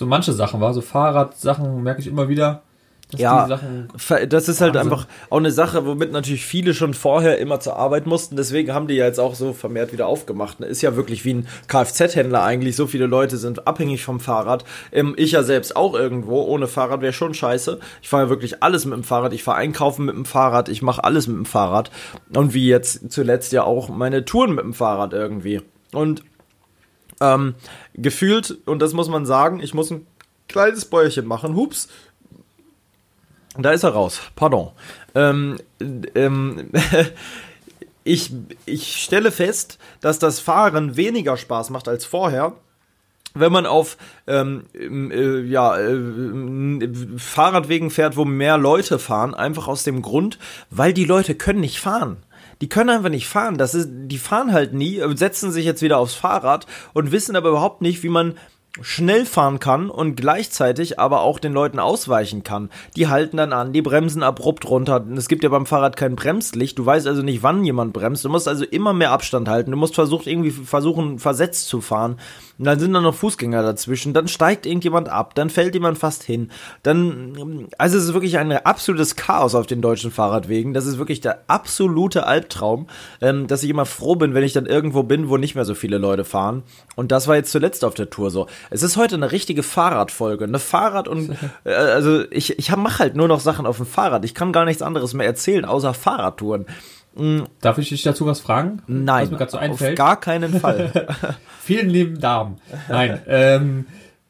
so 0.00 0.06
manche 0.06 0.32
Sachen 0.32 0.60
war. 0.60 0.74
So 0.74 0.80
Fahrradsachen 0.80 1.82
merke 1.82 2.00
ich 2.00 2.08
immer 2.08 2.28
wieder. 2.28 2.62
Ja, 3.16 3.46
das 3.46 4.48
ist 4.48 4.60
halt 4.60 4.74
Wahnsinn. 4.74 4.92
einfach 4.92 5.06
auch 5.30 5.38
eine 5.38 5.50
Sache, 5.50 5.86
womit 5.86 6.12
natürlich 6.12 6.44
viele 6.44 6.74
schon 6.74 6.94
vorher 6.94 7.38
immer 7.38 7.60
zur 7.60 7.76
Arbeit 7.76 8.06
mussten. 8.06 8.36
Deswegen 8.36 8.72
haben 8.72 8.86
die 8.86 8.94
ja 8.94 9.06
jetzt 9.06 9.18
auch 9.18 9.34
so 9.34 9.52
vermehrt 9.52 9.92
wieder 9.92 10.06
aufgemacht. 10.06 10.60
ne? 10.60 10.66
Ist 10.66 10.82
ja 10.82 10.96
wirklich 10.96 11.24
wie 11.24 11.34
ein 11.34 11.48
Kfz-Händler 11.68 12.42
eigentlich. 12.42 12.76
So 12.76 12.86
viele 12.86 13.06
Leute 13.06 13.36
sind 13.36 13.66
abhängig 13.66 14.04
vom 14.04 14.20
Fahrrad. 14.20 14.64
Ähm, 14.92 15.14
ich 15.16 15.32
ja 15.32 15.42
selbst 15.42 15.76
auch 15.76 15.94
irgendwo. 15.94 16.42
Ohne 16.42 16.66
Fahrrad 16.66 17.00
wäre 17.00 17.12
schon 17.12 17.34
scheiße. 17.34 17.80
Ich 18.02 18.08
fahre 18.08 18.24
ja 18.24 18.30
wirklich 18.30 18.62
alles 18.62 18.84
mit 18.84 18.94
dem 18.94 19.04
Fahrrad. 19.04 19.32
Ich 19.32 19.42
fahre 19.42 19.58
einkaufen 19.58 20.04
mit 20.04 20.14
dem 20.14 20.24
Fahrrad. 20.24 20.68
Ich 20.68 20.82
mache 20.82 21.04
alles 21.04 21.26
mit 21.26 21.36
dem 21.36 21.46
Fahrrad. 21.46 21.90
Und 22.34 22.54
wie 22.54 22.68
jetzt 22.68 23.10
zuletzt 23.10 23.52
ja 23.52 23.64
auch 23.64 23.88
meine 23.88 24.24
Touren 24.24 24.54
mit 24.54 24.64
dem 24.64 24.74
Fahrrad 24.74 25.12
irgendwie. 25.12 25.62
Und 25.92 26.22
ähm, 27.20 27.54
gefühlt, 27.94 28.58
und 28.66 28.80
das 28.80 28.94
muss 28.94 29.08
man 29.08 29.26
sagen, 29.26 29.60
ich 29.60 29.74
muss 29.74 29.90
ein 29.90 30.06
kleines 30.48 30.84
Bäuerchen 30.84 31.26
machen. 31.26 31.54
Hups. 31.54 31.88
Da 33.62 33.72
ist 33.72 33.82
er 33.82 33.90
raus. 33.90 34.20
Pardon. 34.36 34.70
Ähm, 35.14 35.56
ähm, 36.14 36.70
ich, 38.04 38.32
ich 38.66 39.02
stelle 39.02 39.30
fest, 39.30 39.78
dass 40.00 40.18
das 40.18 40.40
Fahren 40.40 40.96
weniger 40.96 41.36
Spaß 41.36 41.70
macht 41.70 41.88
als 41.88 42.04
vorher. 42.04 42.54
Wenn 43.32 43.52
man 43.52 43.64
auf 43.64 43.96
ähm, 44.26 44.64
äh, 44.74 45.40
ja, 45.42 45.78
äh, 45.78 46.88
Fahrradwegen 47.16 47.90
fährt, 47.90 48.16
wo 48.16 48.24
mehr 48.24 48.58
Leute 48.58 48.98
fahren, 48.98 49.34
einfach 49.34 49.68
aus 49.68 49.84
dem 49.84 50.02
Grund, 50.02 50.38
weil 50.70 50.92
die 50.92 51.04
Leute 51.04 51.36
können 51.36 51.60
nicht 51.60 51.80
fahren. 51.80 52.16
Die 52.60 52.68
können 52.68 52.90
einfach 52.90 53.08
nicht 53.08 53.28
fahren. 53.28 53.56
Das 53.56 53.74
ist, 53.74 53.88
die 53.90 54.18
fahren 54.18 54.52
halt 54.52 54.74
nie, 54.74 55.00
setzen 55.14 55.52
sich 55.52 55.64
jetzt 55.64 55.80
wieder 55.80 55.98
aufs 55.98 56.14
Fahrrad 56.14 56.66
und 56.92 57.12
wissen 57.12 57.36
aber 57.36 57.50
überhaupt 57.50 57.82
nicht, 57.82 58.02
wie 58.02 58.08
man 58.08 58.34
schnell 58.80 59.26
fahren 59.26 59.58
kann 59.58 59.90
und 59.90 60.16
gleichzeitig 60.16 60.98
aber 60.98 61.22
auch 61.22 61.38
den 61.38 61.52
Leuten 61.52 61.78
ausweichen 61.78 62.44
kann. 62.44 62.70
Die 62.96 63.08
halten 63.08 63.36
dann 63.36 63.52
an, 63.52 63.72
die 63.72 63.82
bremsen 63.82 64.22
abrupt 64.22 64.68
runter. 64.68 65.04
Es 65.16 65.28
gibt 65.28 65.42
ja 65.42 65.48
beim 65.48 65.66
Fahrrad 65.66 65.96
kein 65.96 66.16
Bremslicht. 66.16 66.78
Du 66.78 66.86
weißt 66.86 67.06
also 67.06 67.22
nicht, 67.22 67.42
wann 67.42 67.64
jemand 67.64 67.92
bremst. 67.92 68.24
Du 68.24 68.28
musst 68.28 68.46
also 68.46 68.64
immer 68.64 68.92
mehr 68.92 69.10
Abstand 69.10 69.48
halten. 69.48 69.72
Du 69.72 69.76
musst 69.76 69.94
versuchen, 69.94 70.28
irgendwie 70.28 70.50
versuchen, 70.50 71.18
versetzt 71.18 71.68
zu 71.68 71.80
fahren. 71.80 72.18
Und 72.60 72.66
dann 72.66 72.78
sind 72.78 72.92
da 72.92 73.00
noch 73.00 73.14
Fußgänger 73.14 73.62
dazwischen. 73.62 74.12
Dann 74.12 74.28
steigt 74.28 74.66
irgendjemand 74.66 75.08
ab. 75.08 75.34
Dann 75.34 75.48
fällt 75.48 75.72
jemand 75.72 75.96
fast 75.96 76.22
hin. 76.22 76.50
Dann, 76.82 77.68
also 77.78 77.96
es 77.96 78.04
ist 78.04 78.12
wirklich 78.12 78.36
ein 78.36 78.52
absolutes 78.52 79.16
Chaos 79.16 79.54
auf 79.54 79.66
den 79.66 79.80
deutschen 79.80 80.10
Fahrradwegen. 80.10 80.74
Das 80.74 80.84
ist 80.84 80.98
wirklich 80.98 81.22
der 81.22 81.44
absolute 81.46 82.26
Albtraum, 82.26 82.86
ähm, 83.22 83.46
dass 83.46 83.62
ich 83.62 83.70
immer 83.70 83.86
froh 83.86 84.14
bin, 84.14 84.34
wenn 84.34 84.44
ich 84.44 84.52
dann 84.52 84.66
irgendwo 84.66 85.02
bin, 85.04 85.30
wo 85.30 85.38
nicht 85.38 85.54
mehr 85.54 85.64
so 85.64 85.74
viele 85.74 85.96
Leute 85.96 86.24
fahren. 86.24 86.62
Und 86.96 87.12
das 87.12 87.28
war 87.28 87.36
jetzt 87.36 87.50
zuletzt 87.50 87.82
auf 87.82 87.94
der 87.94 88.10
Tour 88.10 88.30
so. 88.30 88.46
Es 88.68 88.82
ist 88.82 88.98
heute 88.98 89.14
eine 89.14 89.32
richtige 89.32 89.62
Fahrradfolge. 89.62 90.44
Eine 90.44 90.58
Fahrrad 90.58 91.08
und, 91.08 91.30
äh, 91.64 91.72
also 91.72 92.24
ich, 92.30 92.58
ich 92.58 92.76
mache 92.76 92.98
halt 92.98 93.16
nur 93.16 93.26
noch 93.26 93.40
Sachen 93.40 93.64
auf 93.64 93.78
dem 93.78 93.86
Fahrrad. 93.86 94.22
Ich 94.26 94.34
kann 94.34 94.52
gar 94.52 94.66
nichts 94.66 94.82
anderes 94.82 95.14
mehr 95.14 95.24
erzählen, 95.24 95.64
außer 95.64 95.94
Fahrradtouren. 95.94 96.66
Darf 97.60 97.78
ich 97.78 97.88
dich 97.88 98.02
dazu 98.02 98.24
was 98.26 98.40
fragen? 98.40 98.82
Nein, 98.86 99.24
Was 99.24 99.30
mir 99.32 99.36
gerade 99.38 99.50
so 99.50 99.56
auf 99.58 99.62
einfällt. 99.64 99.96
gar 99.98 100.18
keinen 100.20 100.58
Fall. 100.60 101.08
Vielen 101.60 101.90
lieben 101.90 102.20
Damen. 102.20 102.58
Nein. 102.88 103.20
ähm, 103.26 103.86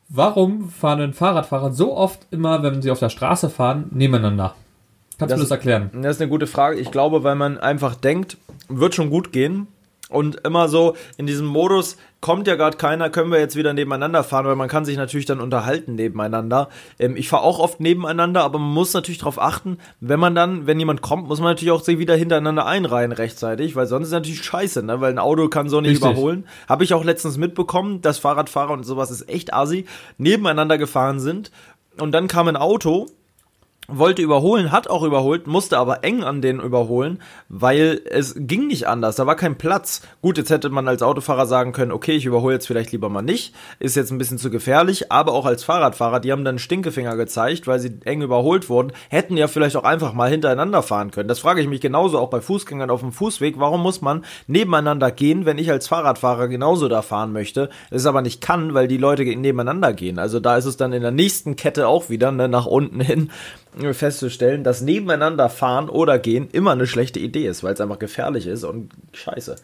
warum 0.09 0.71
fahren 0.71 1.13
Fahrradfahrer 1.13 1.73
so 1.73 1.95
oft 1.97 2.27
immer, 2.31 2.63
wenn 2.63 2.83
sie 2.83 2.91
auf 2.91 2.99
der 2.99 3.11
Straße 3.11 3.51
fahren, 3.51 3.87
nebeneinander? 3.91 4.55
Kannst 5.19 5.33
Das- 5.33 5.39
du 5.41 5.45
das 5.45 5.51
erklären? 5.51 5.91
Das 6.03 6.17
ist 6.17 6.23
eine 6.23 6.31
gute 6.31 6.47
Frage. 6.47 6.79
Ich 6.81 6.91
glaube, 6.91 7.23
weil 7.23 7.35
man 7.37 7.59
einfach 7.59 7.95
denkt, 7.95 8.39
wird 8.69 8.95
schon 8.95 9.11
gut 9.11 9.33
gehen. 9.33 9.67
Und 10.11 10.45
immer 10.45 10.69
so 10.69 10.97
in 11.17 11.27
diesem 11.27 11.47
Modus, 11.47 11.97
kommt 12.21 12.47
ja 12.47 12.57
gerade 12.57 12.77
keiner, 12.77 13.11
können 13.11 13.33
wir 13.33 13.39
jetzt 13.39 13.57
wieder 13.57 13.73
nebeneinander 13.73 14.23
fahren, 14.25 14.45
weil 14.45 14.57
man 14.57 14.69
kann 14.69 14.85
sich 14.85 14.97
natürlich 14.97 15.25
dann 15.25 15.41
unterhalten 15.41 15.95
nebeneinander. 15.95 16.69
Ähm, 16.99 17.17
ich 17.17 17.29
fahre 17.29 17.43
auch 17.43 17.59
oft 17.59 17.81
nebeneinander, 17.81 18.43
aber 18.43 18.59
man 18.59 18.73
muss 18.73 18.93
natürlich 18.93 19.19
darauf 19.19 19.41
achten, 19.41 19.79
wenn 20.01 20.21
man 20.21 20.35
dann, 20.35 20.67
wenn 20.67 20.79
jemand 20.79 21.01
kommt, 21.01 21.29
muss 21.29 21.41
man 21.41 21.53
natürlich 21.53 21.73
auch 21.73 21.83
sich 21.83 21.99
wieder 21.99 22.15
hintereinander 22.17 22.67
einreihen 22.67 23.13
rechtzeitig, 23.13 23.75
weil 23.77 23.87
sonst 23.87 24.09
ist 24.09 24.13
natürlich 24.13 24.45
scheiße, 24.45 24.83
ne? 24.83 25.01
weil 25.01 25.13
ein 25.13 25.19
Auto 25.19 25.49
kann 25.49 25.69
so 25.69 25.81
nicht 25.81 25.93
Richtig. 25.93 26.11
überholen. 26.11 26.47
Habe 26.69 26.85
ich 26.85 26.93
auch 26.93 27.05
letztens 27.05 27.39
mitbekommen, 27.39 28.03
dass 28.03 28.19
Fahrradfahrer 28.19 28.73
und 28.73 28.85
sowas 28.85 29.11
ist 29.11 29.29
echt 29.29 29.55
assi, 29.55 29.87
nebeneinander 30.19 30.77
gefahren 30.77 31.21
sind 31.21 31.51
und 31.99 32.13
dann 32.13 32.29
kam 32.29 32.49
ein 32.49 32.57
Auto 32.57 33.07
wollte 33.91 34.23
überholen, 34.23 34.73
hat 34.73 34.89
auch 34.89 35.03
überholt, 35.03 35.47
musste 35.47 35.79
aber 35.79 36.05
eng 36.05 36.23
an 36.23 36.43
den 36.43 36.61
überholen, 36.61 37.23
weil 37.49 38.01
es 38.05 38.35
ging 38.37 38.67
nicht 38.67 38.87
anders, 38.87 39.17
da 39.17 39.27
war 39.27 39.37
kein 39.37 39.59
Platz. 39.59 40.03
Gut, 40.23 40.39
jetzt 40.39 40.51
hätte 40.51 40.71
man 40.71 40.89
als 40.89 41.03
Autofahrer 41.03 41.47
sagen 41.47 41.73
können, 41.73 41.93
okay, 41.93 42.13
ich 42.13 42.27
überhole 42.27 42.55
jetzt 42.55 42.67
vielleicht 42.67 42.93
lieber 42.93 43.09
mal 43.09 43.23
nicht, 43.23 43.55
ist 43.79 43.97
jetzt 43.97 44.11
ein 44.11 44.19
bisschen 44.19 44.39
zu 44.39 44.51
gefährlich, 44.51 45.11
aber 45.11 45.33
auch 45.33 45.47
als 45.47 45.65
Fahrradfahrer, 45.65 46.21
die 46.21 46.33
haben 46.33 46.45
dann 46.45 46.59
Stinkefinger 46.59 47.17
gezeigt, 47.17 47.67
weil 47.67 47.79
sie 47.79 47.99
eng 48.05 48.23
überholt 48.23 48.69
wurden, 48.69 48.93
hätten 49.09 49.37
ja 49.37 49.49
vielleicht 49.49 49.77
auch 49.77 49.85
einfach 49.85 50.13
mal 50.13 50.31
hintereinander 50.31 50.83
fahren 50.83 51.11
können. 51.11 51.29
Das 51.29 51.41
frage 51.41 51.61
ich 51.61 51.69
mich 51.69 51.81
genauso 51.81 52.19
auch 52.19 52.31
bei 52.31 52.41
Fußgängern 52.41 52.91
auf 52.91 53.01
dem 53.01 53.13
Fußweg, 53.13 53.59
warum 53.59 53.83
muss 53.83 54.01
man 54.01 54.25
nebeneinander 54.47 55.11
gehen, 55.11 55.47
wenn 55.47 55.59
ich 55.59 55.71
als 55.71 55.89
Fahrradfahrer 55.89 56.49
genauso 56.49 56.89
da 56.89 57.03
fahren 57.03 57.33
möchte, 57.33 57.71
es 57.91 58.07
aber 58.07 58.23
nicht 58.23 58.41
kann, 58.41 58.75
weil 58.75 58.89
die 58.89 58.97
Leute 58.97 59.25
nebeneinander 59.25 59.93
gehen. 59.93 60.19
Also 60.19 60.41
da 60.41 60.57
ist 60.57 60.65
es 60.65 60.77
dann 60.77 60.93
in 60.93 61.03
der 61.03 61.11
nächsten 61.11 61.57
Kette 61.57 61.89
auch 61.89 62.09
wieder, 62.09 62.33
ne, 62.33 62.49
nach 62.49 62.67
unten 62.67 63.01
hin, 63.01 63.31
festzustellen, 63.95 64.65
dass 64.65 64.81
nebeneinander 64.81 65.49
fahren 65.49 65.89
oder 65.89 66.19
gehen 66.19 66.49
immer 66.53 66.73
eine 66.73 66.87
schlechte 66.87 67.19
Idee 67.19 67.47
ist, 67.47 67.63
weil 67.63 67.75
es 67.75 67.81
einfach 67.81 67.99
gefährlich 67.99 68.47
ist 68.47 68.65
und 68.65 68.91
scheiße. 69.13 69.57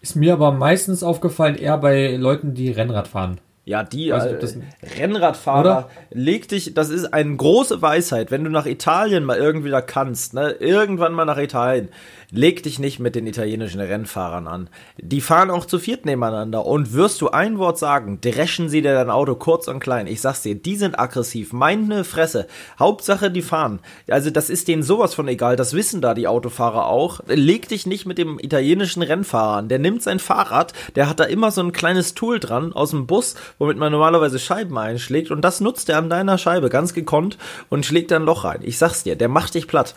Ist 0.00 0.16
mir 0.16 0.34
aber 0.34 0.52
meistens 0.52 1.02
aufgefallen, 1.02 1.56
eher 1.56 1.78
bei 1.78 2.16
Leuten, 2.16 2.54
die 2.54 2.70
Rennrad 2.70 3.08
fahren. 3.08 3.40
Ja, 3.68 3.82
die 3.82 4.12
nicht, 4.12 4.24
äh, 4.24 4.38
das- 4.38 4.56
Rennradfahrer, 4.96 5.60
Oder? 5.60 5.90
leg 6.12 6.46
dich, 6.48 6.72
das 6.74 6.88
ist 6.88 7.12
eine 7.12 7.34
große 7.34 7.82
Weisheit, 7.82 8.30
wenn 8.30 8.44
du 8.44 8.50
nach 8.50 8.64
Italien 8.66 9.24
mal 9.24 9.36
irgendwie 9.38 9.70
da 9.70 9.80
kannst, 9.80 10.34
ne, 10.34 10.50
irgendwann 10.60 11.12
mal 11.12 11.24
nach 11.24 11.36
Italien, 11.36 11.88
leg 12.30 12.62
dich 12.62 12.78
nicht 12.78 13.00
mit 13.00 13.16
den 13.16 13.26
italienischen 13.26 13.80
Rennfahrern 13.80 14.46
an. 14.46 14.70
Die 14.98 15.20
fahren 15.20 15.50
auch 15.50 15.64
zu 15.64 15.80
viert 15.80 16.06
nebeneinander 16.06 16.64
und 16.64 16.92
wirst 16.92 17.20
du 17.20 17.30
ein 17.30 17.58
Wort 17.58 17.76
sagen, 17.78 18.20
dreschen 18.20 18.68
sie 18.68 18.82
dir 18.82 18.94
dein 18.94 19.10
Auto 19.10 19.34
kurz 19.34 19.66
und 19.66 19.80
klein. 19.80 20.06
Ich 20.06 20.20
sag's 20.20 20.42
dir, 20.42 20.54
die 20.54 20.76
sind 20.76 20.98
aggressiv, 20.98 21.52
meine 21.52 22.04
Fresse. 22.04 22.46
Hauptsache, 22.78 23.30
die 23.32 23.42
fahren. 23.42 23.80
Also 24.08 24.30
das 24.30 24.48
ist 24.48 24.68
denen 24.68 24.82
sowas 24.84 25.14
von 25.14 25.26
egal, 25.26 25.56
das 25.56 25.72
wissen 25.72 26.00
da 26.00 26.14
die 26.14 26.28
Autofahrer 26.28 26.86
auch. 26.86 27.20
Leg 27.26 27.68
dich 27.68 27.84
nicht 27.86 28.06
mit 28.06 28.18
dem 28.18 28.38
italienischen 28.38 29.02
Rennfahrer 29.02 29.56
an. 29.56 29.68
Der 29.68 29.80
nimmt 29.80 30.02
sein 30.02 30.20
Fahrrad, 30.20 30.72
der 30.94 31.08
hat 31.08 31.18
da 31.18 31.24
immer 31.24 31.50
so 31.50 31.62
ein 31.62 31.72
kleines 31.72 32.14
Tool 32.14 32.38
dran 32.38 32.72
aus 32.72 32.90
dem 32.90 33.06
Bus, 33.08 33.34
womit 33.58 33.76
man 33.78 33.92
normalerweise 33.92 34.38
Scheiben 34.38 34.76
einschlägt 34.78 35.30
und 35.30 35.42
das 35.42 35.60
nutzt 35.60 35.88
er 35.88 35.98
an 35.98 36.10
deiner 36.10 36.38
Scheibe 36.38 36.68
ganz 36.68 36.94
gekonnt 36.94 37.38
und 37.68 37.86
schlägt 37.86 38.10
da 38.10 38.16
ein 38.16 38.22
Loch 38.22 38.44
rein. 38.44 38.60
Ich 38.62 38.78
sag's 38.78 39.02
dir, 39.02 39.16
der 39.16 39.28
macht 39.28 39.54
dich 39.54 39.66
platt. 39.66 39.94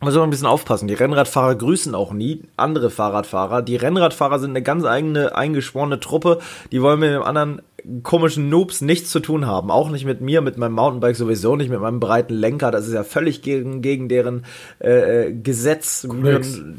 Muss 0.00 0.14
man 0.14 0.22
ein 0.22 0.30
bisschen 0.30 0.46
aufpassen. 0.46 0.86
Die 0.86 0.94
Rennradfahrer 0.94 1.56
grüßen 1.56 1.94
auch 1.94 2.12
nie 2.12 2.42
andere 2.56 2.88
Fahrradfahrer. 2.88 3.62
Die 3.62 3.74
Rennradfahrer 3.74 4.38
sind 4.38 4.50
eine 4.50 4.62
ganz 4.62 4.84
eigene, 4.84 5.34
eingeschworene 5.34 5.98
Truppe. 5.98 6.38
Die 6.70 6.80
wollen 6.82 7.00
mit 7.00 7.10
dem 7.10 7.22
anderen 7.22 7.62
komischen 8.02 8.48
Noobs 8.48 8.80
nichts 8.80 9.10
zu 9.10 9.20
tun 9.20 9.46
haben. 9.46 9.70
Auch 9.70 9.90
nicht 9.90 10.04
mit 10.04 10.20
mir, 10.20 10.40
mit 10.40 10.58
meinem 10.58 10.74
Mountainbike 10.74 11.16
sowieso 11.16 11.56
nicht, 11.56 11.70
mit 11.70 11.80
meinem 11.80 12.00
breiten 12.00 12.34
Lenker. 12.34 12.70
Das 12.70 12.86
ist 12.86 12.92
ja 12.92 13.04
völlig 13.04 13.42
gegen, 13.42 13.82
gegen 13.82 14.08
deren 14.08 14.44
äh, 14.80 15.28
äh, 15.28 15.32
Gesetz. 15.32 16.06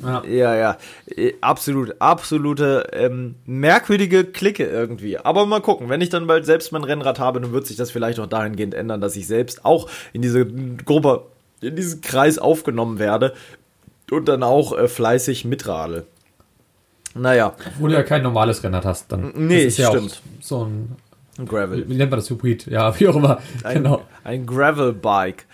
Ja, 0.03 0.23
ja. 0.25 0.55
ja. 0.55 0.77
Äh, 1.15 1.33
Absolut, 1.41 1.95
absolute 1.99 2.87
ähm, 2.93 3.35
merkwürdige 3.45 4.25
Clique 4.25 4.65
irgendwie. 4.65 5.17
Aber 5.17 5.45
mal 5.45 5.61
gucken, 5.61 5.89
wenn 5.89 6.01
ich 6.01 6.09
dann 6.09 6.27
bald 6.27 6.45
selbst 6.45 6.71
mein 6.71 6.83
Rennrad 6.83 7.19
habe, 7.19 7.39
dann 7.39 7.53
wird 7.53 7.65
sich 7.65 7.77
das 7.77 7.91
vielleicht 7.91 8.19
auch 8.19 8.27
dahingehend 8.27 8.73
ändern, 8.73 9.01
dass 9.01 9.15
ich 9.15 9.25
selbst 9.25 9.65
auch 9.65 9.89
in 10.13 10.21
diese 10.21 10.45
Gruppe, 10.45 11.23
in 11.61 11.75
diesen 11.75 12.01
Kreis 12.01 12.37
aufgenommen 12.39 12.99
werde 12.99 13.33
und 14.11 14.27
dann 14.27 14.43
auch 14.43 14.77
äh, 14.77 14.87
fleißig 14.87 15.45
mitradel. 15.45 16.05
Naja, 17.15 17.53
Wo 17.79 17.87
du 17.87 17.93
ja 17.93 18.03
kein 18.03 18.23
normales 18.23 18.63
Rennrad 18.63 18.85
hast, 18.85 19.11
dann. 19.11 19.33
Nee, 19.35 19.65
das 19.65 19.73
ist 19.73 19.77
ja 19.79 19.89
stimmt. 19.89 20.11
Auch 20.11 20.43
so 20.43 20.65
ein, 20.65 20.95
ein 21.37 21.45
Gravel. 21.45 21.89
wie 21.89 21.95
nennt 21.95 22.11
man 22.11 22.19
das, 22.19 22.29
Hybrid? 22.29 22.67
Ja, 22.67 22.97
wie 22.99 23.07
auch 23.07 23.15
immer. 23.15 23.39
Ein, 23.63 23.83
genau. 23.83 24.03
ein 24.23 24.45
Gravel-Bike. 24.45 25.45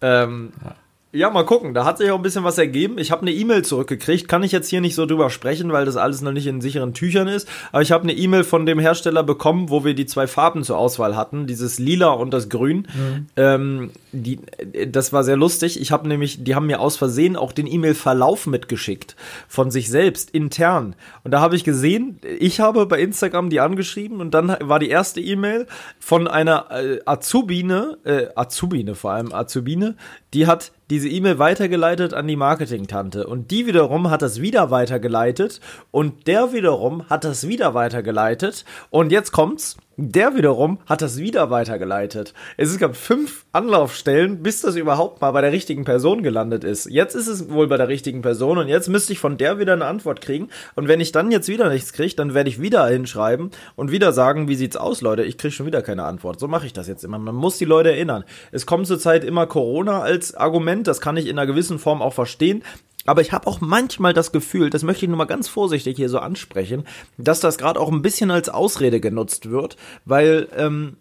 Ähm, 0.00 0.52
ja, 0.64 0.74
mal 1.14 1.44
gucken. 1.44 1.74
Da 1.74 1.84
hat 1.84 1.98
sich 1.98 2.10
auch 2.10 2.16
ein 2.16 2.22
bisschen 2.22 2.44
was 2.44 2.58
ergeben. 2.58 2.98
Ich 2.98 3.10
habe 3.10 3.22
eine 3.22 3.32
E-Mail 3.32 3.62
zurückgekriegt. 3.62 4.28
Kann 4.28 4.42
ich 4.42 4.52
jetzt 4.52 4.68
hier 4.68 4.80
nicht 4.80 4.94
so 4.94 5.06
drüber 5.06 5.30
sprechen, 5.30 5.72
weil 5.72 5.84
das 5.84 5.96
alles 5.96 6.20
noch 6.22 6.32
nicht 6.32 6.46
in 6.46 6.60
sicheren 6.60 6.92
Tüchern 6.92 7.28
ist. 7.28 7.48
Aber 7.70 7.82
ich 7.82 7.92
habe 7.92 8.02
eine 8.02 8.12
E-Mail 8.12 8.44
von 8.44 8.66
dem 8.66 8.78
Hersteller 8.78 9.22
bekommen, 9.22 9.70
wo 9.70 9.84
wir 9.84 9.94
die 9.94 10.06
zwei 10.06 10.26
Farben 10.26 10.64
zur 10.64 10.76
Auswahl 10.76 11.16
hatten. 11.16 11.46
Dieses 11.46 11.78
Lila 11.78 12.10
und 12.10 12.32
das 12.32 12.48
Grün. 12.48 12.88
Ähm, 13.36 13.90
die, 14.12 14.40
äh, 14.72 14.88
das 14.88 15.12
war 15.12 15.24
sehr 15.24 15.36
lustig. 15.36 15.80
Ich 15.80 15.92
habe 15.92 16.08
nämlich, 16.08 16.42
die 16.42 16.54
haben 16.54 16.66
mir 16.66 16.80
aus 16.80 16.96
Versehen 16.96 17.36
auch 17.36 17.52
den 17.52 17.66
E-Mail-Verlauf 17.66 18.46
mitgeschickt. 18.46 19.16
Von 19.48 19.70
sich 19.70 19.88
selbst, 19.88 20.30
intern. 20.30 20.96
Und 21.22 21.30
da 21.30 21.40
habe 21.40 21.56
ich 21.56 21.64
gesehen, 21.64 22.18
ich 22.38 22.60
habe 22.60 22.86
bei 22.86 23.00
Instagram 23.00 23.50
die 23.50 23.60
angeschrieben 23.60 24.20
und 24.20 24.34
dann 24.34 24.56
war 24.60 24.78
die 24.78 24.88
erste 24.88 25.20
E-Mail 25.20 25.66
von 25.98 26.26
einer 26.26 26.70
äh, 26.70 27.00
Azubine, 27.06 27.98
äh, 28.04 28.26
Azubine 28.34 28.94
vor 28.94 29.12
allem, 29.12 29.32
Azubine, 29.32 29.96
die 30.32 30.46
hat 30.46 30.72
diese 30.90 31.08
E-Mail 31.08 31.38
weitergeleitet 31.38 32.14
an 32.14 32.28
die 32.28 32.36
Marketing-Tante. 32.36 33.26
Und 33.26 33.50
die 33.50 33.66
wiederum 33.66 34.10
hat 34.10 34.22
das 34.22 34.40
wieder 34.40 34.70
weitergeleitet. 34.70 35.60
Und 35.90 36.26
der 36.26 36.52
wiederum 36.52 37.08
hat 37.08 37.24
das 37.24 37.48
wieder 37.48 37.74
weitergeleitet. 37.74 38.64
Und 38.90 39.12
jetzt 39.12 39.32
kommt's. 39.32 39.76
Der 39.96 40.34
wiederum 40.34 40.78
hat 40.86 41.02
das 41.02 41.18
wieder 41.18 41.50
weitergeleitet. 41.50 42.34
Es 42.56 42.76
gab 42.78 42.96
fünf 42.96 43.44
Anlaufstellen, 43.52 44.42
bis 44.42 44.60
das 44.60 44.74
überhaupt 44.74 45.20
mal 45.20 45.30
bei 45.30 45.40
der 45.40 45.52
richtigen 45.52 45.84
Person 45.84 46.24
gelandet 46.24 46.64
ist. 46.64 46.90
Jetzt 46.90 47.14
ist 47.14 47.28
es 47.28 47.48
wohl 47.48 47.68
bei 47.68 47.76
der 47.76 47.86
richtigen 47.86 48.20
Person 48.20 48.58
und 48.58 48.66
jetzt 48.66 48.88
müsste 48.88 49.12
ich 49.12 49.20
von 49.20 49.36
der 49.36 49.60
wieder 49.60 49.72
eine 49.74 49.84
Antwort 49.84 50.20
kriegen. 50.20 50.48
Und 50.74 50.88
wenn 50.88 51.00
ich 51.00 51.12
dann 51.12 51.30
jetzt 51.30 51.48
wieder 51.48 51.68
nichts 51.68 51.92
kriege, 51.92 52.16
dann 52.16 52.34
werde 52.34 52.50
ich 52.50 52.60
wieder 52.60 52.84
hinschreiben 52.88 53.52
und 53.76 53.92
wieder 53.92 54.12
sagen, 54.12 54.48
wie 54.48 54.56
sieht's 54.56 54.76
aus, 54.76 55.00
Leute? 55.00 55.22
Ich 55.22 55.38
kriege 55.38 55.52
schon 55.52 55.66
wieder 55.66 55.82
keine 55.82 56.02
Antwort. 56.02 56.40
So 56.40 56.48
mache 56.48 56.66
ich 56.66 56.72
das 56.72 56.88
jetzt 56.88 57.04
immer. 57.04 57.20
Man 57.20 57.36
muss 57.36 57.58
die 57.58 57.64
Leute 57.64 57.92
erinnern. 57.92 58.24
Es 58.50 58.66
kommt 58.66 58.88
zurzeit 58.88 59.22
immer 59.22 59.46
Corona 59.46 60.00
als 60.00 60.34
Argument. 60.34 60.88
Das 60.88 61.00
kann 61.00 61.16
ich 61.16 61.28
in 61.28 61.38
einer 61.38 61.46
gewissen 61.46 61.78
Form 61.78 62.02
auch 62.02 62.14
verstehen. 62.14 62.64
Aber 63.06 63.20
ich 63.20 63.32
habe 63.32 63.46
auch 63.46 63.60
manchmal 63.60 64.12
das 64.12 64.32
Gefühl, 64.32 64.70
das 64.70 64.82
möchte 64.82 65.04
ich 65.04 65.08
nur 65.08 65.18
mal 65.18 65.24
ganz 65.24 65.48
vorsichtig 65.48 65.96
hier 65.96 66.08
so 66.08 66.18
ansprechen, 66.18 66.84
dass 67.18 67.40
das 67.40 67.58
gerade 67.58 67.80
auch 67.80 67.90
ein 67.90 68.02
bisschen 68.02 68.30
als 68.30 68.48
Ausrede 68.48 69.00
genutzt 69.00 69.50
wird, 69.50 69.76
weil 70.04 70.48
ähm, 70.56 70.96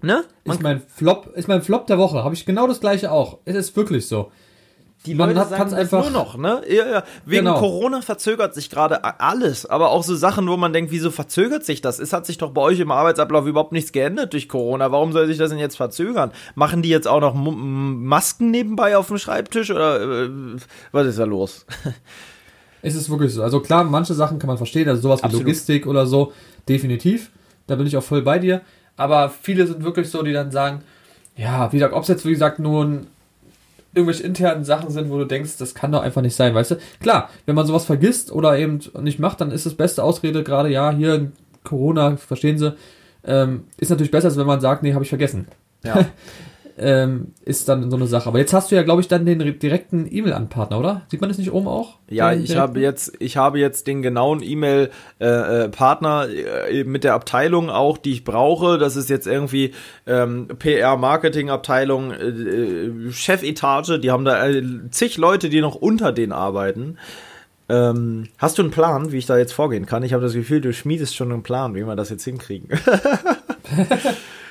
ne? 0.00 0.24
Man 0.44 0.56
ist 0.56 0.62
mein 0.62 0.80
Flop, 0.80 1.32
ist 1.34 1.48
mein 1.48 1.62
Flop 1.62 1.86
der 1.86 1.98
Woche. 1.98 2.24
Habe 2.24 2.34
ich 2.34 2.46
genau 2.46 2.66
das 2.66 2.80
gleiche 2.80 3.10
auch. 3.10 3.38
Es 3.44 3.56
ist 3.56 3.76
wirklich 3.76 4.06
so. 4.06 4.30
Die 5.04 5.14
Man 5.16 5.34
Leute 5.34 5.48
sagen 5.48 5.74
einfach 5.74 6.02
nur 6.02 6.10
noch, 6.10 6.36
ne? 6.36 6.62
Ja, 6.68 6.88
ja. 6.88 7.02
Wegen 7.24 7.46
genau. 7.46 7.58
Corona 7.58 8.02
verzögert 8.02 8.54
sich 8.54 8.70
gerade 8.70 9.02
alles, 9.20 9.66
aber 9.66 9.90
auch 9.90 10.04
so 10.04 10.14
Sachen, 10.14 10.48
wo 10.48 10.56
man 10.56 10.72
denkt, 10.72 10.92
wieso 10.92 11.10
verzögert 11.10 11.64
sich 11.64 11.80
das? 11.80 11.98
Es 11.98 12.12
hat 12.12 12.24
sich 12.24 12.38
doch 12.38 12.52
bei 12.52 12.60
euch 12.60 12.78
im 12.78 12.92
Arbeitsablauf 12.92 13.46
überhaupt 13.46 13.72
nichts 13.72 13.90
geändert 13.90 14.32
durch 14.32 14.48
Corona. 14.48 14.92
Warum 14.92 15.12
soll 15.12 15.26
sich 15.26 15.38
das 15.38 15.50
denn 15.50 15.58
jetzt 15.58 15.76
verzögern? 15.76 16.30
Machen 16.54 16.82
die 16.82 16.88
jetzt 16.88 17.08
auch 17.08 17.20
noch 17.20 17.34
Masken 17.34 18.52
nebenbei 18.52 18.96
auf 18.96 19.08
dem 19.08 19.18
Schreibtisch 19.18 19.72
oder 19.72 20.24
äh, 20.24 20.30
was 20.92 21.06
ist 21.06 21.18
da 21.18 21.24
los? 21.24 21.66
Es 22.84 22.96
ist 22.96 23.08
wirklich 23.08 23.32
so. 23.32 23.44
Also 23.44 23.60
klar, 23.60 23.84
manche 23.84 24.12
Sachen 24.12 24.40
kann 24.40 24.48
man 24.48 24.56
verstehen, 24.56 24.88
also 24.88 25.02
sowas 25.02 25.20
wie 25.20 25.26
Absolut. 25.26 25.46
Logistik 25.46 25.86
oder 25.86 26.04
so, 26.04 26.32
definitiv. 26.68 27.30
Da 27.68 27.76
bin 27.76 27.86
ich 27.86 27.96
auch 27.96 28.02
voll 28.02 28.22
bei 28.22 28.40
dir. 28.40 28.60
Aber 28.96 29.30
viele 29.30 29.68
sind 29.68 29.84
wirklich 29.84 30.10
so, 30.10 30.22
die 30.24 30.32
dann 30.32 30.50
sagen, 30.50 30.82
ja, 31.36 31.72
wie 31.72 31.76
gesagt, 31.76 31.94
ob 31.94 32.02
es 32.02 32.08
jetzt 32.08 32.26
wie 32.26 32.32
gesagt 32.32 32.58
nur 32.58 32.84
ein 32.84 33.06
irgendwelche 33.94 34.22
internen 34.22 34.64
Sachen 34.64 34.90
sind, 34.90 35.10
wo 35.10 35.18
du 35.18 35.24
denkst, 35.24 35.58
das 35.58 35.74
kann 35.74 35.92
doch 35.92 36.02
einfach 36.02 36.22
nicht 36.22 36.34
sein, 36.34 36.54
weißt 36.54 36.72
du? 36.72 36.76
Klar, 37.00 37.28
wenn 37.46 37.54
man 37.54 37.66
sowas 37.66 37.84
vergisst 37.84 38.32
oder 38.32 38.58
eben 38.58 38.80
nicht 39.00 39.18
macht, 39.18 39.40
dann 39.40 39.50
ist 39.50 39.66
das 39.66 39.74
beste 39.74 40.02
Ausrede 40.02 40.42
gerade, 40.42 40.70
ja, 40.70 40.90
hier 40.90 41.30
Corona, 41.64 42.16
verstehen 42.16 42.58
Sie, 42.58 42.74
ähm, 43.24 43.64
ist 43.76 43.90
natürlich 43.90 44.10
besser, 44.10 44.28
als 44.28 44.36
wenn 44.36 44.46
man 44.46 44.60
sagt, 44.60 44.82
nee, 44.82 44.94
habe 44.94 45.04
ich 45.04 45.10
vergessen. 45.10 45.48
Ja. 45.84 46.06
ähm, 46.78 47.32
ist 47.44 47.68
dann 47.68 47.90
so 47.90 47.96
eine 47.96 48.06
Sache. 48.06 48.28
Aber 48.28 48.38
jetzt 48.38 48.52
hast 48.52 48.70
du 48.70 48.76
ja, 48.76 48.82
glaube 48.82 49.00
ich, 49.00 49.08
dann 49.08 49.26
den 49.26 49.58
direkten 49.58 50.06
E-Mail-Anpartner, 50.10 50.78
oder? 50.78 51.02
Sieht 51.08 51.20
man 51.20 51.28
das 51.28 51.38
nicht 51.38 51.52
oben 51.52 51.68
auch? 51.68 51.98
Ja, 52.08 52.32
ich 52.32 52.56
habe 52.56 52.80
jetzt, 52.80 53.12
ich 53.18 53.36
habe 53.36 53.58
jetzt 53.58 53.86
den 53.86 54.02
genauen 54.02 54.42
E-Mail-Partner 54.42 56.28
äh, 56.28 56.80
äh, 56.80 56.84
mit 56.84 57.04
der 57.04 57.14
Abteilung 57.14 57.70
auch, 57.70 57.98
die 57.98 58.12
ich 58.12 58.24
brauche. 58.24 58.78
Das 58.78 58.96
ist 58.96 59.10
jetzt 59.10 59.26
irgendwie 59.26 59.72
ähm, 60.06 60.48
PR-Marketing-Abteilung, 60.58 62.12
äh, 62.12 62.26
äh, 62.26 63.12
Chefetage. 63.12 63.98
Die 63.98 64.10
haben 64.10 64.24
da 64.24 64.46
zig 64.90 65.18
Leute, 65.18 65.50
die 65.50 65.60
noch 65.60 65.74
unter 65.74 66.12
denen 66.12 66.32
arbeiten. 66.32 66.98
Ähm, 67.68 68.28
hast 68.38 68.58
du 68.58 68.62
einen 68.62 68.70
Plan, 68.70 69.12
wie 69.12 69.18
ich 69.18 69.26
da 69.26 69.38
jetzt 69.38 69.52
vorgehen 69.52 69.86
kann? 69.86 70.02
Ich 70.02 70.12
habe 70.12 70.22
das 70.22 70.34
Gefühl, 70.34 70.60
du 70.60 70.72
schmiedest 70.72 71.14
schon 71.14 71.32
einen 71.32 71.42
Plan, 71.42 71.74
wie 71.74 71.86
wir 71.86 71.96
das 71.96 72.10
jetzt 72.10 72.24
hinkriegen. 72.24 72.68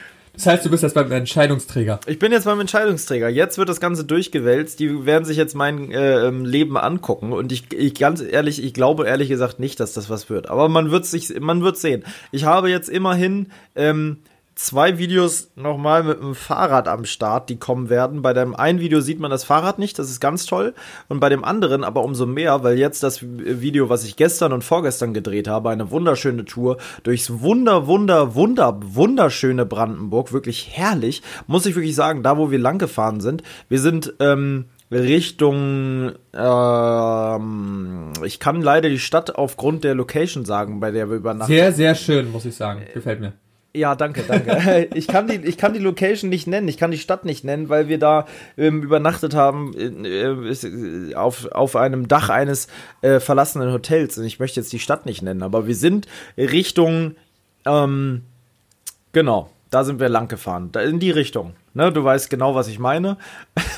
Das 0.41 0.53
heißt, 0.53 0.65
du 0.65 0.71
bist 0.71 0.81
jetzt 0.81 0.95
beim 0.95 1.11
Entscheidungsträger. 1.11 1.99
Ich 2.07 2.17
bin 2.17 2.31
jetzt 2.31 2.45
beim 2.45 2.59
Entscheidungsträger. 2.59 3.29
Jetzt 3.29 3.59
wird 3.59 3.69
das 3.69 3.79
Ganze 3.79 4.05
durchgewälzt. 4.05 4.79
Die 4.79 5.05
werden 5.05 5.23
sich 5.23 5.37
jetzt 5.37 5.53
mein 5.53 5.91
äh, 5.91 6.31
Leben 6.31 6.77
angucken. 6.77 7.31
Und 7.31 7.51
ich, 7.51 7.71
ich 7.71 7.93
ganz 7.93 8.21
ehrlich, 8.21 8.63
ich 8.63 8.73
glaube 8.73 9.05
ehrlich 9.05 9.29
gesagt 9.29 9.59
nicht, 9.59 9.79
dass 9.79 9.93
das 9.93 10.09
was 10.09 10.31
wird. 10.31 10.49
Aber 10.49 10.67
man 10.67 10.89
wird 10.89 11.05
sich, 11.05 11.39
man 11.39 11.61
wird 11.61 11.77
sehen. 11.77 12.03
Ich 12.31 12.45
habe 12.45 12.71
jetzt 12.71 12.89
immerhin 12.89 13.51
ähm, 13.75 14.17
zwei 14.66 14.97
Videos 14.97 15.51
nochmal 15.55 16.03
mit 16.03 16.22
dem 16.22 16.36
Fahrrad 16.36 16.88
am 16.88 17.05
Start, 17.05 17.49
die 17.49 17.57
kommen 17.57 17.89
werden. 17.89 18.22
Bei 18.22 18.34
dem 18.34 18.55
einen 18.55 18.80
Video 18.80 19.01
sieht 19.01 19.20
man 19.20 19.32
das 19.32 19.43
Fahrrad 19.43 19.80
nicht, 19.80 19.97
das 19.97 20.09
ist 20.09 20.20
ganz 20.20 20.45
toll. 20.45 20.74
Und 21.09 21.20
bei 21.20 21.30
dem 21.30 21.43
anderen 21.43 21.84
aber 21.84 22.03
umso 22.03 22.26
mehr, 22.26 22.64
weil 22.64 22.78
jetzt 22.78 23.01
das 23.03 23.24
Video, 23.24 23.89
was 23.89 24.03
ich 24.03 24.16
gestern 24.16 24.53
und 24.53 24.64
vorgestern 24.64 25.14
gedreht 25.14 25.47
habe, 25.47 25.70
eine 25.70 25.89
wunderschöne 25.89 26.45
Tour 26.45 26.78
durchs 27.03 27.41
wunder, 27.41 27.88
wunder, 27.88 28.36
wunder, 28.36 28.78
wunderschöne 28.82 29.66
Brandenburg, 29.66 30.32
wirklich 30.32 30.70
herrlich, 30.72 31.22
muss 31.47 31.66
ich 31.66 31.76
wirklich 31.76 31.95
sagen, 31.95 32.22
da 32.22 32.38
wo 32.38 32.51
wir 32.51 32.59
lang 32.59 32.78
gefahren 32.78 33.20
sind. 33.20 33.41
Wir 33.68 33.80
sind, 33.80 34.14
ähm, 34.20 34.66
Richtung, 34.91 36.12
ähm, 36.34 38.12
ich 38.26 38.39
kann 38.39 38.62
leider 38.62 38.89
die 38.89 38.99
Stadt 38.99 39.34
aufgrund 39.36 39.86
der 39.86 39.95
Location 39.95 40.43
sagen, 40.43 40.82
bei 40.82 40.91
der 40.91 41.09
wir 41.09 41.16
übernachten. 41.16 41.51
Sehr, 41.51 41.72
sehr 41.72 41.95
schön, 41.95 42.30
muss 42.30 42.43
ich 42.43 42.55
sagen. 42.55 42.82
Gefällt 42.93 43.22
mir. 43.22 43.34
Ja, 43.74 43.95
danke, 43.95 44.24
danke. 44.28 44.89
ich, 44.93 45.07
kann 45.07 45.28
die, 45.28 45.36
ich 45.36 45.57
kann 45.57 45.74
die 45.74 45.80
Location 45.80 46.30
nicht 46.30 46.45
nennen, 46.45 46.67
ich 46.67 46.78
kann 46.78 46.91
die 46.91 46.97
Stadt 46.97 47.24
nicht 47.24 47.45
nennen, 47.45 47.69
weil 47.69 47.88
wir 47.88 47.99
da 47.99 48.26
ähm, 48.57 48.84
übernachtet 48.84 49.34
haben 49.34 49.74
äh, 49.78 51.15
auf, 51.15 51.45
auf 51.51 51.76
einem 51.76 52.07
Dach 52.07 52.30
eines 52.30 52.67
äh, 53.01 53.19
verlassenen 53.19 53.72
Hotels. 53.72 54.17
Und 54.17 54.26
ich 54.26 54.39
möchte 54.39 54.59
jetzt 54.59 54.74
die 54.74 54.80
Stadt 54.80 55.05
nicht 55.05 55.22
nennen, 55.22 55.41
aber 55.41 55.67
wir 55.67 55.76
sind 55.76 56.07
Richtung, 56.38 57.15
ähm, 57.65 58.24
genau, 59.13 59.49
da 59.69 59.86
sind 59.86 60.01
wir 60.01 60.09
lang 60.09 60.28
gefahren, 60.28 60.69
in 60.84 60.99
die 60.99 61.11
Richtung. 61.11 61.53
Ne, 61.74 61.89
du 61.91 62.03
weißt 62.03 62.30
genau, 62.30 62.53
was 62.53 62.67
ich 62.67 62.80
meine. 62.80 63.17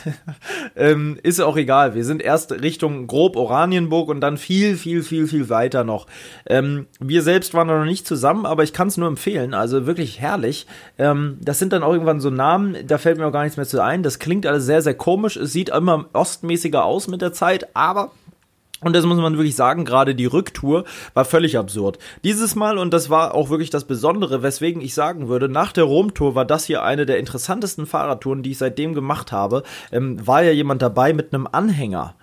ähm, 0.76 1.20
ist 1.22 1.40
auch 1.40 1.58
egal. 1.58 1.94
Wir 1.94 2.06
sind 2.06 2.24
erst 2.24 2.52
Richtung 2.52 3.06
grob 3.06 3.36
Oranienburg 3.36 4.10
und 4.10 4.20
dann 4.20 4.38
viel, 4.38 4.78
viel, 4.78 5.04
viel, 5.04 5.28
viel 5.28 5.50
weiter 5.50 5.84
noch. 5.84 6.08
Ähm, 6.48 6.88
wir 7.00 7.22
selbst 7.22 7.54
waren 7.54 7.68
noch 7.68 7.86
nicht 7.86 8.08
zusammen, 8.08 8.48
aber 8.48 8.64
ich 8.64 8.74
kann 8.74 8.88
es 8.88 8.98
nur 8.98 9.08
empfehlen. 9.08 9.54
Also 9.54 9.86
wirklich 9.86 10.20
herrlich. 10.20 10.66
Ähm, 10.98 11.38
das 11.42 11.60
sind 11.60 11.72
dann 11.72 11.84
auch 11.84 11.94
irgendwann 11.94 12.20
so 12.20 12.32
Namen, 12.32 12.78
da 12.88 12.98
fällt 12.98 13.20
mir 13.20 13.28
auch 13.28 13.32
gar 13.32 13.44
nichts 13.44 13.58
mehr 13.58 13.68
zu 13.68 13.84
ein. 13.84 14.02
Das 14.02 14.18
klingt 14.18 14.48
alles 14.48 14.66
sehr, 14.66 14.82
sehr 14.82 14.96
komisch. 14.96 15.38
Es 15.38 15.54
sieht 15.54 15.70
immer 15.70 16.06
ostmäßiger 16.14 16.84
aus 16.84 17.08
mit 17.08 17.22
der 17.22 17.34
Zeit, 17.34 17.76
aber 17.76 18.12
und 18.84 18.94
das 18.94 19.06
muss 19.06 19.18
man 19.18 19.38
wirklich 19.38 19.56
sagen, 19.56 19.86
gerade 19.86 20.16
die 20.16 20.26
Rücktour 20.26 20.84
war 21.14 21.26
völlig 21.26 21.58
absurd. 21.58 22.00
Dieses 22.24 22.56
Mal, 22.56 22.78
und 22.78 22.94
das 22.94 23.10
war 23.10 23.34
auch 23.34 23.50
wirklich 23.50 23.70
das 23.70 23.86
Besondere, 23.86 24.44
weswegen 24.44 24.82
ich 24.82 24.94
sagen 24.94 25.28
würde, 25.28 25.50
nach 25.50 25.72
der 25.72 25.86
Rom-Tour 25.86 26.36
war 26.36 26.46
das 26.46 26.66
hier 26.66 26.84
eine 26.84 27.06
der 27.06 27.20
interessantesten 27.20 27.86
Fahrradtouren, 27.86 28.44
die 28.44 28.52
ich 28.52 28.58
seitdem 28.58 28.94
gemacht 28.94 29.32
habe. 29.32 29.64
Ähm, 29.92 30.26
war 30.26 30.44
ja 30.44 30.52
jemand 30.52 30.82
dabei 30.82 31.14
mit 31.14 31.34
einem 31.34 31.48
Anhänger. 31.52 32.16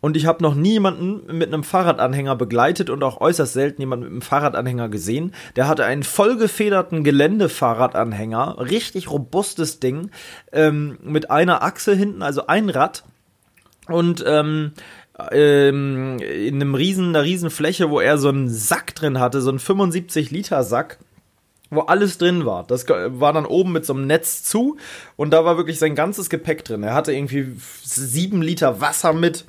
Und 0.00 0.16
ich 0.16 0.26
habe 0.26 0.42
noch 0.42 0.54
nie 0.54 0.72
jemanden 0.72 1.36
mit 1.36 1.52
einem 1.52 1.62
Fahrradanhänger 1.62 2.34
begleitet 2.34 2.88
und 2.88 3.02
auch 3.02 3.20
äußerst 3.20 3.52
selten 3.52 3.82
jemanden 3.82 4.04
mit 4.04 4.12
einem 4.12 4.22
Fahrradanhänger 4.22 4.88
gesehen. 4.88 5.34
Der 5.56 5.68
hatte 5.68 5.84
einen 5.84 6.02
vollgefederten 6.02 7.04
Geländefahrradanhänger, 7.04 8.56
richtig 8.58 9.10
robustes 9.10 9.78
Ding, 9.78 10.10
ähm, 10.52 10.98
mit 11.02 11.30
einer 11.30 11.62
Achse 11.62 11.94
hinten, 11.94 12.22
also 12.22 12.46
ein 12.46 12.70
Rad. 12.70 13.04
Und 13.88 14.24
ähm, 14.26 14.72
ähm, 15.32 16.18
in 16.18 16.56
einem 16.56 16.74
riesen, 16.74 17.08
einer 17.08 17.22
riesen 17.22 17.50
Fläche, 17.50 17.90
wo 17.90 18.00
er 18.00 18.18
so 18.18 18.28
einen 18.28 18.48
Sack 18.48 18.94
drin 18.94 19.18
hatte, 19.18 19.40
so 19.40 19.50
einen 19.50 19.58
75 19.58 20.30
Liter 20.30 20.64
Sack 20.64 20.98
wo 21.70 21.82
alles 21.82 22.18
drin 22.18 22.44
war. 22.44 22.64
Das 22.64 22.86
war 22.88 23.32
dann 23.32 23.46
oben 23.46 23.72
mit 23.72 23.86
so 23.86 23.94
einem 23.94 24.06
Netz 24.06 24.42
zu 24.42 24.76
und 25.16 25.30
da 25.30 25.44
war 25.44 25.56
wirklich 25.56 25.78
sein 25.78 25.94
ganzes 25.94 26.28
Gepäck 26.28 26.64
drin. 26.64 26.82
Er 26.82 26.94
hatte 26.94 27.12
irgendwie 27.12 27.54
sieben 27.82 28.42
Liter 28.42 28.80
Wasser 28.80 29.12
mit 29.12 29.44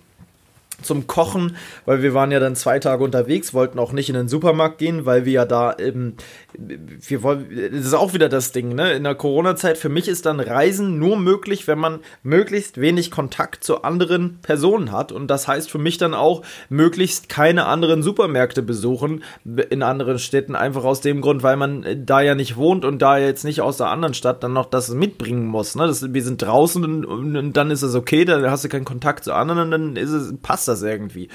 zum 0.82 1.08
Kochen, 1.08 1.56
weil 1.86 2.02
wir 2.02 2.14
waren 2.14 2.32
ja 2.32 2.40
dann 2.40 2.56
zwei 2.56 2.80
Tage 2.80 3.04
unterwegs, 3.04 3.54
wollten 3.54 3.80
auch 3.80 3.92
nicht 3.92 4.10
in 4.10 4.16
den 4.16 4.28
Supermarkt 4.28 4.78
gehen, 4.78 5.06
weil 5.06 5.26
wir 5.26 5.34
ja 5.34 5.46
da 5.46 5.76
eben, 5.78 6.18
wir 6.58 7.24
wollen, 7.24 7.48
das 7.72 7.86
ist 7.86 7.94
auch 7.94 8.14
wieder 8.14 8.30
das 8.30 8.52
Ding, 8.52 8.76
ne? 8.76 8.94
In 8.94 9.04
der 9.04 9.16
Corona-Zeit, 9.16 9.78
für 9.78 9.90
mich 9.90 10.08
ist 10.08 10.26
dann 10.26 10.40
Reisen 10.40 11.00
nur 11.00 11.18
möglich, 11.18 11.68
wenn 11.68 11.80
man 11.80 12.00
möglichst 12.24 12.80
wenig 12.80 13.12
Kontakt 13.12 13.64
zu 13.64 13.84
anderen 13.84 14.40
Personen 14.42 14.92
hat. 14.92 15.12
Und 15.12 15.28
das 15.28 15.48
heißt 15.48 15.70
für 15.70 15.78
mich 15.78 15.98
dann 15.98 16.14
auch, 16.14 16.44
möglichst 16.70 17.30
keine 17.30 17.66
anderen 17.66 18.04
Supermärkte 18.04 18.62
besuchen 18.62 19.24
in 19.70 19.84
anderen 19.84 20.20
Städten, 20.20 20.56
einfach 20.56 20.84
aus 20.84 21.02
dem 21.02 21.22
Grund, 21.22 21.44
weil 21.44 21.58
man 21.58 22.06
da 22.06 22.22
ja 22.22 22.36
nicht 22.36 22.58
wohnt 22.58 22.86
und 22.86 23.02
da 23.02 23.18
jetzt 23.18 23.44
nicht 23.44 23.62
aus 23.62 23.78
der 23.78 23.90
anderen 23.90 24.14
Stadt 24.14 24.44
dann 24.44 24.54
noch 24.54 24.66
das 24.66 24.90
mitbringen 24.90 25.46
muss. 25.46 25.76
Ne? 25.76 25.88
Das, 25.88 26.14
wir 26.14 26.24
sind 26.24 26.42
draußen 26.42 26.84
und, 26.84 27.06
und 27.06 27.54
dann 27.54 27.72
ist 27.72 27.82
es 27.82 27.96
okay, 27.96 28.26
dann 28.26 28.50
hast 28.50 28.64
du 28.64 28.70
keinen 28.70 28.86
Kontakt 28.86 29.24
zu 29.24 29.34
anderen 29.34 29.62
und 29.62 29.72
dann 29.72 29.96
ist 29.96 30.12
es, 30.12 30.34
passt 30.42 30.68
das 30.72 30.82
irgendwie. 30.82 31.30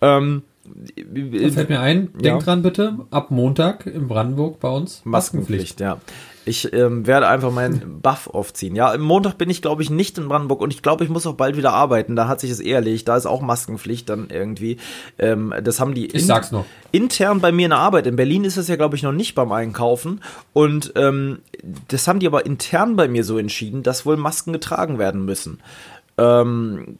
Ähm, 0.00 0.42
da 0.64 1.50
fällt 1.50 1.68
mir 1.68 1.80
ein, 1.80 2.12
denk 2.12 2.24
ja. 2.24 2.38
dran 2.38 2.62
bitte, 2.62 2.98
ab 3.10 3.30
Montag 3.30 3.86
in 3.86 4.06
Brandenburg 4.06 4.60
bei 4.60 4.68
uns 4.68 5.02
Maskenpflicht. 5.04 5.80
Maskenpflicht 5.80 5.80
ja. 5.80 5.98
Ich 6.44 6.72
ähm, 6.72 7.06
werde 7.06 7.28
einfach 7.28 7.52
meinen 7.52 8.00
Buff 8.02 8.28
aufziehen. 8.28 8.74
Ja, 8.74 8.92
im 8.92 9.00
Montag 9.00 9.38
bin 9.38 9.48
ich, 9.48 9.62
glaube 9.62 9.82
ich, 9.82 9.90
nicht 9.90 10.18
in 10.18 10.28
Brandenburg 10.28 10.60
und 10.60 10.72
ich 10.72 10.82
glaube, 10.82 11.04
ich 11.04 11.10
muss 11.10 11.26
auch 11.26 11.34
bald 11.34 11.56
wieder 11.56 11.72
arbeiten. 11.72 12.16
Da 12.16 12.26
hat 12.26 12.40
sich 12.40 12.50
es 12.50 12.60
eh 12.60 12.72
erledigt. 12.72 13.06
Da 13.06 13.16
ist 13.16 13.26
auch 13.26 13.42
Maskenpflicht 13.42 14.08
dann 14.08 14.28
irgendwie. 14.30 14.78
Ähm, 15.18 15.54
das 15.62 15.78
haben 15.78 15.94
die 15.94 16.06
ich 16.06 16.26
sag's 16.26 16.50
noch. 16.50 16.64
intern 16.90 17.40
bei 17.40 17.52
mir 17.52 17.66
in 17.66 17.70
der 17.70 17.78
Arbeit. 17.78 18.06
In 18.06 18.16
Berlin 18.16 18.44
ist 18.44 18.56
es 18.56 18.66
ja, 18.66 18.76
glaube 18.76 18.96
ich, 18.96 19.02
noch 19.04 19.12
nicht 19.12 19.34
beim 19.34 19.52
Einkaufen. 19.52 20.20
Und 20.52 20.92
ähm, 20.96 21.38
das 21.88 22.08
haben 22.08 22.18
die 22.18 22.26
aber 22.26 22.44
intern 22.44 22.96
bei 22.96 23.06
mir 23.06 23.24
so 23.24 23.38
entschieden, 23.38 23.84
dass 23.84 24.04
wohl 24.04 24.16
Masken 24.16 24.52
getragen 24.52 24.98
werden 24.98 25.24
müssen. 25.24 25.60
Ähm, 26.18 26.98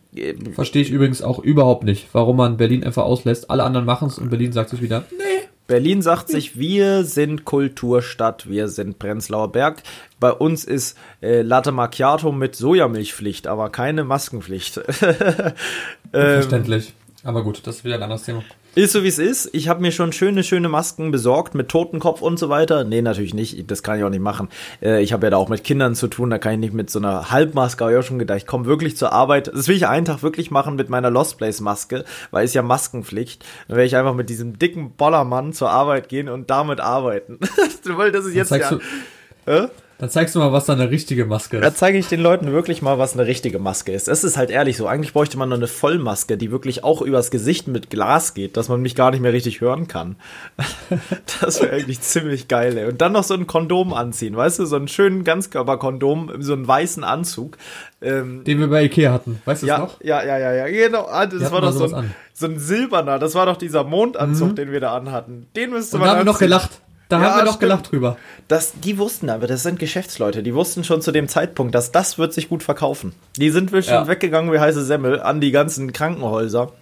Verstehe 0.54 0.82
ich 0.82 0.90
übrigens 0.90 1.22
auch 1.22 1.38
überhaupt 1.38 1.84
nicht, 1.84 2.08
warum 2.12 2.36
man 2.36 2.56
Berlin 2.56 2.84
einfach 2.84 3.04
auslässt. 3.04 3.50
Alle 3.50 3.64
anderen 3.64 3.86
machen 3.86 4.08
es 4.08 4.18
und 4.18 4.30
Berlin 4.30 4.52
sagt 4.52 4.70
sich 4.70 4.80
wieder, 4.80 5.04
nee. 5.10 5.48
Berlin 5.66 6.02
sagt 6.02 6.28
sich, 6.28 6.58
wir 6.58 7.04
sind 7.04 7.44
Kulturstadt, 7.44 8.48
wir 8.48 8.68
sind 8.68 8.98
Prenzlauer 8.98 9.52
Berg. 9.52 9.82
Bei 10.18 10.32
uns 10.32 10.64
ist 10.64 10.98
äh, 11.22 11.42
Latte 11.42 11.72
Macchiato 11.72 12.32
mit 12.32 12.56
Sojamilchpflicht, 12.56 13.46
aber 13.46 13.70
keine 13.70 14.04
Maskenpflicht. 14.04 14.78
ähm, 15.02 15.52
Verständlich. 16.12 16.92
Aber 17.24 17.42
gut, 17.44 17.66
das 17.66 17.76
ist 17.76 17.84
wieder 17.84 17.94
ein 17.94 18.02
anderes 18.02 18.24
Thema. 18.24 18.42
Ist 18.74 18.92
so 18.92 19.02
wie 19.02 19.08
es 19.08 19.18
ist. 19.18 19.50
Ich 19.52 19.68
habe 19.68 19.82
mir 19.82 19.92
schon 19.92 20.12
schöne, 20.12 20.42
schöne 20.42 20.70
Masken 20.70 21.10
besorgt 21.10 21.54
mit 21.54 21.68
Totenkopf 21.68 22.22
und 22.22 22.38
so 22.38 22.48
weiter. 22.48 22.84
Nee, 22.84 23.02
natürlich 23.02 23.34
nicht. 23.34 23.70
Das 23.70 23.82
kann 23.82 23.98
ich 23.98 24.04
auch 24.04 24.08
nicht 24.08 24.22
machen. 24.22 24.48
Äh, 24.80 25.02
ich 25.02 25.12
habe 25.12 25.26
ja 25.26 25.30
da 25.30 25.36
auch 25.36 25.50
mit 25.50 25.62
Kindern 25.62 25.94
zu 25.94 26.08
tun. 26.08 26.30
Da 26.30 26.38
kann 26.38 26.54
ich 26.54 26.58
nicht 26.58 26.72
mit 26.72 26.88
so 26.88 26.98
einer 26.98 27.30
Halbmaske. 27.30 27.84
Aber 27.84 27.90
ich 27.90 27.96
habe 27.96 28.06
schon 28.06 28.18
gedacht, 28.18 28.38
ich 28.38 28.46
komme 28.46 28.64
wirklich 28.64 28.96
zur 28.96 29.12
Arbeit. 29.12 29.48
Das 29.48 29.68
will 29.68 29.76
ich 29.76 29.86
einen 29.86 30.06
Tag 30.06 30.22
wirklich 30.22 30.50
machen 30.50 30.76
mit 30.76 30.88
meiner 30.88 31.10
Lost 31.10 31.36
Place 31.36 31.60
Maske, 31.60 32.06
weil 32.30 32.46
es 32.46 32.54
ja 32.54 32.62
Maskenpflicht. 32.62 33.44
Dann 33.68 33.76
werde 33.76 33.86
ich 33.86 33.96
einfach 33.96 34.14
mit 34.14 34.30
diesem 34.30 34.58
dicken 34.58 34.92
Bollermann 34.92 35.52
zur 35.52 35.68
Arbeit 35.68 36.08
gehen 36.08 36.30
und 36.30 36.48
damit 36.48 36.80
arbeiten. 36.80 37.40
weil 37.84 38.10
das 38.10 38.24
ist 38.24 38.34
jetzt 38.34 38.52
ja. 38.52 38.78
Äh? 39.44 39.68
Dann 40.02 40.10
zeigst 40.10 40.34
du 40.34 40.40
mal, 40.40 40.50
was 40.50 40.64
da 40.64 40.72
eine 40.72 40.90
richtige 40.90 41.26
Maske 41.26 41.58
ist. 41.58 41.64
Da 41.64 41.72
zeige 41.72 41.96
ich 41.96 42.08
den 42.08 42.18
Leuten 42.18 42.50
wirklich 42.50 42.82
mal, 42.82 42.98
was 42.98 43.12
eine 43.14 43.24
richtige 43.28 43.60
Maske 43.60 43.92
ist. 43.92 44.08
Es 44.08 44.24
ist 44.24 44.36
halt 44.36 44.50
ehrlich 44.50 44.76
so. 44.76 44.88
Eigentlich 44.88 45.12
bräuchte 45.12 45.38
man 45.38 45.48
noch 45.48 45.56
eine 45.56 45.68
Vollmaske, 45.68 46.36
die 46.36 46.50
wirklich 46.50 46.82
auch 46.82 47.02
übers 47.02 47.30
Gesicht 47.30 47.68
mit 47.68 47.88
Glas 47.88 48.34
geht, 48.34 48.56
dass 48.56 48.68
man 48.68 48.82
mich 48.82 48.96
gar 48.96 49.12
nicht 49.12 49.20
mehr 49.20 49.32
richtig 49.32 49.60
hören 49.60 49.86
kann. 49.86 50.16
das 51.40 51.62
wäre 51.62 51.76
eigentlich 51.76 52.00
ziemlich 52.00 52.48
geil, 52.48 52.76
ey. 52.78 52.86
Und 52.86 53.00
dann 53.00 53.12
noch 53.12 53.22
so 53.22 53.34
ein 53.34 53.46
Kondom 53.46 53.92
anziehen, 53.92 54.36
weißt 54.36 54.58
du? 54.58 54.66
So 54.66 54.74
einen 54.74 54.88
schönen 54.88 55.22
Ganzkörperkondom, 55.22 56.32
so 56.40 56.54
einen 56.54 56.66
weißen 56.66 57.04
Anzug. 57.04 57.56
Ähm, 58.00 58.42
den 58.42 58.58
wir 58.58 58.66
bei 58.66 58.82
Ikea 58.82 59.12
hatten. 59.12 59.40
Weißt 59.44 59.62
du 59.62 59.68
ja, 59.68 59.78
noch? 59.78 60.00
Ja, 60.02 60.20
ja, 60.24 60.36
ja, 60.36 60.52
ja. 60.52 60.66
Genau. 60.66 61.06
Ah, 61.08 61.26
das 61.26 61.52
war 61.52 61.60
doch 61.60 61.70
so 61.70 61.94
ein, 61.94 62.12
so 62.34 62.46
ein 62.46 62.58
silberner. 62.58 63.20
Das 63.20 63.36
war 63.36 63.46
doch 63.46 63.56
dieser 63.56 63.84
Mondanzug, 63.84 64.50
mhm. 64.50 64.56
den 64.56 64.72
wir 64.72 64.80
da 64.80 64.96
anhatten. 64.96 65.46
Den 65.54 65.70
müsste 65.70 65.94
Und 65.94 66.00
man. 66.00 66.08
Da 66.08 66.12
haben 66.14 66.26
wir 66.26 66.32
noch 66.32 66.40
gelacht. 66.40 66.80
Da 67.12 67.20
ja, 67.20 67.30
haben 67.30 67.40
wir 67.40 67.44
doch 67.44 67.58
gelacht 67.58 67.92
drüber. 67.92 68.16
Das, 68.48 68.72
die 68.80 68.96
wussten 68.96 69.28
aber, 69.28 69.46
das 69.46 69.62
sind 69.62 69.78
Geschäftsleute, 69.78 70.42
die 70.42 70.54
wussten 70.54 70.82
schon 70.82 71.02
zu 71.02 71.12
dem 71.12 71.28
Zeitpunkt, 71.28 71.74
dass 71.74 71.92
das 71.92 72.16
wird 72.16 72.32
sich 72.32 72.48
gut 72.48 72.62
verkaufen. 72.62 73.12
Die 73.36 73.50
sind 73.50 73.70
bestimmt 73.70 74.06
ja. 74.06 74.08
weggegangen 74.08 74.50
wie 74.50 74.58
heiße 74.58 74.82
Semmel 74.82 75.20
an 75.20 75.42
die 75.42 75.50
ganzen 75.50 75.92
Krankenhäuser. 75.92 76.72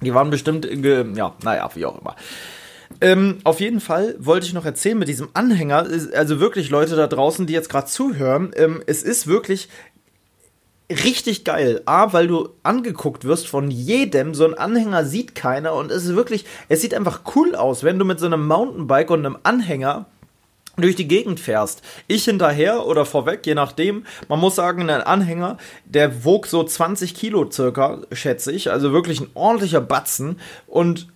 Die 0.00 0.14
waren 0.14 0.30
bestimmt, 0.30 0.66
ja, 0.66 1.34
naja, 1.42 1.70
wie 1.74 1.84
auch 1.84 2.00
immer. 2.00 2.16
Ähm, 3.02 3.38
auf 3.44 3.60
jeden 3.60 3.80
Fall 3.80 4.14
wollte 4.18 4.46
ich 4.46 4.54
noch 4.54 4.64
erzählen 4.64 4.98
mit 4.98 5.08
diesem 5.08 5.28
Anhänger, 5.34 5.86
also 6.14 6.40
wirklich 6.40 6.70
Leute 6.70 6.96
da 6.96 7.06
draußen, 7.06 7.46
die 7.46 7.52
jetzt 7.52 7.68
gerade 7.68 7.86
zuhören, 7.86 8.52
ähm, 8.56 8.82
es 8.86 9.02
ist 9.02 9.26
wirklich 9.26 9.68
richtig 10.90 11.44
geil. 11.44 11.82
A, 11.86 12.12
weil 12.12 12.26
du 12.26 12.50
angeguckt 12.62 13.24
wirst 13.24 13.48
von 13.48 13.70
jedem. 13.70 14.34
So 14.34 14.44
ein 14.44 14.54
Anhänger 14.54 15.04
sieht 15.04 15.34
keiner 15.34 15.74
und 15.74 15.90
es 15.90 16.04
ist 16.04 16.14
wirklich, 16.14 16.44
es 16.68 16.80
sieht 16.80 16.94
einfach 16.94 17.22
cool 17.34 17.54
aus, 17.54 17.84
wenn 17.84 17.98
du 17.98 18.04
mit 18.04 18.18
so 18.20 18.26
einem 18.26 18.46
Mountainbike 18.46 19.10
und 19.10 19.24
einem 19.24 19.38
Anhänger 19.42 20.06
durch 20.76 20.96
die 20.96 21.08
Gegend 21.08 21.40
fährst. 21.40 21.82
Ich 22.06 22.24
hinterher 22.24 22.86
oder 22.86 23.04
vorweg, 23.04 23.46
je 23.46 23.54
nachdem. 23.54 24.04
Man 24.28 24.40
muss 24.40 24.56
sagen, 24.56 24.88
ein 24.88 25.02
Anhänger, 25.02 25.58
der 25.84 26.24
wog 26.24 26.46
so 26.46 26.62
20 26.64 27.14
Kilo 27.14 27.50
circa, 27.50 27.98
schätze 28.12 28.52
ich. 28.52 28.70
Also 28.70 28.92
wirklich 28.92 29.20
ein 29.20 29.30
ordentlicher 29.34 29.80
Batzen. 29.80 30.38
Und 30.66 31.08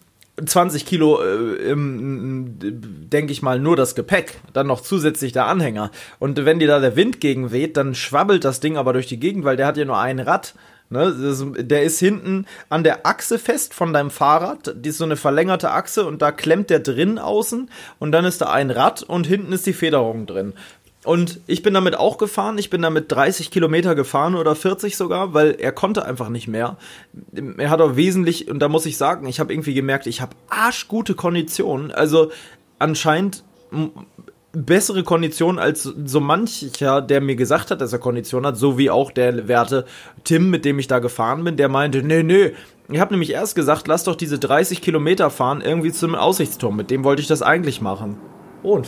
20 0.44 0.84
Kilo, 0.84 1.22
äh, 1.22 1.74
denke 1.76 3.32
ich 3.32 3.42
mal, 3.42 3.60
nur 3.60 3.76
das 3.76 3.94
Gepäck, 3.94 4.40
dann 4.52 4.66
noch 4.66 4.80
zusätzlich 4.80 5.32
der 5.32 5.46
Anhänger. 5.46 5.90
Und 6.18 6.44
wenn 6.44 6.58
dir 6.58 6.68
da 6.68 6.80
der 6.80 6.96
Wind 6.96 7.20
gegen 7.20 7.52
weht, 7.52 7.76
dann 7.76 7.94
schwabbelt 7.94 8.44
das 8.44 8.60
Ding 8.60 8.76
aber 8.76 8.92
durch 8.92 9.06
die 9.06 9.20
Gegend, 9.20 9.44
weil 9.44 9.56
der 9.56 9.66
hat 9.66 9.76
ja 9.76 9.84
nur 9.84 9.98
ein 9.98 10.18
Rad. 10.18 10.54
Ne? 10.90 11.14
Das, 11.18 11.44
der 11.56 11.82
ist 11.84 11.98
hinten 11.98 12.46
an 12.68 12.84
der 12.84 13.06
Achse 13.06 13.38
fest 13.38 13.74
von 13.74 13.92
deinem 13.92 14.10
Fahrrad. 14.10 14.74
Die 14.76 14.88
ist 14.88 14.98
so 14.98 15.04
eine 15.04 15.16
verlängerte 15.16 15.70
Achse 15.70 16.04
und 16.04 16.20
da 16.20 16.32
klemmt 16.32 16.68
der 16.68 16.80
drin 16.80 17.18
außen 17.18 17.70
und 18.00 18.12
dann 18.12 18.24
ist 18.24 18.40
da 18.40 18.50
ein 18.50 18.70
Rad 18.70 19.02
und 19.02 19.26
hinten 19.26 19.52
ist 19.52 19.66
die 19.66 19.72
Federung 19.72 20.26
drin. 20.26 20.52
Und 21.04 21.40
ich 21.46 21.62
bin 21.62 21.74
damit 21.74 21.96
auch 21.96 22.16
gefahren. 22.16 22.56
Ich 22.56 22.70
bin 22.70 22.82
damit 22.82 23.12
30 23.12 23.50
Kilometer 23.50 23.94
gefahren 23.94 24.34
oder 24.34 24.54
40 24.54 24.96
sogar, 24.96 25.34
weil 25.34 25.56
er 25.58 25.70
konnte 25.70 26.04
einfach 26.04 26.30
nicht 26.30 26.48
mehr. 26.48 26.78
Er 27.58 27.70
hat 27.70 27.82
auch 27.82 27.96
wesentlich, 27.96 28.48
und 28.48 28.58
da 28.60 28.68
muss 28.68 28.86
ich 28.86 28.96
sagen, 28.96 29.26
ich 29.26 29.38
habe 29.38 29.52
irgendwie 29.52 29.74
gemerkt, 29.74 30.06
ich 30.06 30.22
habe 30.22 30.34
arschgute 30.48 31.14
Konditionen. 31.14 31.92
Also 31.92 32.30
anscheinend 32.78 33.44
bessere 34.52 35.02
Konditionen 35.02 35.58
als 35.58 35.82
so 35.82 36.20
mancher, 36.20 37.02
der 37.02 37.20
mir 37.20 37.36
gesagt 37.36 37.70
hat, 37.70 37.80
dass 37.80 37.92
er 37.92 37.98
Kondition 37.98 38.46
hat, 38.46 38.56
so 38.56 38.78
wie 38.78 38.88
auch 38.88 39.10
der 39.10 39.48
Werte 39.48 39.84
Tim, 40.22 40.48
mit 40.48 40.64
dem 40.64 40.78
ich 40.78 40.86
da 40.86 41.00
gefahren 41.00 41.44
bin, 41.44 41.56
der 41.56 41.68
meinte, 41.68 42.02
nee, 42.02 42.22
nee, 42.22 42.52
ich 42.88 43.00
habe 43.00 43.12
nämlich 43.12 43.30
erst 43.30 43.56
gesagt, 43.56 43.88
lass 43.88 44.04
doch 44.04 44.14
diese 44.14 44.38
30 44.38 44.80
Kilometer 44.80 45.30
fahren 45.30 45.60
irgendwie 45.60 45.92
zum 45.92 46.14
Aussichtsturm, 46.14 46.76
mit 46.76 46.90
dem 46.90 47.02
wollte 47.02 47.22
ich 47.22 47.28
das 47.28 47.42
eigentlich 47.42 47.80
machen. 47.80 48.16
Oh, 48.64 48.78
ein, 48.78 48.84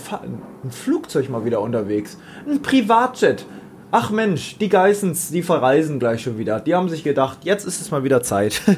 ein 0.65 0.71
Flugzeug 0.71 1.29
mal 1.29 1.45
wieder 1.45 1.61
unterwegs. 1.61 2.17
Ein 2.49 2.63
Privatjet. 2.63 3.45
Ach 3.91 4.11
Mensch, 4.11 4.57
die 4.59 4.71
Geissens, 4.71 5.31
die 5.31 5.43
verreisen 5.43 5.99
gleich 5.99 6.23
schon 6.23 6.39
wieder. 6.39 6.61
Die 6.61 6.75
haben 6.75 6.89
sich 6.89 7.05
gedacht, 7.05 7.41
jetzt 7.43 7.67
ist 7.67 7.83
es 7.83 7.91
mal 7.91 8.03
wieder 8.03 8.23
Zeit. 8.23 8.61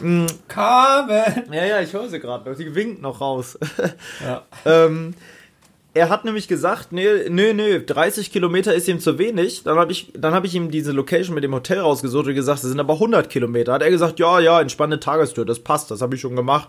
Mm. 0.00 0.26
Carmen! 0.46 1.44
Ja, 1.50 1.64
ja, 1.64 1.80
ich 1.80 1.94
höre 1.94 2.08
sie 2.08 2.20
gerade 2.20 2.50
noch. 2.50 2.56
Die 2.56 2.74
winkt 2.74 3.00
noch 3.02 3.20
raus. 3.20 3.58
Ja. 4.22 4.42
ähm, 4.66 5.14
er 5.94 6.10
hat 6.10 6.26
nämlich 6.26 6.48
gesagt, 6.48 6.92
nee, 6.92 7.06
nee, 7.30 7.54
nee, 7.54 7.78
30 7.80 8.30
Kilometer 8.30 8.74
ist 8.74 8.88
ihm 8.88 9.00
zu 9.00 9.18
wenig. 9.18 9.62
Dann 9.64 9.78
habe 9.78 9.90
ich, 9.90 10.12
hab 10.22 10.44
ich 10.44 10.54
ihm 10.54 10.70
diese 10.70 10.92
Location 10.92 11.34
mit 11.34 11.44
dem 11.44 11.54
Hotel 11.54 11.80
rausgesucht 11.80 12.26
und 12.26 12.34
gesagt, 12.34 12.62
es 12.62 12.68
sind 12.68 12.78
aber 12.78 12.94
100 12.94 13.30
Kilometer. 13.30 13.72
Hat 13.72 13.82
er 13.82 13.90
gesagt, 13.90 14.18
ja, 14.18 14.38
ja, 14.38 14.60
entspannte 14.60 15.00
Tagestour, 15.00 15.46
das 15.46 15.60
passt, 15.60 15.90
das 15.90 16.02
habe 16.02 16.14
ich 16.14 16.20
schon 16.20 16.36
gemacht 16.36 16.68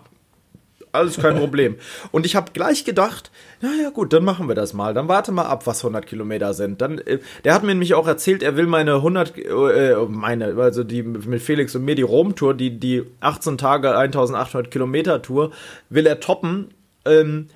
alles 0.91 1.17
kein 1.17 1.37
Problem. 1.37 1.75
Und 2.11 2.25
ich 2.25 2.35
habe 2.35 2.51
gleich 2.53 2.85
gedacht, 2.85 3.31
naja 3.61 3.89
gut, 3.89 4.13
dann 4.13 4.23
machen 4.23 4.47
wir 4.47 4.55
das 4.55 4.73
mal. 4.73 4.93
Dann 4.93 5.07
warte 5.07 5.31
mal 5.31 5.45
ab, 5.45 5.67
was 5.67 5.83
100 5.83 6.05
Kilometer 6.05 6.53
sind. 6.53 6.81
Dann, 6.81 6.99
äh, 6.99 7.19
der 7.43 7.53
hat 7.53 7.63
mir 7.63 7.69
nämlich 7.69 7.93
auch 7.93 8.07
erzählt, 8.07 8.43
er 8.43 8.55
will 8.55 8.67
meine 8.67 8.95
100, 8.95 9.37
äh, 9.37 9.95
meine, 10.07 10.55
also 10.57 10.83
die 10.83 11.03
mit 11.03 11.41
Felix 11.41 11.75
und 11.75 11.85
mir 11.85 11.95
die 11.95 12.01
Rom-Tour, 12.01 12.53
die, 12.53 12.79
die 12.79 13.03
18 13.19 13.57
Tage 13.57 13.95
1800 13.95 14.71
Kilometer 14.71 15.21
Tour, 15.21 15.51
will 15.89 16.05
er 16.05 16.19
toppen. 16.19 16.73
Ähm, 17.05 17.47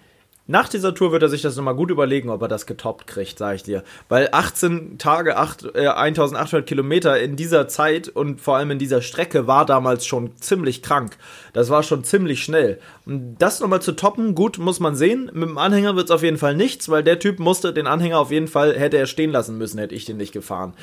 nach 0.51 0.67
dieser 0.67 0.93
Tour 0.93 1.13
wird 1.13 1.23
er 1.23 1.29
sich 1.29 1.41
das 1.41 1.55
nochmal 1.55 1.75
gut 1.75 1.91
überlegen, 1.91 2.29
ob 2.29 2.41
er 2.41 2.49
das 2.49 2.65
getoppt 2.65 3.07
kriegt, 3.07 3.37
sage 3.37 3.55
ich 3.55 3.63
dir. 3.63 3.83
Weil 4.09 4.29
18 4.33 4.97
Tage, 4.97 5.37
8, 5.37 5.75
äh, 5.75 5.87
1800 5.87 6.67
Kilometer 6.67 7.19
in 7.19 7.37
dieser 7.37 7.69
Zeit 7.69 8.09
und 8.09 8.41
vor 8.41 8.57
allem 8.57 8.71
in 8.71 8.77
dieser 8.77 9.01
Strecke 9.01 9.47
war 9.47 9.65
damals 9.65 10.05
schon 10.05 10.35
ziemlich 10.35 10.81
krank. 10.81 11.15
Das 11.53 11.69
war 11.69 11.83
schon 11.83 12.03
ziemlich 12.03 12.43
schnell. 12.43 12.79
Und 13.05 13.37
das 13.39 13.61
nochmal 13.61 13.81
zu 13.81 13.93
toppen, 13.93 14.35
gut, 14.35 14.57
muss 14.57 14.81
man 14.81 14.95
sehen. 14.95 15.31
Mit 15.33 15.47
dem 15.47 15.57
Anhänger 15.57 15.95
wird 15.95 16.05
es 16.05 16.11
auf 16.11 16.21
jeden 16.21 16.37
Fall 16.37 16.55
nichts, 16.55 16.89
weil 16.89 17.03
der 17.03 17.19
Typ 17.19 17.39
musste 17.39 17.71
den 17.71 17.87
Anhänger 17.87 18.19
auf 18.19 18.31
jeden 18.31 18.49
Fall, 18.49 18.77
hätte 18.77 18.97
er 18.97 19.07
stehen 19.07 19.31
lassen 19.31 19.57
müssen, 19.57 19.79
hätte 19.79 19.95
ich 19.95 20.03
den 20.03 20.17
nicht 20.17 20.33
gefahren. 20.33 20.73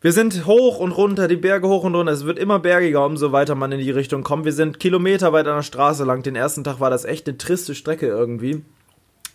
Wir 0.00 0.12
sind 0.12 0.46
hoch 0.46 0.78
und 0.78 0.92
runter, 0.92 1.26
die 1.26 1.36
Berge 1.36 1.66
hoch 1.66 1.82
und 1.82 1.94
runter. 1.94 2.12
Es 2.12 2.24
wird 2.24 2.38
immer 2.38 2.60
bergiger, 2.60 3.04
umso 3.04 3.32
weiter 3.32 3.56
man 3.56 3.72
in 3.72 3.80
die 3.80 3.90
Richtung 3.90 4.22
kommt. 4.22 4.44
Wir 4.44 4.52
sind 4.52 4.78
Kilometer 4.78 5.32
weit 5.32 5.48
an 5.48 5.56
der 5.56 5.62
Straße 5.62 6.04
lang. 6.04 6.22
Den 6.22 6.36
ersten 6.36 6.62
Tag 6.62 6.78
war 6.78 6.88
das 6.88 7.04
echt 7.04 7.26
eine 7.26 7.36
triste 7.36 7.74
Strecke 7.74 8.06
irgendwie. 8.06 8.62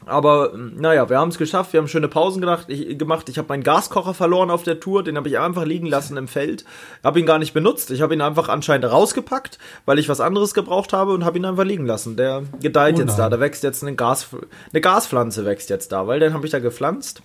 Aber 0.06 0.54
naja, 0.56 1.10
wir 1.10 1.18
haben 1.18 1.30
es 1.30 1.38
geschafft, 1.38 1.74
wir 1.74 1.80
haben 1.80 1.88
schöne 1.88 2.08
Pausen 2.08 2.40
gedacht, 2.40 2.66
ich, 2.70 2.98
gemacht. 2.98 3.28
Ich 3.28 3.38
habe 3.38 3.50
meinen 3.50 3.64
Gaskocher 3.64 4.14
verloren 4.14 4.52
auf 4.52 4.64
der 4.64 4.80
Tour, 4.80 5.04
den 5.04 5.18
habe 5.18 5.28
ich 5.28 5.38
einfach 5.38 5.66
liegen 5.66 5.88
lassen 5.88 6.16
im 6.16 6.30
Feld. 6.30 6.64
Habe 7.04 7.20
ihn 7.20 7.26
gar 7.26 7.40
nicht 7.40 7.54
benutzt. 7.54 7.92
Ich 7.92 8.02
habe 8.02 8.14
ihn 8.14 8.22
einfach 8.22 8.48
anscheinend 8.48 8.90
rausgepackt, 8.90 9.60
weil 9.86 10.00
ich 10.00 10.08
was 10.08 10.22
anderes 10.22 10.54
gebraucht 10.54 10.94
habe 10.94 11.14
und 11.14 11.26
habe 11.26 11.38
ihn 11.38 11.46
einfach 11.46 11.66
liegen 11.66 11.86
lassen. 11.86 12.16
Der 12.16 12.44
gedeiht 12.62 12.96
oh 12.98 13.02
jetzt 13.02 13.18
da, 13.18 13.30
da 13.30 13.40
wächst 13.42 13.64
jetzt 13.64 13.84
eine, 13.84 13.96
Gas, 13.96 14.28
eine 14.72 14.82
Gaspflanze 14.82 15.46
wächst 15.46 15.70
jetzt 15.70 15.92
da, 15.92 16.08
weil 16.08 16.22
den 16.22 16.34
habe 16.34 16.46
ich 16.46 16.52
da 16.52 16.60
gepflanzt. 16.60 17.22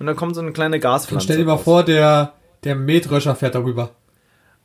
Und 0.00 0.06
dann 0.06 0.16
kommt 0.16 0.34
so 0.34 0.40
eine 0.40 0.52
kleine 0.52 0.80
Gaspflanze. 0.80 1.22
Und 1.22 1.22
stell 1.22 1.36
dir 1.36 1.44
mal 1.44 1.52
raus. 1.52 1.62
vor, 1.62 1.82
der 1.84 2.32
der 2.64 2.74
Mähdröscher 2.74 3.34
fährt 3.34 3.54
darüber. 3.54 3.90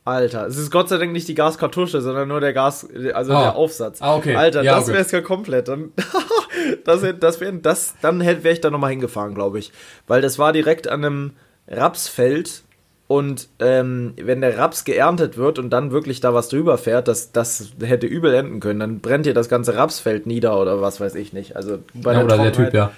Alter, 0.06 0.46
es 0.46 0.56
ist 0.56 0.70
Gott 0.70 0.88
sei 0.88 0.98
Dank 0.98 1.12
nicht 1.12 1.26
die 1.26 1.34
Gaskartusche, 1.34 2.00
sondern 2.00 2.28
nur 2.28 2.40
der 2.40 2.52
Gas, 2.52 2.86
also 3.12 3.32
ah. 3.32 3.42
der 3.42 3.56
Aufsatz. 3.56 4.00
Ah, 4.00 4.14
okay. 4.14 4.36
Alter, 4.36 4.62
ja, 4.62 4.76
das 4.76 4.86
wäre 4.86 5.00
es 5.00 5.10
ja 5.10 5.20
komplett. 5.20 5.66
Dann, 5.66 5.92
das, 6.84 7.02
das 7.18 7.40
wär, 7.40 7.50
das, 7.50 7.94
dann 8.02 8.20
wäre 8.20 8.52
ich 8.52 8.60
da 8.60 8.70
nochmal 8.70 8.90
hingefahren, 8.90 9.34
glaube 9.34 9.58
ich. 9.58 9.72
Weil 10.06 10.22
das 10.22 10.38
war 10.38 10.52
direkt 10.52 10.86
an 10.86 11.04
einem 11.04 11.32
Rapsfeld 11.66 12.62
und 13.08 13.48
ähm, 13.58 14.14
wenn 14.16 14.42
der 14.42 14.56
Raps 14.56 14.84
geerntet 14.84 15.36
wird 15.36 15.58
und 15.58 15.70
dann 15.70 15.90
wirklich 15.90 16.20
da 16.20 16.32
was 16.32 16.48
drüber 16.48 16.78
fährt, 16.78 17.08
das, 17.08 17.32
das 17.32 17.72
hätte 17.80 18.06
übel 18.06 18.32
enden 18.32 18.60
können. 18.60 18.78
Dann 18.78 19.00
brennt 19.00 19.26
hier 19.26 19.34
das 19.34 19.48
ganze 19.48 19.74
Rapsfeld 19.74 20.26
nieder 20.26 20.60
oder 20.60 20.80
was 20.80 21.00
weiß 21.00 21.16
ich 21.16 21.32
nicht. 21.32 21.56
Also 21.56 21.78
bei 21.94 22.12
ja, 22.12 22.18
der 22.18 22.24
oder 22.26 22.38
der 22.44 22.52
Typ, 22.52 22.74
ja 22.74 22.92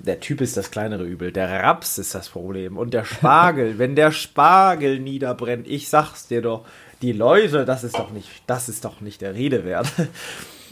der 0.00 0.20
Typ 0.20 0.40
ist 0.40 0.56
das 0.56 0.70
kleinere 0.70 1.04
Übel. 1.04 1.32
Der 1.32 1.62
Raps 1.62 1.98
ist 1.98 2.14
das 2.14 2.28
Problem. 2.28 2.76
Und 2.76 2.94
der 2.94 3.04
Spargel, 3.04 3.78
wenn 3.78 3.96
der 3.96 4.12
Spargel 4.12 4.98
niederbrennt, 4.98 5.68
ich 5.68 5.88
sag's 5.88 6.26
dir 6.28 6.42
doch, 6.42 6.64
die 7.02 7.12
Leute, 7.12 7.64
das 7.64 7.84
ist 7.84 7.98
doch 7.98 8.10
nicht, 8.10 8.28
das 8.46 8.68
ist 8.68 8.84
doch 8.84 9.00
nicht 9.00 9.20
der 9.20 9.34
Rede 9.34 9.64
wert. 9.64 9.88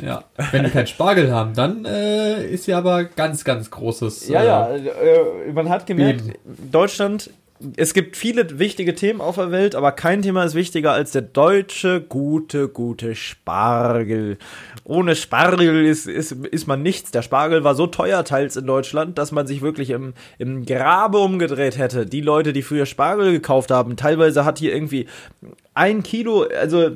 Ja, 0.03 0.25
wenn 0.53 0.65
die 0.65 0.71
keinen 0.71 0.87
Spargel 0.87 1.31
haben, 1.31 1.53
dann 1.53 1.85
äh, 1.85 2.47
ist 2.47 2.67
ja 2.67 2.79
aber 2.79 3.05
ganz, 3.05 3.45
ganz 3.45 3.71
großes. 3.71 4.31
Äh, 4.31 4.33
ja, 4.33 4.43
ja, 4.43 4.71
äh, 4.71 5.53
man 5.53 5.69
hat 5.69 5.85
gemerkt, 5.85 6.27
Beben. 6.27 6.39
Deutschland 6.73 7.29
es 7.77 7.93
gibt 7.93 8.17
viele 8.17 8.59
wichtige 8.59 8.95
Themen 8.95 9.21
auf 9.21 9.37
der 9.37 9.51
Welt, 9.51 9.75
aber 9.75 9.93
kein 9.93 10.23
Thema 10.23 10.45
ist 10.45 10.55
wichtiger 10.55 10.93
als 10.93 11.13
der 11.13 11.23
deutsche 11.23 12.01
gute, 12.01 12.69
gute 12.69 13.15
Spargel. 13.15 14.39
Ohne 14.85 15.15
Spargel 15.15 15.85
ist, 15.85 16.07
ist, 16.07 16.33
ist 16.33 16.67
man 16.67 16.83
nichts. 16.83 17.11
Der 17.11 17.23
Spargel 17.23 17.63
war 17.63 17.75
so 17.75 17.87
teuer 17.87 18.25
teils 18.25 18.57
in 18.57 18.67
Deutschland, 18.67 19.19
dass 19.19 19.31
man 19.31 19.47
sich 19.47 19.61
wirklich 19.61 19.91
im, 19.91 20.15
im 20.39 20.65
Grabe 20.65 21.19
umgedreht 21.19 21.77
hätte. 21.77 22.07
Die 22.07 22.23
Leute, 22.23 22.53
die 22.53 22.63
früher 22.63 22.87
Spargel 22.87 23.33
gekauft 23.33 23.71
haben, 23.71 23.97
teilweise 23.97 24.45
hat 24.45 24.59
hier 24.59 24.75
irgendwie 24.75 25.07
ein 25.75 26.03
Kilo, 26.03 26.47
also 26.59 26.91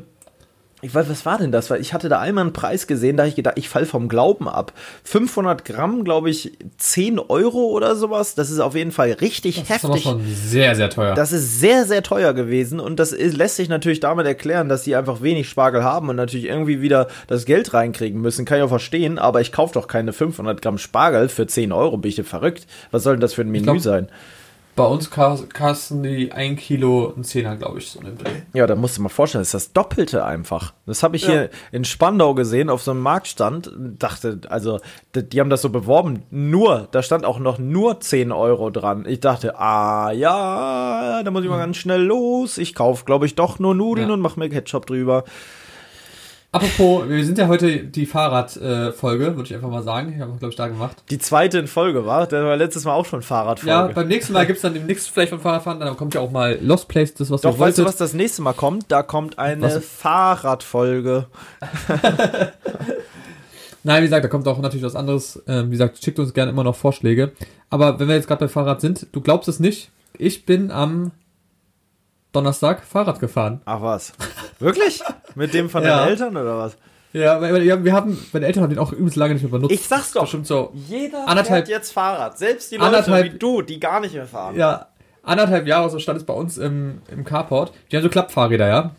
ich 0.84 0.94
weiß, 0.94 1.08
was 1.08 1.24
war 1.24 1.38
denn 1.38 1.50
das? 1.50 1.70
Weil 1.70 1.80
ich 1.80 1.94
hatte 1.94 2.08
da 2.08 2.20
einmal 2.20 2.42
einen 2.44 2.52
Preis 2.52 2.86
gesehen, 2.86 3.16
da 3.16 3.24
ich 3.24 3.34
gedacht, 3.34 3.54
ich 3.58 3.68
fall 3.68 3.86
vom 3.86 4.08
Glauben 4.08 4.48
ab. 4.48 4.72
500 5.04 5.64
Gramm, 5.64 6.04
glaube 6.04 6.30
ich, 6.30 6.52
10 6.78 7.18
Euro 7.18 7.64
oder 7.70 7.96
sowas. 7.96 8.34
Das 8.34 8.50
ist 8.50 8.60
auf 8.60 8.74
jeden 8.74 8.92
Fall 8.92 9.12
richtig 9.12 9.56
Das 9.56 9.64
ist 9.64 9.70
heftig. 9.70 9.90
aber 9.90 9.98
schon 9.98 10.22
sehr, 10.34 10.74
sehr 10.76 10.90
teuer. 10.90 11.14
Das 11.14 11.32
ist 11.32 11.58
sehr, 11.60 11.86
sehr 11.86 12.02
teuer 12.02 12.34
gewesen 12.34 12.80
und 12.80 13.00
das 13.00 13.12
ist, 13.12 13.36
lässt 13.36 13.56
sich 13.56 13.68
natürlich 13.68 14.00
damit 14.00 14.26
erklären, 14.26 14.68
dass 14.68 14.82
die 14.84 14.94
einfach 14.94 15.22
wenig 15.22 15.48
Spargel 15.48 15.82
haben 15.82 16.08
und 16.08 16.16
natürlich 16.16 16.46
irgendwie 16.46 16.80
wieder 16.82 17.08
das 17.26 17.44
Geld 17.46 17.72
reinkriegen 17.74 18.20
müssen. 18.20 18.44
Kann 18.44 18.58
ich 18.58 18.64
auch 18.64 18.68
verstehen, 18.68 19.18
aber 19.18 19.40
ich 19.40 19.52
kaufe 19.52 19.74
doch 19.74 19.88
keine 19.88 20.12
500 20.12 20.60
Gramm 20.60 20.78
Spargel 20.78 21.28
für 21.28 21.46
10 21.46 21.72
Euro. 21.72 21.96
Bin 21.96 22.10
ich 22.10 22.16
denn 22.16 22.24
verrückt? 22.24 22.66
Was 22.90 23.02
soll 23.02 23.14
denn 23.14 23.20
das 23.20 23.32
für 23.34 23.42
ein 23.42 23.50
Menü 23.50 23.64
glaub- 23.64 23.80
sein? 23.80 24.08
Bei 24.76 24.84
uns 24.86 25.08
kas- 25.10 25.46
kosten 25.56 26.02
die 26.02 26.32
ein 26.32 26.56
Kilo 26.56 27.12
ein 27.16 27.22
Zehner, 27.22 27.54
glaube 27.56 27.78
ich, 27.78 27.90
so 27.90 28.00
in 28.00 28.06
dem 28.06 28.18
Dreh. 28.18 28.30
Ja, 28.54 28.66
da 28.66 28.74
musst 28.74 28.98
du 28.98 29.02
mal 29.02 29.08
vorstellen, 29.08 29.42
das 29.42 29.48
ist 29.48 29.54
das 29.54 29.72
Doppelte 29.72 30.24
einfach. 30.24 30.72
Das 30.86 31.04
habe 31.04 31.14
ich 31.14 31.24
hier 31.24 31.50
in 31.70 31.84
Spandau 31.84 32.34
gesehen, 32.34 32.68
auf 32.70 32.82
so 32.82 32.90
einem 32.90 33.00
Marktstand. 33.00 33.70
Dachte, 33.98 34.40
also, 34.48 34.80
die, 35.14 35.22
die 35.28 35.38
haben 35.40 35.50
das 35.50 35.62
so 35.62 35.70
beworben. 35.70 36.24
Nur, 36.30 36.88
da 36.90 37.02
stand 37.04 37.24
auch 37.24 37.38
noch 37.38 37.58
nur 37.58 38.00
10 38.00 38.32
Euro 38.32 38.70
dran. 38.70 39.04
Ich 39.06 39.20
dachte, 39.20 39.58
ah, 39.60 40.10
ja, 40.10 41.22
da 41.22 41.30
muss 41.30 41.44
ich 41.44 41.50
mal 41.50 41.58
ganz 41.58 41.76
schnell 41.76 42.02
los. 42.02 42.58
Ich 42.58 42.74
kaufe, 42.74 43.04
glaube 43.04 43.26
ich, 43.26 43.36
doch 43.36 43.60
nur 43.60 43.74
Nudeln 43.76 44.08
Ja. 44.08 44.14
und 44.14 44.20
mache 44.20 44.40
mir 44.40 44.48
Ketchup 44.48 44.86
drüber. 44.86 45.22
Apropos, 46.54 47.08
wir 47.08 47.24
sind 47.24 47.36
ja 47.36 47.48
heute 47.48 47.78
die 47.78 48.06
Fahrradfolge, 48.06 49.34
würde 49.34 49.42
ich 49.42 49.54
einfach 49.54 49.70
mal 49.70 49.82
sagen. 49.82 50.12
Ich 50.14 50.20
habe 50.20 50.30
glaube 50.38 50.50
ich 50.50 50.56
da 50.56 50.68
gemacht. 50.68 51.02
Die 51.10 51.18
zweite 51.18 51.58
in 51.58 51.66
Folge 51.66 52.06
war. 52.06 52.28
Der 52.28 52.44
war 52.44 52.56
letztes 52.56 52.84
Mal 52.84 52.92
auch 52.92 53.06
schon 53.06 53.22
Fahrradfolge. 53.22 53.70
Ja, 53.70 53.88
beim 53.88 54.06
nächsten 54.06 54.32
Mal 54.32 54.46
gibt's 54.46 54.62
dann 54.62 54.72
demnächst 54.72 55.10
vielleicht 55.10 55.30
vom 55.30 55.40
Fahrradfahren, 55.40 55.80
dann 55.80 55.96
kommt 55.96 56.14
ja 56.14 56.20
auch 56.20 56.30
mal 56.30 56.56
Lost 56.62 56.86
Place, 56.86 57.12
das 57.12 57.28
was 57.28 57.40
Doch, 57.40 57.56
ihr 57.56 57.58
weißt 57.58 57.78
du, 57.78 57.82
wolltet. 57.82 57.86
was 57.86 57.96
das 57.96 58.14
nächste 58.14 58.42
Mal 58.42 58.52
kommt? 58.52 58.84
Da 58.86 59.02
kommt 59.02 59.36
eine 59.40 59.62
Was? 59.62 59.84
Fahrradfolge. 59.84 61.26
Nein, 63.82 64.02
wie 64.02 64.06
gesagt, 64.06 64.24
da 64.24 64.28
kommt 64.28 64.46
auch 64.46 64.58
natürlich 64.60 64.84
was 64.86 64.94
anderes. 64.94 65.42
Ähm, 65.48 65.66
wie 65.66 65.72
gesagt, 65.72 66.02
schickt 66.04 66.20
uns 66.20 66.32
gerne 66.34 66.52
immer 66.52 66.62
noch 66.62 66.76
Vorschläge. 66.76 67.32
Aber 67.68 67.98
wenn 67.98 68.06
wir 68.06 68.14
jetzt 68.14 68.28
gerade 68.28 68.44
bei 68.44 68.48
Fahrrad 68.48 68.80
sind, 68.80 69.08
du 69.10 69.20
glaubst 69.20 69.48
es 69.48 69.58
nicht, 69.58 69.90
ich 70.16 70.46
bin 70.46 70.70
am 70.70 71.10
Donnerstag 72.34 72.82
Fahrrad 72.84 73.20
gefahren. 73.20 73.60
Ach 73.64 73.80
was. 73.80 74.12
Wirklich? 74.58 75.02
Mit 75.34 75.54
dem 75.54 75.70
von 75.70 75.82
Ja. 75.84 75.98
deinen 75.98 76.08
Eltern 76.10 76.36
oder 76.36 76.58
was? 76.58 76.76
Ja, 77.12 77.40
weil 77.40 77.62
wir, 77.84 77.92
haben, 77.92 78.18
meine 78.32 78.46
Eltern 78.46 78.64
haben 78.64 78.70
den 78.70 78.78
auch 78.80 78.92
übelst 78.92 79.16
lange 79.16 79.34
nicht 79.34 79.42
mehr 79.44 79.52
benutzt. 79.52 79.72
Ich 79.72 79.86
sag's 79.86 80.10
doch. 80.12 80.22
Bestimmt 80.22 80.46
so 80.48 80.72
Jeder 80.88 81.28
Anderthalb- 81.28 81.66
fährt 81.66 81.68
jetzt 81.68 81.92
Fahrrad. 81.92 82.36
Selbst 82.36 82.72
die 82.72 82.76
Leute 82.76 83.24
wie 83.24 83.38
du, 83.38 83.62
die 83.62 83.78
gar 83.78 84.00
nicht 84.00 84.14
mehr 84.14 84.26
fahren. 84.26 84.56
Ja, 84.56 84.88
anderthalb 85.22 85.66
Jahre 85.68 85.88
so 85.90 85.98
stand 86.00 86.18
es 86.18 86.24
bei 86.24 86.34
uns 86.34 86.58
im, 86.58 87.02
im 87.10 87.24
Carport. 87.24 87.72
Die 87.92 87.96
haben 87.96 88.02
so 88.02 88.08
Klappfahrräder, 88.08 88.66
ja. 88.66 88.90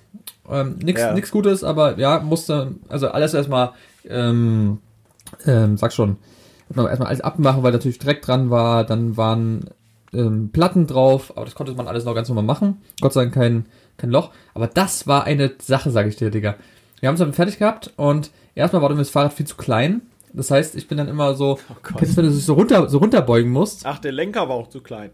Ähm, 0.49 0.77
nix, 0.81 1.01
Ja. 1.01 1.11
nix 1.13 1.29
Gutes, 1.29 1.63
aber 1.65 1.97
ja, 1.99 2.19
musste, 2.19 2.75
also 2.87 3.09
alles 3.09 3.33
erstmal, 3.33 3.71
ähm, 4.07 4.79
ähm, 5.45 5.75
sag 5.75 5.91
schon, 5.91 6.15
erstmal 6.73 7.07
alles 7.09 7.21
abmachen, 7.21 7.63
weil 7.63 7.73
natürlich 7.73 7.99
Dreck 7.99 8.21
dran 8.21 8.49
war, 8.49 8.85
dann 8.85 9.17
waren 9.17 9.69
ähm, 10.17 10.49
Platten 10.51 10.87
drauf, 10.87 11.33
aber 11.35 11.45
das 11.45 11.55
konnte 11.55 11.73
man 11.73 11.87
alles 11.87 12.05
noch 12.05 12.15
ganz 12.15 12.27
normal 12.29 12.43
machen. 12.43 12.81
Gott 13.01 13.13
sei 13.13 13.21
Dank 13.23 13.33
kein, 13.33 13.65
kein 13.97 14.09
Loch. 14.11 14.31
Aber 14.53 14.67
das 14.67 15.07
war 15.07 15.23
eine 15.25 15.51
Sache, 15.61 15.91
sag 15.91 16.07
ich 16.07 16.15
dir, 16.15 16.29
Digga. 16.31 16.55
Wir 16.99 17.07
haben 17.07 17.15
es 17.15 17.19
dann 17.19 17.33
fertig 17.33 17.59
gehabt 17.59 17.93
und 17.97 18.31
erstmal 18.55 18.81
war 18.81 18.89
das 18.93 19.09
Fahrrad 19.09 19.33
viel 19.33 19.45
zu 19.45 19.55
klein. 19.57 20.01
Das 20.33 20.51
heißt, 20.51 20.75
ich 20.75 20.87
bin 20.87 20.97
dann 20.97 21.07
immer 21.07 21.35
so, 21.35 21.59
Gott. 21.83 21.97
kennst 21.97 22.13
du, 22.13 22.17
wenn 22.21 22.29
du 22.29 22.35
dich 22.35 22.45
so 22.45 22.53
runter, 22.55 22.89
so 22.89 22.97
runterbeugen 22.97 23.51
musst? 23.51 23.85
Ach, 23.85 23.99
der 23.99 24.11
Lenker 24.11 24.49
war 24.49 24.55
auch 24.55 24.69
zu 24.69 24.81
klein. 24.81 25.11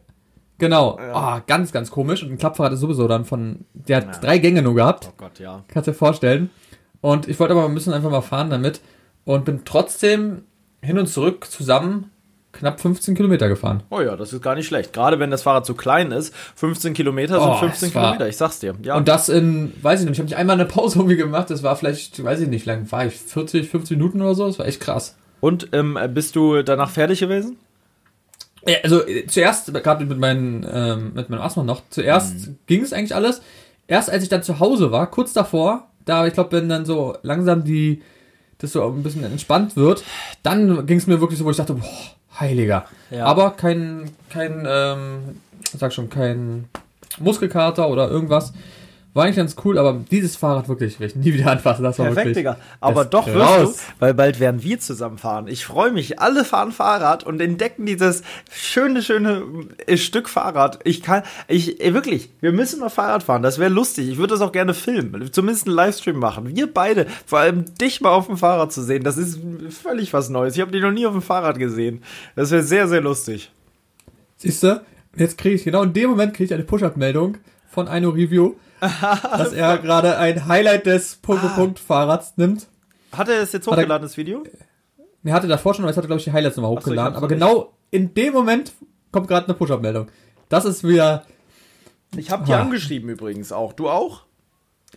Genau. 0.57 0.97
Ja. 0.99 1.13
Ah, 1.13 1.43
ganz, 1.45 1.71
ganz 1.71 1.89
komisch. 1.91 2.23
Und 2.23 2.31
ein 2.31 2.37
Klappfahrrad 2.37 2.73
ist 2.73 2.79
sowieso 2.81 3.07
dann 3.07 3.25
von, 3.25 3.65
der 3.73 3.97
hat 3.97 4.05
Ja. 4.05 4.19
drei 4.19 4.37
Gänge 4.37 4.61
nur 4.61 4.75
gehabt. 4.75 5.07
Oh 5.09 5.13
Gott, 5.17 5.39
ja. 5.39 5.63
Kannst 5.67 5.87
dir 5.87 5.93
vorstellen. 5.93 6.49
Und 7.01 7.27
ich 7.27 7.39
wollte 7.39 7.53
aber 7.53 7.65
ein 7.65 7.73
bisschen 7.73 7.93
einfach 7.93 8.11
mal 8.11 8.21
fahren 8.21 8.49
damit. 8.51 8.81
Und 9.25 9.45
bin 9.45 9.61
trotzdem 9.65 10.43
hin 10.81 10.97
und 10.97 11.07
zurück 11.07 11.45
zusammen 11.49 12.11
knapp 12.51 12.81
15 12.81 13.15
Kilometer 13.15 13.47
gefahren. 13.47 13.83
Oh 13.89 14.01
ja, 14.01 14.15
das 14.15 14.33
ist 14.33 14.41
gar 14.41 14.55
nicht 14.55 14.67
schlecht. 14.67 14.91
Gerade 14.93 15.19
wenn 15.19 15.31
das 15.31 15.43
Fahrrad 15.43 15.65
zu 15.65 15.73
klein 15.73 16.11
ist. 16.11 16.33
15 16.55 16.93
Kilometer 16.93 17.39
sind 17.39 17.49
Oh, 17.49 17.55
15 17.57 17.89
es 17.89 17.95
war- 17.95 18.03
Kilometer, 18.03 18.27
ich 18.29 18.37
sag's 18.37 18.59
dir. 18.59 18.75
Ja. 18.83 18.95
Und 18.97 19.07
das 19.07 19.29
in, 19.29 19.73
weiß 19.81 20.01
ich 20.01 20.05
nicht, 20.05 20.13
ich 20.13 20.19
habe 20.19 20.27
nicht 20.29 20.37
einmal 20.37 20.55
eine 20.55 20.65
Pause 20.65 20.99
irgendwie 20.99 21.15
gemacht. 21.17 21.49
Das 21.49 21.63
war 21.63 21.75
vielleicht, 21.75 22.21
weiß 22.23 22.41
ich 22.41 22.47
nicht, 22.49 22.65
lang 22.65 22.91
war 22.91 23.05
ich 23.05 23.13
40, 23.15 23.69
50 23.69 23.97
Minuten 23.97 24.21
oder 24.21 24.35
so. 24.35 24.47
Das 24.47 24.59
war 24.59 24.67
echt 24.67 24.81
krass. 24.81 25.15
Und 25.39 25.69
ähm, 25.71 25.97
bist 26.13 26.35
du 26.35 26.61
danach 26.61 26.89
fertig 26.89 27.19
gewesen? 27.19 27.57
Ja, 28.67 28.75
also 28.83 29.07
äh, 29.07 29.25
zuerst, 29.25 29.73
gerade 29.73 30.05
mit, 30.05 30.19
meinen, 30.19 30.65
ähm, 30.71 31.13
mit 31.15 31.29
meinem 31.29 31.41
Asthma 31.41 31.63
noch, 31.63 31.81
zuerst 31.89 32.47
Mhm. 32.47 32.57
ging 32.67 32.83
es 32.83 32.93
eigentlich 32.93 33.15
alles. 33.15 33.41
Erst 33.87 34.09
als 34.09 34.23
ich 34.23 34.29
dann 34.29 34.43
zu 34.43 34.59
Hause 34.59 34.91
war, 34.91 35.09
kurz 35.09 35.33
davor, 35.33 35.87
da, 36.05 36.27
ich 36.27 36.33
glaube, 36.33 36.51
wenn 36.53 36.69
dann 36.69 36.85
so 36.85 37.15
langsam 37.23 37.63
die, 37.63 38.01
das 38.59 38.73
so 38.73 38.85
ein 38.87 39.01
bisschen 39.03 39.23
entspannt 39.23 39.75
wird, 39.75 40.03
dann 40.43 40.85
ging 40.85 40.97
es 40.99 41.07
mir 41.07 41.19
wirklich 41.19 41.39
so, 41.39 41.45
wo 41.45 41.49
ich 41.51 41.57
dachte, 41.57 41.73
boah, 41.73 41.87
heiliger. 42.39 42.85
Ja. 43.09 43.25
Aber 43.25 43.51
kein, 43.51 44.11
kein, 44.29 44.65
ähm, 44.67 45.41
sag 45.77 45.93
schon, 45.93 46.09
kein 46.09 46.65
Muskelkater 47.19 47.89
oder 47.89 48.09
irgendwas. 48.09 48.53
War 49.13 49.25
eigentlich 49.25 49.35
ganz 49.35 49.57
cool, 49.65 49.77
aber 49.77 49.99
dieses 50.09 50.37
Fahrrad 50.37 50.69
wirklich, 50.69 50.97
will 51.01 51.07
ich 51.07 51.17
nie 51.17 51.33
wieder 51.33 51.51
anfassen. 51.51 51.83
Das 51.83 51.99
war 51.99 52.05
Perfekt, 52.05 52.27
wirklich. 52.27 52.37
Digga. 52.37 52.57
Aber 52.79 53.03
doch 53.03 53.27
wirst 53.27 53.37
raus. 53.37 53.77
du, 53.77 53.93
weil 53.99 54.13
bald 54.13 54.39
werden 54.39 54.63
wir 54.63 54.79
zusammen 54.79 55.17
fahren. 55.17 55.49
Ich 55.49 55.65
freue 55.65 55.91
mich. 55.91 56.19
Alle 56.19 56.45
fahren 56.45 56.71
Fahrrad 56.71 57.25
und 57.25 57.41
entdecken 57.41 57.85
dieses 57.85 58.23
schöne, 58.49 59.01
schöne 59.01 59.43
äh, 59.85 59.97
Stück 59.97 60.29
Fahrrad. 60.29 60.79
Ich 60.85 61.01
kann, 61.01 61.23
ich, 61.49 61.83
ey, 61.83 61.93
wirklich, 61.93 62.29
wir 62.39 62.53
müssen 62.53 62.79
mal 62.79 62.87
Fahrrad 62.87 63.23
fahren. 63.23 63.43
Das 63.43 63.59
wäre 63.59 63.69
lustig. 63.69 64.07
Ich 64.07 64.17
würde 64.17 64.33
das 64.33 64.41
auch 64.41 64.53
gerne 64.53 64.73
filmen. 64.73 65.29
Zumindest 65.33 65.67
einen 65.67 65.75
Livestream 65.75 66.17
machen. 66.17 66.55
Wir 66.55 66.73
beide, 66.73 67.05
vor 67.25 67.39
allem 67.39 67.65
dich 67.75 67.99
mal 67.99 68.11
auf 68.11 68.27
dem 68.27 68.37
Fahrrad 68.37 68.71
zu 68.71 68.81
sehen, 68.81 69.03
das 69.03 69.17
ist 69.17 69.39
völlig 69.71 70.13
was 70.13 70.29
Neues. 70.29 70.55
Ich 70.55 70.61
habe 70.61 70.71
dich 70.71 70.81
noch 70.81 70.91
nie 70.91 71.05
auf 71.05 71.13
dem 71.13 71.21
Fahrrad 71.21 71.59
gesehen. 71.59 72.01
Das 72.37 72.51
wäre 72.51 72.63
sehr, 72.63 72.87
sehr 72.87 73.01
lustig. 73.01 73.51
Siehst 74.37 74.63
du, 74.63 74.81
jetzt 75.17 75.37
kriege 75.37 75.55
ich, 75.55 75.65
genau 75.65 75.83
in 75.83 75.91
dem 75.91 76.11
Moment 76.11 76.33
kriege 76.33 76.45
ich 76.45 76.53
eine 76.53 76.63
Push-Up-Meldung 76.63 77.37
von 77.71 77.87
Aino 77.87 78.09
Review, 78.09 78.53
dass 78.81 79.53
er 79.53 79.77
gerade 79.79 80.17
ein 80.17 80.47
Highlight 80.47 80.85
des 80.85 81.15
Punkt-Punkt-Fahrrads 81.17 82.37
nimmt. 82.37 82.67
Hat 83.11 83.29
er 83.29 83.39
das 83.41 83.51
jetzt 83.53 83.67
hochgeladen, 83.67 84.03
das 84.03 84.17
Video? 84.17 84.43
Er 85.23 85.33
hatte 85.33 85.47
davor 85.47 85.73
schon, 85.73 85.83
aber 85.83 85.89
jetzt 85.91 85.97
hat 85.97 86.03
er, 86.05 86.07
glaube 86.07 86.19
ich, 86.19 86.25
die 86.25 86.31
Highlights 86.31 86.57
nochmal 86.57 86.71
so, 86.73 86.77
hochgeladen. 86.79 87.13
hab's 87.13 87.17
aber 87.17 87.27
genau 87.27 87.73
in 87.91 88.13
dem 88.13 88.33
Moment 88.33 88.73
kommt 89.11 89.27
gerade 89.27 89.45
eine 89.47 89.53
Push-Up-Meldung. 89.55 90.07
Das 90.49 90.65
ist 90.65 90.85
wieder. 90.87 91.23
Ich 92.15 92.31
habe 92.31 92.45
die 92.45 92.53
Ah. 92.53 92.61
angeschrieben 92.61 93.09
übrigens 93.09 93.51
auch. 93.51 93.73
Du 93.73 93.89
auch? 93.89 94.23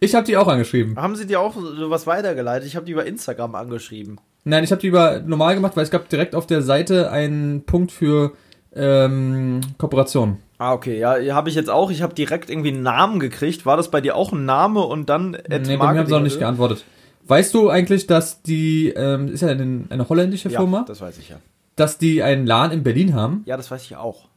Ich 0.00 0.14
habe 0.14 0.26
die 0.26 0.36
auch 0.36 0.48
angeschrieben. 0.48 0.96
Haben 0.96 1.14
sie 1.16 1.26
dir 1.26 1.40
auch 1.40 1.54
sowas 1.54 2.06
weitergeleitet? 2.06 2.66
Ich 2.66 2.74
habe 2.76 2.86
die 2.86 2.92
über 2.92 3.04
Instagram 3.06 3.54
angeschrieben. 3.54 4.18
Nein, 4.44 4.64
ich 4.64 4.70
habe 4.72 4.80
die 4.80 4.88
über 4.88 5.20
normal 5.20 5.54
gemacht, 5.54 5.76
weil 5.76 5.84
es 5.84 5.90
gab 5.90 6.08
direkt 6.08 6.34
auf 6.34 6.46
der 6.46 6.62
Seite 6.62 7.10
einen 7.10 7.64
Punkt 7.64 7.92
für 7.92 8.32
ähm, 8.74 9.60
Kooperation. 9.78 10.38
Ah, 10.58 10.72
okay, 10.72 10.98
ja, 10.98 11.16
habe 11.34 11.48
ich 11.48 11.54
jetzt 11.54 11.70
auch. 11.70 11.90
Ich 11.90 12.02
habe 12.02 12.14
direkt 12.14 12.48
irgendwie 12.48 12.68
einen 12.70 12.82
Namen 12.82 13.18
gekriegt. 13.20 13.66
War 13.66 13.76
das 13.76 13.90
bei 13.90 14.00
dir 14.00 14.14
auch 14.16 14.32
ein 14.32 14.44
Name 14.44 14.80
und 14.80 15.08
dann 15.08 15.32
nee, 15.32 15.76
bei 15.76 15.92
mir 15.92 15.98
haben 15.98 16.06
sie 16.06 16.14
auch 16.14 16.20
nicht 16.20 16.38
geantwortet. 16.38 16.84
Weißt 17.26 17.54
du 17.54 17.70
eigentlich, 17.70 18.06
dass 18.06 18.42
die, 18.42 18.90
ähm, 18.90 19.28
ist 19.28 19.40
ja 19.40 19.48
eine, 19.48 19.84
eine 19.88 20.08
holländische 20.08 20.50
Ja, 20.50 20.60
Firma, 20.60 20.84
das 20.86 21.00
weiß 21.00 21.18
ich 21.18 21.30
ja. 21.30 21.36
dass 21.74 21.98
die 21.98 22.22
einen 22.22 22.46
Laden 22.46 22.72
in 22.72 22.82
Berlin 22.82 23.14
haben? 23.14 23.42
Ja, 23.46 23.56
das 23.56 23.70
weiß 23.70 23.82
ich 23.82 23.96
auch. 23.96 24.28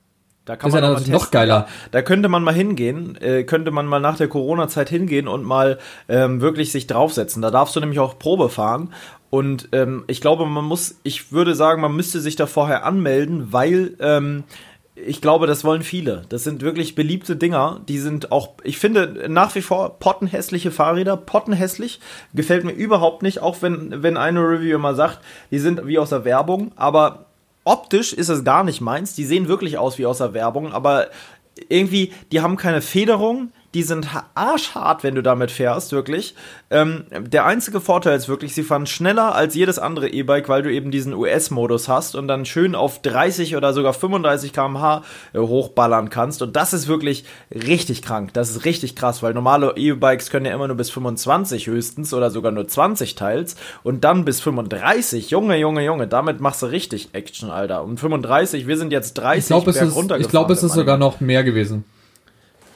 Da 0.46 0.56
kann 0.56 0.72
Das 0.72 0.78
ist 0.78 0.82
ja 0.82 0.88
man 0.88 0.96
dann 0.96 1.04
auch 1.04 1.08
mal 1.08 1.14
noch 1.14 1.32
geiler. 1.32 1.56
Ja. 1.56 1.68
Da 1.92 2.02
könnte 2.02 2.30
man 2.30 2.42
mal 2.44 2.54
hingehen, 2.54 3.18
äh, 3.22 3.44
könnte 3.44 3.72
man 3.72 3.86
mal 3.86 4.00
nach 4.00 4.16
der 4.16 4.30
Corona-Zeit 4.30 4.90
hingehen 4.90 5.28
und 5.28 5.44
mal 5.44 5.78
ähm, 6.08 6.40
wirklich 6.40 6.72
sich 6.72 6.88
draufsetzen. 6.88 7.42
Da 7.42 7.52
darfst 7.52 7.76
du 7.76 7.82
nämlich 7.82 8.00
auch 8.00 8.18
Probe 8.18 8.48
fahren. 8.48 8.94
Und 9.30 9.68
ähm, 9.74 10.06
ich 10.08 10.22
glaube, 10.22 10.46
man 10.46 10.64
muss, 10.64 10.96
ich 11.04 11.34
würde 11.34 11.54
sagen, 11.54 11.82
man 11.82 11.94
müsste 11.94 12.22
sich 12.22 12.38
da 12.38 12.46
vorher 12.46 12.86
anmelden, 12.86 13.52
weil 13.52 13.96
ähm, 14.00 14.46
ich 15.06 15.22
glaube, 15.22 15.48
das 15.48 15.64
wollen 15.64 15.84
viele. 15.84 16.24
Das 16.30 16.44
sind 16.44 16.62
wirklich 16.62 16.96
beliebte 16.96 17.36
Dinger. 17.36 17.82
Die 17.88 18.00
sind 18.00 18.32
auch, 18.32 18.56
ich 18.64 18.78
finde 18.78 19.28
nach 19.30 19.54
wie 19.56 19.62
vor 19.62 20.00
pottenhässliche 20.00 20.72
Fahrräder, 20.72 21.18
pottenhässlich. 21.18 22.00
Gefällt 22.34 22.64
mir 22.64 22.72
überhaupt 22.72 23.22
nicht, 23.22 23.42
auch 23.42 23.62
wenn, 23.62 24.02
wenn 24.02 24.18
eine 24.18 24.40
Review 24.40 24.76
immer 24.76 24.96
sagt, 24.96 25.20
die 25.52 25.60
sind 25.60 25.86
wie 25.86 26.00
aus 26.00 26.10
der 26.10 26.26
Werbung. 26.26 26.72
Aber 26.76 27.26
optisch 27.64 28.14
ist 28.14 28.30
es 28.30 28.44
gar 28.44 28.64
nicht 28.64 28.82
meins. 28.82 29.14
Die 29.14 29.26
sehen 29.26 29.48
wirklich 29.48 29.78
aus 29.78 29.98
wie 29.98 30.06
aus 30.06 30.18
der 30.18 30.34
Werbung, 30.34 30.74
aber 30.74 31.08
irgendwie, 31.70 32.14
die 32.32 32.42
haben 32.42 32.58
keine 32.58 32.82
Federung. 32.82 33.52
Die 33.78 33.84
sind 33.84 34.08
arschhart, 34.34 35.04
wenn 35.04 35.14
du 35.14 35.22
damit 35.22 35.52
fährst, 35.52 35.92
wirklich. 35.92 36.34
Ähm, 36.72 37.06
der 37.12 37.46
einzige 37.46 37.80
Vorteil 37.80 38.18
ist 38.18 38.28
wirklich, 38.28 38.56
sie 38.56 38.64
fahren 38.64 38.88
schneller 38.88 39.36
als 39.36 39.54
jedes 39.54 39.78
andere 39.78 40.10
E-Bike, 40.10 40.50
weil 40.50 40.64
du 40.64 40.74
eben 40.74 40.90
diesen 40.90 41.14
US-Modus 41.14 41.88
hast 41.88 42.16
und 42.16 42.28
dann 42.28 42.46
schön 42.46 42.74
auf 42.74 43.04
30 43.04 43.56
oder 43.56 43.74
sogar 43.74 43.94
35 43.94 44.52
km/h 44.52 45.04
äh, 45.34 45.38
hochballern 45.38 46.10
kannst. 46.10 46.42
Und 46.42 46.56
das 46.56 46.74
ist 46.74 46.88
wirklich 46.88 47.26
richtig 47.52 48.02
krank. 48.02 48.34
Das 48.34 48.50
ist 48.50 48.66
richtig 48.66 48.96
krass, 48.96 49.22
weil 49.22 49.36
normale 49.36 49.78
E-Bikes 49.78 50.32
können 50.32 50.48
ja 50.48 50.56
immer 50.56 50.68
nur 50.68 50.78
bis 50.78 50.90
25 50.90 51.68
höchstens 51.68 52.16
oder 52.16 52.32
sogar 52.32 52.52
nur 52.52 52.68
20 52.68 53.14
teils 53.14 53.58
und 53.84 54.04
dann 54.04 54.26
bis 54.26 54.42
35. 54.42 55.30
Junge, 55.30 55.56
Junge, 55.58 55.86
Junge, 55.86 56.08
damit 56.08 56.42
machst 56.42 56.64
du 56.64 56.66
richtig 56.66 57.10
Action, 57.14 57.52
Alter. 57.52 57.84
Und 57.84 58.00
35, 58.00 58.66
wir 58.66 58.76
sind 58.76 58.92
jetzt 58.92 59.14
30 59.20 59.44
ich 59.44 59.48
glaube, 59.50 59.70
es, 59.70 59.80
ist, 59.80 60.12
ich 60.20 60.30
glaub, 60.30 60.50
es 60.50 60.64
ist 60.64 60.74
sogar 60.74 60.98
noch 60.98 61.20
mehr 61.20 61.44
gewesen. 61.44 61.86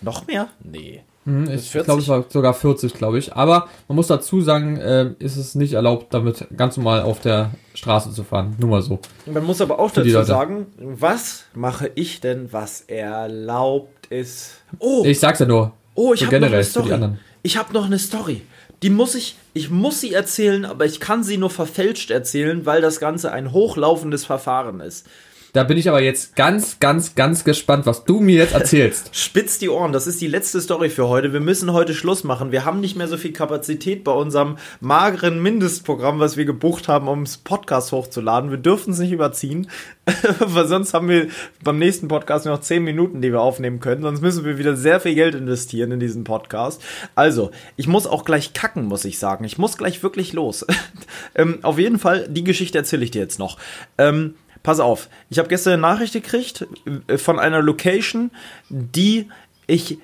Noch 0.02 0.28
mehr? 0.28 0.48
Nee. 0.64 1.04
Mhm, 1.26 1.50
ich 1.52 1.72
glaube, 1.72 2.02
es 2.02 2.08
war 2.08 2.26
sogar 2.30 2.54
40, 2.54 2.94
glaube 2.94 3.20
ich. 3.20 3.34
Aber 3.34 3.68
man 3.88 3.96
muss 3.96 4.08
dazu 4.08 4.42
sagen, 4.42 4.78
äh, 4.78 5.14
ist 5.20 5.38
es 5.38 5.54
nicht 5.54 5.74
erlaubt, 5.74 6.14
damit 6.14 6.48
ganz 6.58 6.78
normal 6.78 7.04
auf 7.04 7.20
der 7.20 7.52
Straße 7.76 8.12
zu 8.12 8.24
fahren. 8.24 8.56
Nur 8.60 8.70
mal 8.70 8.82
so. 8.82 9.00
Man 9.28 9.46
muss 9.46 9.62
aber 9.62 9.78
auch 9.80 9.92
dazu 9.92 10.24
sagen, 10.24 10.68
was 10.78 11.46
mache 11.54 11.92
ich 11.94 12.22
denn, 12.22 12.52
was 12.52 12.82
erlaubt 12.82 14.08
ist? 14.08 14.62
Oh! 14.80 15.04
Ich 15.06 15.20
sag's 15.20 15.40
ja 15.40 15.46
nur. 15.46 15.74
Oh, 15.94 16.14
ich 16.14 16.22
so 16.22 16.26
habe 16.26 16.40
noch 16.40 16.52
eine 16.52 16.64
Story. 16.64 17.10
Ich 17.44 17.58
habe 17.58 17.74
noch 17.74 17.86
eine 17.86 18.00
Story. 18.00 18.42
Die 18.82 18.90
muss 18.90 19.14
ich, 19.14 19.36
ich 19.54 19.70
muss 19.70 20.02
sie 20.02 20.14
erzählen, 20.14 20.66
aber 20.66 20.86
ich 20.86 21.00
kann 21.00 21.24
sie 21.24 21.38
nur 21.38 21.52
verfälscht 21.52 22.10
erzählen, 22.10 22.66
weil 22.66 22.82
das 22.82 23.00
Ganze 23.00 23.32
ein 23.32 23.52
hochlaufendes 23.52 24.26
Verfahren 24.26 24.80
ist. 24.80 25.06
Da 25.54 25.66
bin 25.66 25.78
ich 25.78 25.90
aber 25.90 26.02
jetzt 26.02 26.38
ganz, 26.38 26.80
ganz, 26.80 27.14
ganz 27.14 27.44
gespannt, 27.44 27.86
was 27.86 28.06
du 28.06 28.22
mir 28.22 28.38
jetzt 28.38 28.54
erzählst. 28.54 29.10
Spitz 29.16 29.60
die 29.60 29.68
Ohren, 29.68 29.92
das 29.92 30.08
ist 30.08 30.22
die 30.22 30.28
letzte 30.28 30.62
Story 30.62 30.90
für 30.90 31.10
heute. 31.10 31.34
Wir 31.34 31.42
müssen 31.42 31.74
heute 31.74 31.94
Schluss 31.94 32.24
machen. 32.24 32.54
Wir 32.54 32.64
haben 32.64 32.80
nicht 32.80 32.96
mehr 32.96 33.10
so 33.10 33.18
viel 33.18 33.34
Kapazität 33.34 34.06
bei 34.06 34.14
unserem 34.14 34.58
mageren 34.80 35.44
Mindestprogramm, 35.44 36.20
was 36.20 36.38
wir 36.38 36.46
gebucht 36.46 36.88
haben, 36.88 37.10
um 37.10 37.26
das 37.26 37.38
Podcast 37.38 37.92
hochzuladen. 37.92 38.50
Wir 38.50 38.60
dürfen 38.60 38.94
es 38.94 39.00
nicht 39.00 39.12
überziehen, 39.12 39.68
weil 40.40 40.68
sonst 40.68 40.94
haben 40.94 41.10
wir 41.10 41.28
beim 41.62 41.80
nächsten 41.80 42.08
Podcast 42.08 42.46
noch 42.46 42.62
zehn 42.62 42.86
Minuten, 42.86 43.22
die 43.22 43.34
wir 43.34 43.42
aufnehmen 43.42 43.82
können. 43.82 44.04
Sonst 44.04 44.22
müssen 44.22 44.46
wir 44.46 44.58
wieder 44.58 44.78
sehr 44.78 45.02
viel 45.02 45.16
Geld 45.16 45.36
investieren 45.36 45.92
in 45.92 46.00
diesen 46.00 46.24
Podcast. 46.24 46.82
Also, 47.14 47.52
ich 47.76 47.88
muss 47.88 48.08
auch 48.08 48.24
gleich 48.24 48.54
kacken, 48.54 48.86
muss 48.86 49.04
ich 49.04 49.20
sagen. 49.20 49.44
Ich 49.44 49.58
muss 49.58 49.78
gleich 49.78 50.02
wirklich 50.02 50.32
los. 50.32 50.66
ähm, 51.36 51.60
auf 51.62 51.78
jeden 51.78 52.00
Fall, 52.00 52.26
die 52.30 52.46
Geschichte 52.46 52.78
erzähle 52.78 53.04
ich 53.04 53.12
dir 53.12 53.22
jetzt 53.22 53.38
noch. 53.38 53.58
Ähm, 53.98 54.36
pass 54.64 54.80
auf, 54.80 55.10
ich 55.30 55.40
habe 55.40 55.50
gestern 55.50 55.74
eine 55.74 55.82
Nachricht 55.82 56.14
gekriegt 56.14 56.68
äh, 57.08 57.18
von 57.18 57.40
einer 57.40 57.62
Location, 57.62 58.32
die 58.70 59.30
ich, 59.68 59.98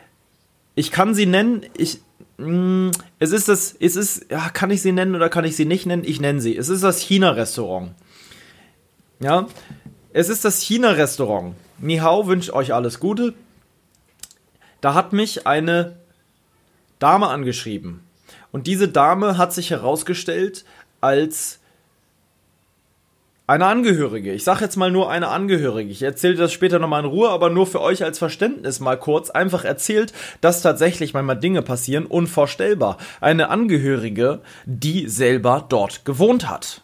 ich 0.75 0.91
kann 0.91 1.13
sie 1.13 1.25
nennen, 1.25 1.65
ich, 1.75 1.99
mh, 2.37 2.47
mm, 2.47 2.91
es 3.19 3.31
ist 3.31 3.47
das, 3.47 3.75
es 3.79 3.95
ist, 3.95 4.31
ja, 4.31 4.49
kann 4.49 4.71
ich 4.71 4.81
sie 4.81 4.91
nennen 4.91 5.15
oder 5.15 5.29
kann 5.29 5.45
ich 5.45 5.55
sie 5.55 5.65
nicht 5.65 5.85
nennen? 5.85 6.03
Ich 6.05 6.21
nenne 6.21 6.41
sie. 6.41 6.55
Es 6.55 6.69
ist 6.69 6.83
das 6.83 6.99
China-Restaurant. 6.99 7.91
Ja, 9.19 9.47
es 10.13 10.29
ist 10.29 10.45
das 10.45 10.61
China-Restaurant. 10.61 11.55
Nihao 11.79 12.27
wünscht 12.27 12.51
euch 12.51 12.73
alles 12.73 12.99
Gute. 12.99 13.33
Da 14.81 14.93
hat 14.93 15.13
mich 15.13 15.47
eine 15.47 15.97
Dame 16.99 17.27
angeschrieben. 17.27 18.01
Und 18.51 18.67
diese 18.67 18.87
Dame 18.87 19.37
hat 19.37 19.53
sich 19.53 19.71
herausgestellt 19.71 20.65
als 21.01 21.59
eine 23.47 23.65
Angehörige. 23.65 24.33
Ich 24.33 24.43
sage 24.43 24.65
jetzt 24.65 24.75
mal 24.75 24.91
nur 24.91 25.09
eine 25.09 25.29
Angehörige. 25.29 25.89
Ich 25.89 26.01
erzähle 26.01 26.35
das 26.35 26.51
später 26.51 26.79
nochmal 26.79 27.03
in 27.03 27.09
Ruhe, 27.09 27.29
aber 27.29 27.49
nur 27.49 27.65
für 27.65 27.81
euch 27.81 28.03
als 28.03 28.19
Verständnis 28.19 28.81
mal 28.81 28.97
kurz. 28.97 29.29
Einfach 29.29 29.63
erzählt, 29.63 30.11
dass 30.41 30.61
tatsächlich 30.61 31.13
manchmal 31.13 31.39
Dinge 31.39 31.61
passieren. 31.61 32.05
Unvorstellbar. 32.05 32.97
Eine 33.21 33.49
Angehörige, 33.49 34.41
die 34.65 35.07
selber 35.07 35.65
dort 35.69 36.03
gewohnt 36.03 36.49
hat. 36.49 36.81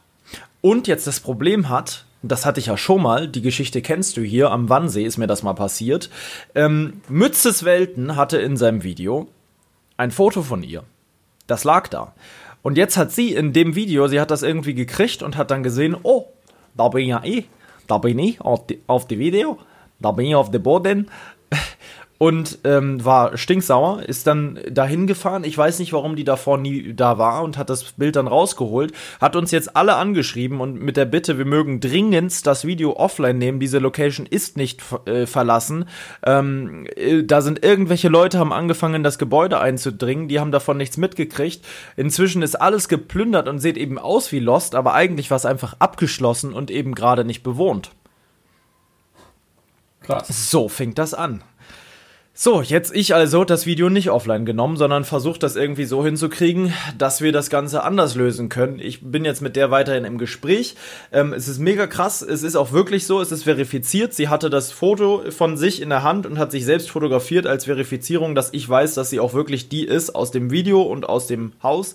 Und 0.62 0.88
jetzt 0.88 1.06
das 1.06 1.20
Problem 1.20 1.68
hat, 1.68 2.06
das 2.22 2.46
hatte 2.46 2.62
ich 2.62 2.68
ja 2.68 2.78
schon 2.78 3.02
mal, 3.02 3.28
die 3.28 3.42
Geschichte 3.42 3.82
kennst 3.82 4.16
du 4.16 4.22
hier, 4.22 4.50
am 4.50 4.70
Wannsee 4.70 5.04
ist 5.04 5.18
mir 5.18 5.28
das 5.28 5.44
mal 5.44 5.54
passiert. 5.54 6.10
Ähm, 6.56 7.02
Mützes 7.10 7.66
Welten 7.66 8.16
hatte 8.16 8.38
in 8.38 8.56
seinem 8.56 8.84
Video 8.84 9.28
ein 9.98 10.12
Foto 10.12 10.42
von 10.42 10.64
ihr. 10.64 10.84
Das 11.46 11.66
lag 11.66 11.90
da. 11.90 12.14
Und 12.62 12.78
jetzt 12.78 12.96
hat 12.96 13.12
sie 13.12 13.34
in 13.34 13.52
dem 13.52 13.76
Video, 13.76 14.08
sie 14.08 14.22
hat 14.22 14.32
das 14.32 14.42
irgendwie 14.42 14.74
gekriegt 14.74 15.22
und 15.22 15.36
hat 15.36 15.52
dann 15.52 15.64
gesehen, 15.64 15.98
oh, 16.02 16.30
da 16.76 16.88
bin 16.90 17.08
ja 17.08 17.22
ich, 17.24 17.50
da 17.88 17.98
bin 17.98 18.20
ich 18.20 18.42
auf 18.42 18.68
die, 18.68 18.82
auf 18.88 19.08
die 19.08 19.20
Video, 19.20 19.58
da 20.00 20.12
bin 20.12 20.28
ich 20.28 20.36
auf 20.36 20.52
dem 20.52 20.64
Boden 20.64 21.10
und 22.24 22.60
ähm, 22.64 23.04
war 23.04 23.38
stinksauer, 23.38 24.04
ist 24.04 24.28
dann 24.28 24.58
dahin 24.72 25.08
gefahren. 25.08 25.44
Ich 25.44 25.58
weiß 25.58 25.80
nicht, 25.80 25.92
warum 25.92 26.16
die 26.16 26.24
davor 26.24 26.58
nie 26.58 26.94
da 26.94 27.18
war 27.18 27.44
und 27.44 27.58
hat 27.58 27.70
das 27.70 27.84
Bild 27.92 28.16
dann 28.16 28.28
rausgeholt, 28.28 28.94
hat 29.20 29.36
uns 29.36 29.52
jetzt 29.52 29.76
alle 29.76 29.96
angeschrieben 29.96 30.62
und 30.62 30.82
mit 30.82 30.96
der 30.96 31.04
Bitte, 31.04 31.38
wir 31.38 31.44
mögen 31.44 31.82
dringendst 31.82 32.48
das 32.48 32.64
Video 32.64 32.96
offline 32.96 33.40
nehmen. 33.40 33.60
Diese 33.60 33.80
Location 33.80 34.26
ist 34.26 34.56
nicht 34.56 34.82
äh, 35.04 35.26
verlassen. 35.26 35.84
Ähm, 36.26 36.88
äh, 36.96 37.24
da 37.24 37.42
sind 37.42 37.62
irgendwelche 37.66 38.08
Leute 38.08 38.40
haben 38.40 38.54
angefangen, 38.54 39.04
das 39.04 39.18
Gebäude 39.18 39.60
einzudringen. 39.60 40.30
Die 40.30 40.40
haben 40.40 40.54
davon 40.54 40.78
nichts 40.78 40.96
mitgekriegt. 40.96 41.66
Inzwischen 41.98 42.42
ist 42.42 42.56
alles 42.56 42.88
geplündert 42.88 43.50
und 43.50 43.60
sieht 43.60 43.76
eben 43.76 44.00
aus 44.00 44.32
wie 44.32 44.40
Lost, 44.40 44.76
aber 44.76 44.94
eigentlich 44.94 45.30
war 45.30 45.36
es 45.36 45.46
einfach 45.46 45.76
abgeschlossen 45.80 46.54
und 46.54 46.72
eben 46.72 46.96
gerade 46.96 47.26
nicht 47.26 47.44
bewohnt. 47.44 47.92
Krass. 50.04 50.52
So 50.52 50.70
fängt 50.70 50.98
das 50.98 51.14
an. 51.14 51.44
So, 52.36 52.64
jetzt 52.64 52.96
ich 52.96 53.14
also 53.14 53.44
das 53.44 53.68
Video 53.68 53.92
nicht 53.92 54.10
offline 54.10 54.44
genommen, 54.44 54.76
sondern 54.76 55.04
versucht 55.04 55.44
das 55.44 55.56
irgendwie 55.56 55.86
so 55.86 56.04
hinzukriegen, 56.04 56.74
dass 56.98 57.22
wir 57.22 57.32
das 57.32 57.52
Ganze 57.52 57.84
anders 57.84 58.16
lösen 58.16 58.50
können. 58.50 58.80
Ich 58.80 59.02
bin 59.04 59.24
jetzt 59.24 59.44
mit 59.44 59.56
der 59.56 59.70
weiterhin 59.70 60.04
im 60.04 60.18
Gespräch. 60.18 60.76
Ähm, 61.12 61.32
es 61.34 61.48
ist 61.48 61.60
mega 61.60 61.86
krass, 61.86 62.24
es 62.24 62.42
ist 62.42 62.56
auch 62.56 62.72
wirklich 62.72 63.06
so, 63.06 63.22
es 63.22 63.32
ist 63.32 63.44
verifiziert. 63.44 64.16
Sie 64.16 64.30
hatte 64.30 64.50
das 64.50 64.72
Foto 64.72 65.30
von 65.30 65.58
sich 65.58 65.80
in 65.80 65.90
der 65.90 66.02
Hand 66.02 66.26
und 66.26 66.40
hat 66.40 66.52
sich 66.52 66.66
selbst 66.66 66.90
fotografiert 66.90 67.46
als 67.46 67.66
Verifizierung, 67.66 68.34
dass 68.34 68.52
ich 68.52 68.68
weiß, 68.68 68.96
dass 68.96 69.12
sie 69.12 69.20
auch 69.20 69.36
wirklich 69.36 69.70
die 69.70 69.86
ist 69.86 70.16
aus 70.16 70.32
dem 70.32 70.50
Video 70.50 70.82
und 70.82 71.08
aus 71.08 71.28
dem 71.28 71.52
Haus 71.62 71.94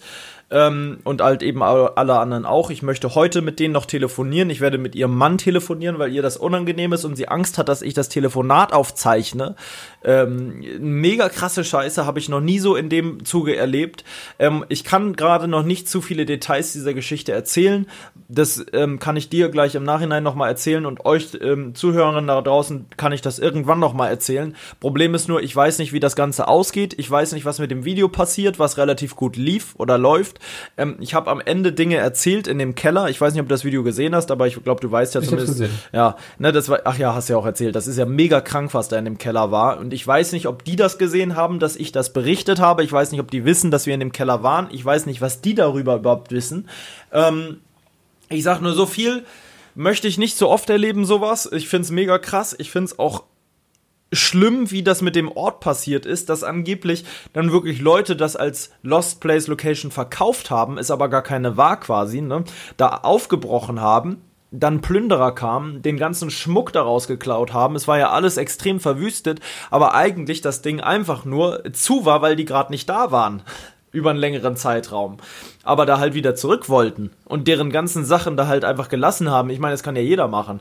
ähm, 0.51 0.99
und 1.05 1.20
halt 1.20 1.42
eben 1.42 1.62
alle 1.62 2.18
anderen 2.18 2.46
auch. 2.46 2.70
Ich 2.70 2.82
möchte 2.82 3.14
heute 3.14 3.42
mit 3.42 3.61
denen 3.61 3.74
noch 3.74 3.84
telefonieren. 3.84 4.51
Ich 4.51 4.61
werde 4.61 4.78
mit 4.78 4.94
ihrem 4.94 5.14
Mann 5.14 5.38
telefonieren, 5.38 5.99
weil 5.99 6.12
ihr 6.12 6.22
das 6.22 6.36
unangenehm 6.36 6.92
ist 6.92 7.05
und 7.05 7.16
sie 7.16 7.28
Angst 7.28 7.59
hat, 7.59 7.68
dass 7.68 7.82
ich 7.82 7.94
das 7.94 8.09
Telefonat 8.09 8.72
aufzeichne. 8.72 9.57
Ähm, 10.03 10.64
mega 10.80 11.28
krasse 11.28 11.64
Scheiße 11.64 12.07
habe 12.07 12.18
ich 12.18 12.28
noch 12.28 12.40
nie 12.40 12.59
so 12.59 12.76
in 12.76 12.88
dem 12.88 13.24
Zuge 13.24 13.57
erlebt. 13.57 14.05
Ähm, 14.38 14.64
ich 14.68 14.84
kann 14.84 15.16
gerade 15.16 15.49
noch 15.49 15.64
nicht 15.64 15.88
zu 15.88 16.01
viele 16.01 16.24
Details 16.24 16.72
dieser 16.72 16.94
Geschichte 16.94 17.32
erzählen. 17.32 17.86
Das 18.30 18.62
ähm, 18.74 18.98
kann 18.98 19.16
ich 19.16 19.30
dir 19.30 19.48
gleich 19.48 19.74
im 19.74 19.84
Nachhinein 19.84 20.22
nochmal 20.22 20.50
erzählen 20.50 20.84
und 20.84 21.06
euch 21.06 21.30
ähm, 21.40 21.74
Zuhörern 21.74 22.26
da 22.26 22.42
draußen 22.42 22.84
kann 22.98 23.12
ich 23.12 23.22
das 23.22 23.38
irgendwann 23.38 23.78
nochmal 23.78 24.10
erzählen. 24.10 24.54
Problem 24.80 25.14
ist 25.14 25.28
nur, 25.28 25.42
ich 25.42 25.56
weiß 25.56 25.78
nicht, 25.78 25.94
wie 25.94 26.00
das 26.00 26.14
Ganze 26.14 26.46
ausgeht. 26.46 26.94
Ich 26.98 27.10
weiß 27.10 27.32
nicht, 27.32 27.46
was 27.46 27.58
mit 27.58 27.70
dem 27.70 27.86
Video 27.86 28.08
passiert, 28.08 28.58
was 28.58 28.76
relativ 28.76 29.16
gut 29.16 29.36
lief 29.36 29.74
oder 29.78 29.96
läuft. 29.96 30.40
Ähm, 30.76 30.96
ich 31.00 31.14
habe 31.14 31.30
am 31.30 31.40
Ende 31.40 31.72
Dinge 31.72 31.96
erzählt 31.96 32.48
in 32.48 32.58
dem 32.58 32.74
Keller. 32.74 33.08
Ich 33.08 33.18
weiß 33.18 33.32
nicht, 33.32 33.40
ob 33.40 33.48
du 33.48 33.54
das 33.54 33.64
Video 33.64 33.82
gesehen 33.82 34.14
hast, 34.14 34.30
aber 34.30 34.46
ich 34.46 34.62
glaube, 34.62 34.82
du 34.82 34.92
weißt 34.92 35.14
ja 35.14 35.22
ich 35.22 35.28
zumindest. 35.28 35.62
Ja, 35.94 36.16
ne, 36.38 36.52
das 36.52 36.68
war, 36.68 36.80
ach 36.84 36.98
ja, 36.98 37.14
hast 37.14 37.28
ja 37.28 37.38
auch 37.38 37.46
erzählt. 37.46 37.76
Das 37.76 37.86
ist 37.86 37.96
ja 37.96 38.04
mega 38.04 38.42
krank, 38.42 38.74
was 38.74 38.88
da 38.88 38.98
in 38.98 39.06
dem 39.06 39.16
Keller 39.16 39.50
war. 39.50 39.78
Und 39.78 39.94
ich 39.94 40.06
weiß 40.06 40.32
nicht, 40.32 40.48
ob 40.48 40.64
die 40.64 40.76
das 40.76 40.98
gesehen 40.98 41.34
haben, 41.34 41.60
dass 41.60 41.76
ich 41.76 41.92
das 41.92 42.12
berichtet 42.12 42.60
habe. 42.60 42.84
Ich 42.84 42.92
weiß 42.92 43.10
nicht, 43.10 43.22
ob 43.22 43.30
die 43.30 43.46
wissen, 43.46 43.70
dass 43.70 43.86
wir 43.86 43.94
in 43.94 44.00
dem 44.00 44.12
Keller 44.12 44.42
waren. 44.42 44.68
Ich 44.70 44.84
weiß 44.84 45.06
nicht, 45.06 45.22
was 45.22 45.40
die 45.40 45.54
darüber 45.54 45.96
überhaupt 45.96 46.30
wissen. 46.30 46.68
Ähm, 47.10 47.60
ich 48.28 48.42
sag 48.42 48.60
nur 48.60 48.72
so 48.72 48.86
viel 48.86 49.24
möchte 49.78 50.08
ich 50.08 50.18
nicht 50.18 50.36
so 50.36 50.50
oft 50.50 50.68
erleben, 50.70 51.04
sowas. 51.04 51.48
Ich 51.52 51.68
find's 51.68 51.90
mega 51.90 52.18
krass. 52.18 52.54
Ich 52.58 52.70
find's 52.70 52.98
auch 52.98 53.22
schlimm, 54.12 54.70
wie 54.72 54.82
das 54.82 55.02
mit 55.02 55.14
dem 55.14 55.30
Ort 55.30 55.60
passiert 55.60 56.04
ist, 56.04 56.28
dass 56.28 56.42
angeblich 56.42 57.04
dann 57.32 57.52
wirklich 57.52 57.80
Leute 57.80 58.16
das 58.16 58.34
als 58.34 58.70
Lost 58.82 59.20
Place 59.20 59.46
Location 59.46 59.90
verkauft 59.90 60.50
haben, 60.50 60.78
es 60.78 60.90
aber 60.90 61.08
gar 61.08 61.22
keine 61.22 61.56
war 61.56 61.78
quasi, 61.78 62.22
ne, 62.22 62.42
da 62.76 62.88
aufgebrochen 62.88 63.80
haben, 63.80 64.22
dann 64.50 64.80
Plünderer 64.80 65.32
kamen, 65.32 65.82
den 65.82 65.98
ganzen 65.98 66.30
Schmuck 66.30 66.72
daraus 66.72 67.06
geklaut 67.06 67.52
haben. 67.52 67.76
Es 67.76 67.86
war 67.86 67.98
ja 67.98 68.10
alles 68.10 68.38
extrem 68.38 68.80
verwüstet, 68.80 69.40
aber 69.70 69.94
eigentlich 69.94 70.40
das 70.40 70.62
Ding 70.62 70.80
einfach 70.80 71.26
nur 71.26 71.62
zu 71.72 72.06
war, 72.06 72.22
weil 72.22 72.34
die 72.34 72.46
gerade 72.46 72.72
nicht 72.72 72.88
da 72.88 73.12
waren 73.12 73.42
über 73.93 74.11
einen 74.11 74.18
längeren 74.18 74.57
Zeitraum, 74.57 75.18
aber 75.62 75.86
da 75.86 75.99
halt 75.99 76.14
wieder 76.14 76.34
zurück 76.34 76.68
wollten 76.68 77.11
und 77.24 77.49
deren 77.49 77.70
ganzen 77.70 78.05
Sachen 78.05 78.36
da 78.36 78.47
halt 78.47 78.64
einfach 78.64 78.89
gelassen 78.89 79.30
haben. 79.30 79.51
Ich 79.51 79.59
meine, 79.59 79.72
das 79.72 79.82
kann 79.82 79.97
ja 79.97 80.03
jeder 80.03 80.28
machen. 80.28 80.61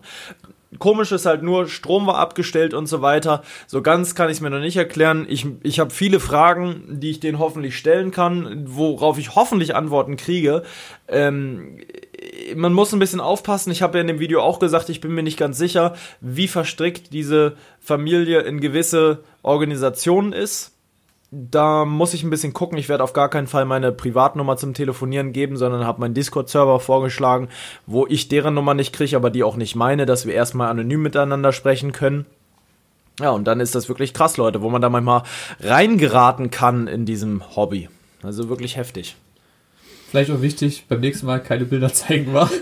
Komisch 0.79 1.13
ist 1.13 1.25
halt 1.25 1.43
nur, 1.43 1.67
Strom 1.67 2.07
war 2.07 2.17
abgestellt 2.17 2.73
und 2.73 2.87
so 2.87 3.01
weiter. 3.01 3.41
So 3.67 3.81
ganz 3.81 4.15
kann 4.15 4.29
ich 4.29 4.37
es 4.37 4.41
mir 4.41 4.49
noch 4.49 4.59
nicht 4.59 4.75
erklären. 4.75 5.25
Ich, 5.29 5.47
ich 5.63 5.79
habe 5.79 5.91
viele 5.91 6.19
Fragen, 6.19 6.99
die 6.99 7.09
ich 7.09 7.21
denen 7.21 7.39
hoffentlich 7.39 7.77
stellen 7.77 8.11
kann, 8.11 8.65
worauf 8.67 9.17
ich 9.17 9.35
hoffentlich 9.35 9.75
Antworten 9.75 10.17
kriege. 10.17 10.63
Ähm, 11.07 11.79
man 12.55 12.73
muss 12.73 12.93
ein 12.93 12.99
bisschen 12.99 13.21
aufpassen. 13.21 13.71
Ich 13.71 13.81
habe 13.81 13.97
ja 13.97 14.01
in 14.01 14.07
dem 14.07 14.19
Video 14.19 14.41
auch 14.41 14.59
gesagt, 14.59 14.89
ich 14.89 14.99
bin 14.99 15.13
mir 15.15 15.23
nicht 15.23 15.39
ganz 15.39 15.57
sicher, 15.57 15.95
wie 16.19 16.49
verstrickt 16.49 17.13
diese 17.13 17.55
Familie 17.79 18.41
in 18.41 18.59
gewisse 18.59 19.23
Organisationen 19.43 20.33
ist. 20.33 20.76
Da 21.31 21.83
muss 21.83 22.13
ich 22.13 22.23
ein 22.23 22.29
bisschen 22.29 22.53
gucken. 22.53 22.77
Ich 22.77 22.87
werde 22.87 23.03
auf 23.03 23.13
gar 23.13 23.29
keinen 23.29 23.47
Fall 23.47 23.65
meine 23.65 23.91
Privatnummer 23.91 24.55
zum 24.55 24.73
Telefonieren 24.73 25.33
geben, 25.33 25.57
sondern 25.57 25.85
habe 25.85 25.99
meinen 25.99 26.13
Discord-Server 26.13 26.79
vorgeschlagen, 26.79 27.49
wo 27.85 28.07
ich 28.07 28.29
deren 28.29 28.53
Nummer 28.53 28.73
nicht 28.73 28.93
kriege, 28.93 29.15
aber 29.15 29.29
die 29.29 29.43
auch 29.43 29.57
nicht 29.57 29.75
meine, 29.75 30.05
dass 30.05 30.25
wir 30.25 30.33
erstmal 30.33 30.69
anonym 30.69 31.01
miteinander 31.01 31.51
sprechen 31.51 31.91
können. 31.91 32.25
Ja, 33.19 33.31
und 33.31 33.45
dann 33.45 33.59
ist 33.59 33.75
das 33.75 33.89
wirklich 33.89 34.13
krass, 34.13 34.37
Leute, 34.37 34.61
wo 34.61 34.69
man 34.69 34.81
da 34.81 34.89
manchmal 34.89 35.23
reingeraten 35.59 36.51
kann 36.51 36.87
in 36.87 37.05
diesem 37.05 37.55
Hobby. 37.55 37.89
Also 38.23 38.47
wirklich 38.47 38.77
heftig. 38.77 39.15
Vielleicht 40.09 40.31
auch 40.31 40.41
wichtig, 40.41 40.85
beim 40.87 41.01
nächsten 41.01 41.25
Mal 41.25 41.41
keine 41.41 41.65
Bilder 41.65 41.91
zeigen 41.91 42.33
war. 42.33 42.49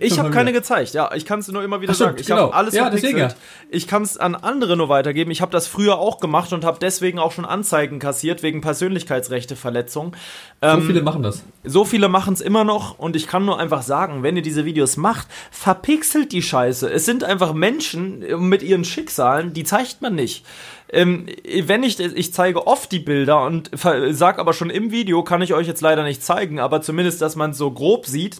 Ich 0.00 0.18
habe 0.18 0.30
keine 0.30 0.52
gezeigt, 0.52 0.94
ja. 0.94 1.10
Ich 1.14 1.24
kann 1.26 1.40
es 1.40 1.48
nur 1.48 1.62
immer 1.62 1.80
wieder 1.80 1.92
Ach, 1.92 1.96
sagen. 1.96 2.16
Ich 2.18 2.26
genau. 2.26 2.42
habe 2.44 2.54
alles 2.54 2.74
Ja, 2.74 2.84
verpixelt. 2.90 3.36
Ich 3.68 3.86
kann 3.86 4.02
es 4.02 4.16
an 4.16 4.34
andere 4.34 4.76
nur 4.76 4.88
weitergeben. 4.88 5.30
Ich 5.30 5.40
habe 5.40 5.52
das 5.52 5.66
früher 5.66 5.98
auch 5.98 6.18
gemacht 6.18 6.52
und 6.52 6.64
habe 6.64 6.78
deswegen 6.80 7.18
auch 7.18 7.32
schon 7.32 7.44
Anzeigen 7.44 7.98
kassiert 7.98 8.42
wegen 8.42 8.60
Persönlichkeitsrechteverletzung. 8.60 10.16
So 10.60 10.68
Ähm, 10.68 10.82
viele 10.82 11.02
machen 11.02 11.22
das. 11.22 11.42
so 11.64 11.84
viele 11.84 12.08
machen 12.08 12.34
es 12.34 12.40
immer 12.40 12.64
noch 12.64 12.98
und 12.98 13.16
ich 13.16 13.26
kann 13.26 13.44
nur 13.44 13.58
einfach 13.58 13.82
sagen, 13.82 14.22
wenn 14.22 14.36
ihr 14.36 14.42
diese 14.42 14.64
Videos 14.64 14.96
macht, 14.96 15.26
verpixelt 15.50 16.32
die 16.32 16.42
Scheiße. 16.42 16.90
Es 16.90 17.04
sind 17.04 17.24
einfach 17.24 17.52
Menschen 17.52 18.22
äh, 18.22 18.36
mit 18.36 18.62
ihren 18.62 18.84
Schicksalen, 18.84 19.52
die 19.52 19.64
zeigt 19.64 20.02
man 20.02 20.14
nicht. 20.14 20.44
Ähm, 20.90 21.26
wenn 21.64 21.82
ich, 21.82 21.98
ich 21.98 22.34
zeige 22.34 22.66
oft 22.66 22.92
die 22.92 22.98
Bilder 22.98 23.44
und 23.44 23.70
sag 24.10 24.38
aber 24.38 24.52
schon 24.52 24.68
im 24.70 24.90
Video, 24.90 25.22
kann 25.24 25.40
ich 25.40 25.54
euch 25.54 25.66
jetzt 25.66 25.80
leider 25.80 26.02
nicht 26.04 26.22
zeigen, 26.22 26.60
aber 26.60 26.82
zumindest, 26.82 27.22
dass 27.22 27.34
man 27.34 27.52
es 27.52 27.58
so 27.58 27.70
grob 27.70 28.06
sieht. 28.06 28.36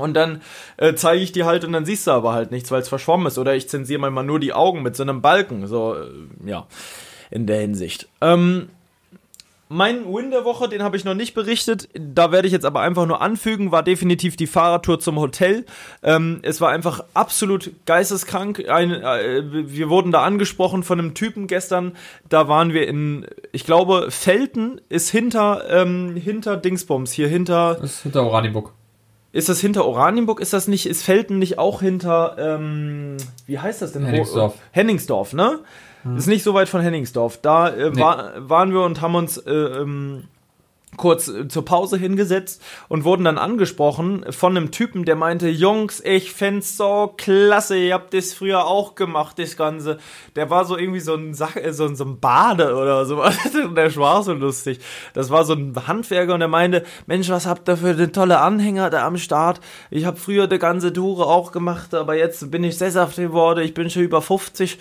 Und 0.00 0.14
dann 0.14 0.42
äh, 0.76 0.94
zeige 0.94 1.22
ich 1.22 1.32
die 1.32 1.44
halt 1.44 1.64
und 1.64 1.72
dann 1.72 1.84
siehst 1.84 2.06
du 2.06 2.10
aber 2.10 2.32
halt 2.32 2.50
nichts, 2.50 2.70
weil 2.70 2.80
es 2.80 2.88
verschwommen 2.88 3.26
ist. 3.26 3.38
Oder 3.38 3.54
ich 3.54 3.68
zensiere 3.68 4.00
manchmal 4.00 4.24
nur 4.24 4.40
die 4.40 4.52
Augen 4.52 4.82
mit 4.82 4.96
so 4.96 5.02
einem 5.02 5.22
Balken. 5.22 5.66
So, 5.66 5.94
äh, 5.94 6.08
ja, 6.46 6.66
in 7.30 7.46
der 7.46 7.60
Hinsicht. 7.60 8.08
Ähm, 8.20 8.68
mein 9.68 10.06
Win 10.06 10.30
der 10.30 10.44
Woche, 10.44 10.68
den 10.68 10.82
habe 10.82 10.96
ich 10.96 11.04
noch 11.04 11.14
nicht 11.14 11.34
berichtet. 11.34 11.88
Da 11.92 12.32
werde 12.32 12.46
ich 12.46 12.52
jetzt 12.52 12.64
aber 12.64 12.80
einfach 12.80 13.06
nur 13.06 13.20
anfügen, 13.20 13.70
war 13.70 13.82
definitiv 13.82 14.36
die 14.36 14.46
Fahrradtour 14.46 14.98
zum 14.98 15.18
Hotel. 15.18 15.66
Ähm, 16.02 16.38
es 16.42 16.60
war 16.62 16.70
einfach 16.70 17.04
absolut 17.12 17.72
geisteskrank. 17.84 18.66
Ein, 18.68 18.92
äh, 18.92 19.42
wir 19.44 19.90
wurden 19.90 20.10
da 20.10 20.22
angesprochen 20.22 20.82
von 20.82 20.98
einem 20.98 21.14
Typen 21.14 21.46
gestern. 21.48 21.92
Da 22.28 22.48
waren 22.48 22.72
wir 22.72 22.88
in, 22.88 23.26
ich 23.52 23.64
glaube, 23.64 24.10
Felten 24.10 24.80
ist 24.88 25.10
hinter, 25.10 25.64
ähm, 25.68 26.16
hinter 26.16 26.56
Dingsbums, 26.56 27.12
hier 27.12 27.28
hinter. 27.28 27.74
Das 27.74 27.92
ist 27.92 28.02
hinter 28.04 28.24
Oranienburg. 28.24 28.72
Ist 29.32 29.48
das 29.48 29.60
hinter 29.60 29.84
Oranienburg? 29.84 30.40
Ist 30.40 30.52
das 30.52 30.68
nicht, 30.68 30.86
ist 30.86 31.02
Felten 31.02 31.38
nicht 31.38 31.58
auch 31.58 31.80
hinter, 31.82 32.36
ähm, 32.38 33.16
wie 33.46 33.58
heißt 33.58 33.82
das 33.82 33.92
denn? 33.92 34.04
Henningsdorf. 34.04 34.54
Henningsdorf, 34.72 35.32
ne? 35.34 35.60
Ist 36.16 36.28
nicht 36.28 36.42
so 36.44 36.54
weit 36.54 36.68
von 36.68 36.80
Henningsdorf. 36.80 37.38
Da 37.42 37.68
äh, 37.68 37.90
Nee. 37.90 38.00
war, 38.00 38.32
waren 38.48 38.72
wir 38.72 38.80
und 38.82 39.00
haben 39.02 39.14
uns 39.16 39.36
äh, 39.36 39.52
ähm, 39.52 40.24
kurz 40.98 41.28
äh, 41.28 41.48
zur 41.48 41.64
Pause 41.64 41.96
hingesetzt 41.96 42.62
und 42.88 43.04
wurden 43.04 43.24
dann 43.24 43.38
angesprochen 43.38 44.26
von 44.30 44.54
einem 44.54 44.70
Typen, 44.70 45.06
der 45.06 45.16
meinte, 45.16 45.48
Jungs, 45.48 46.00
ich 46.04 46.34
find's 46.34 46.76
so 46.76 47.14
klasse, 47.16 47.78
ihr 47.78 47.94
habt 47.94 48.12
das 48.12 48.34
früher 48.34 48.66
auch 48.66 48.94
gemacht, 48.94 49.38
das 49.38 49.56
Ganze. 49.56 49.96
Der 50.36 50.50
war 50.50 50.66
so 50.66 50.76
irgendwie 50.76 51.00
so 51.00 51.14
ein, 51.14 51.32
Sach 51.32 51.56
äh, 51.56 51.72
so, 51.72 51.86
ein- 51.86 51.96
so 51.96 52.04
ein 52.04 52.20
Bade 52.20 52.74
oder 52.76 53.06
so. 53.06 53.22
der 53.74 53.96
war 53.96 54.22
so 54.22 54.34
lustig. 54.34 54.80
Das 55.14 55.30
war 55.30 55.44
so 55.44 55.54
ein 55.54 55.74
Handwerker 55.86 56.34
und 56.34 56.40
der 56.40 56.48
meinte, 56.48 56.84
Mensch, 57.06 57.30
was 57.30 57.46
habt 57.46 57.68
ihr 57.68 57.78
für 57.78 57.88
eine 57.88 58.12
tolle 58.12 58.40
Anhänger 58.40 58.90
da 58.90 59.06
am 59.06 59.16
Start? 59.16 59.60
Ich 59.90 60.04
habe 60.04 60.16
früher 60.18 60.46
die 60.48 60.58
ganze 60.58 60.92
Tour 60.92 61.26
auch 61.26 61.52
gemacht, 61.52 61.94
aber 61.94 62.14
jetzt 62.16 62.50
bin 62.50 62.64
ich 62.64 62.76
sesshaft 62.76 63.16
geworden, 63.16 63.64
ich 63.64 63.72
bin 63.72 63.88
schon 63.88 64.02
über 64.02 64.20
50 64.20 64.78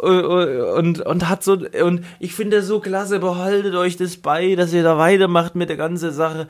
und, 0.00 1.00
und 1.00 1.28
hat 1.28 1.42
so, 1.42 1.58
und 1.82 2.04
ich 2.20 2.34
finde 2.34 2.58
das 2.58 2.66
so 2.66 2.80
klasse, 2.80 3.18
behaltet 3.18 3.74
euch 3.74 3.96
das 3.96 4.16
bei, 4.16 4.54
dass 4.54 4.72
ihr 4.72 4.82
da 4.82 4.98
weitermacht 4.98 5.54
mit 5.54 5.68
der 5.68 5.76
ganzen 5.76 6.12
Sache. 6.12 6.48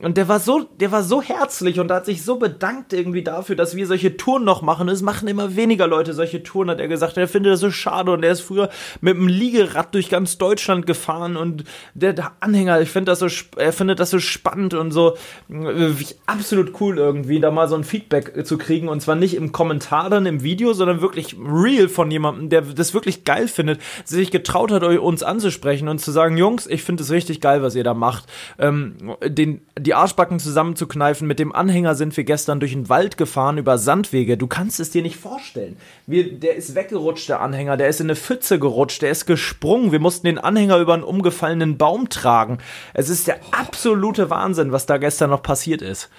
Und 0.00 0.16
der 0.16 0.28
war 0.28 0.40
so, 0.40 0.66
der 0.80 0.92
war 0.92 1.02
so 1.02 1.22
herzlich 1.22 1.80
und 1.80 1.90
hat 1.90 2.06
sich 2.06 2.24
so 2.24 2.36
bedankt 2.36 2.92
irgendwie 2.92 3.22
dafür, 3.22 3.56
dass 3.56 3.76
wir 3.76 3.86
solche 3.86 4.16
Touren 4.16 4.44
noch 4.44 4.62
machen. 4.62 4.88
Es 4.88 5.02
machen 5.02 5.28
immer 5.28 5.56
weniger 5.56 5.86
Leute 5.86 6.12
solche 6.12 6.42
Touren, 6.42 6.70
hat 6.70 6.80
er 6.80 6.88
gesagt. 6.88 7.16
Er 7.16 7.28
findet 7.28 7.52
das 7.52 7.60
so 7.60 7.70
schade 7.70 8.12
und 8.12 8.22
er 8.24 8.32
ist 8.32 8.40
früher 8.40 8.68
mit 9.00 9.16
dem 9.16 9.28
Liegerad 9.28 9.94
durch 9.94 10.10
ganz 10.10 10.38
Deutschland 10.38 10.86
gefahren 10.86 11.36
und 11.36 11.64
der, 11.94 12.12
der 12.12 12.32
Anhänger, 12.40 12.80
ich 12.80 12.90
finde 12.90 13.12
das 13.12 13.20
so, 13.20 13.26
er 13.56 13.72
findet 13.72 14.00
das 14.00 14.10
so 14.10 14.18
spannend 14.18 14.74
und 14.74 14.90
so 14.90 15.16
äh, 15.50 15.92
absolut 16.26 16.80
cool 16.80 16.98
irgendwie, 16.98 17.40
da 17.40 17.50
mal 17.50 17.68
so 17.68 17.76
ein 17.76 17.84
Feedback 17.84 18.36
äh, 18.36 18.44
zu 18.44 18.58
kriegen 18.58 18.88
und 18.88 19.00
zwar 19.00 19.14
nicht 19.14 19.34
im 19.34 19.52
Kommentar 19.52 20.10
dann 20.10 20.26
im 20.26 20.42
Video, 20.42 20.72
sondern 20.72 21.00
wirklich 21.00 21.36
real 21.38 21.88
von 21.88 22.10
jemandem, 22.10 22.48
der 22.48 22.76
das 22.82 22.94
wirklich 22.94 23.24
geil 23.24 23.48
findet, 23.48 23.80
sich 24.04 24.30
getraut 24.30 24.70
hat, 24.70 24.82
uns 24.82 25.22
anzusprechen 25.22 25.88
und 25.88 26.00
zu 26.00 26.10
sagen, 26.10 26.36
Jungs, 26.36 26.66
ich 26.66 26.82
finde 26.82 27.02
es 27.02 27.10
richtig 27.10 27.40
geil, 27.40 27.62
was 27.62 27.74
ihr 27.74 27.84
da 27.84 27.94
macht. 27.94 28.24
Ähm, 28.58 29.16
den, 29.24 29.62
die 29.78 29.94
Arschbacken 29.94 30.38
zusammenzukneifen, 30.38 31.26
mit 31.26 31.38
dem 31.38 31.54
Anhänger 31.54 31.94
sind 31.94 32.16
wir 32.16 32.24
gestern 32.24 32.60
durch 32.60 32.72
den 32.72 32.88
Wald 32.88 33.16
gefahren, 33.16 33.58
über 33.58 33.78
Sandwege. 33.78 34.36
Du 34.36 34.46
kannst 34.46 34.80
es 34.80 34.90
dir 34.90 35.02
nicht 35.02 35.16
vorstellen. 35.16 35.76
Wir, 36.06 36.32
der 36.32 36.56
ist 36.56 36.74
weggerutscht, 36.74 37.28
der 37.28 37.40
Anhänger, 37.40 37.76
der 37.76 37.88
ist 37.88 38.00
in 38.00 38.06
eine 38.06 38.16
Pfütze 38.16 38.58
gerutscht, 38.58 39.02
der 39.02 39.10
ist 39.10 39.26
gesprungen. 39.26 39.92
Wir 39.92 40.00
mussten 40.00 40.26
den 40.26 40.38
Anhänger 40.38 40.78
über 40.78 40.94
einen 40.94 41.02
umgefallenen 41.02 41.78
Baum 41.78 42.08
tragen. 42.08 42.58
Es 42.94 43.08
ist 43.08 43.28
der 43.28 43.40
absolute 43.52 44.30
Wahnsinn, 44.30 44.72
was 44.72 44.86
da 44.86 44.98
gestern 44.98 45.30
noch 45.30 45.42
passiert 45.42 45.82
ist. 45.82 46.10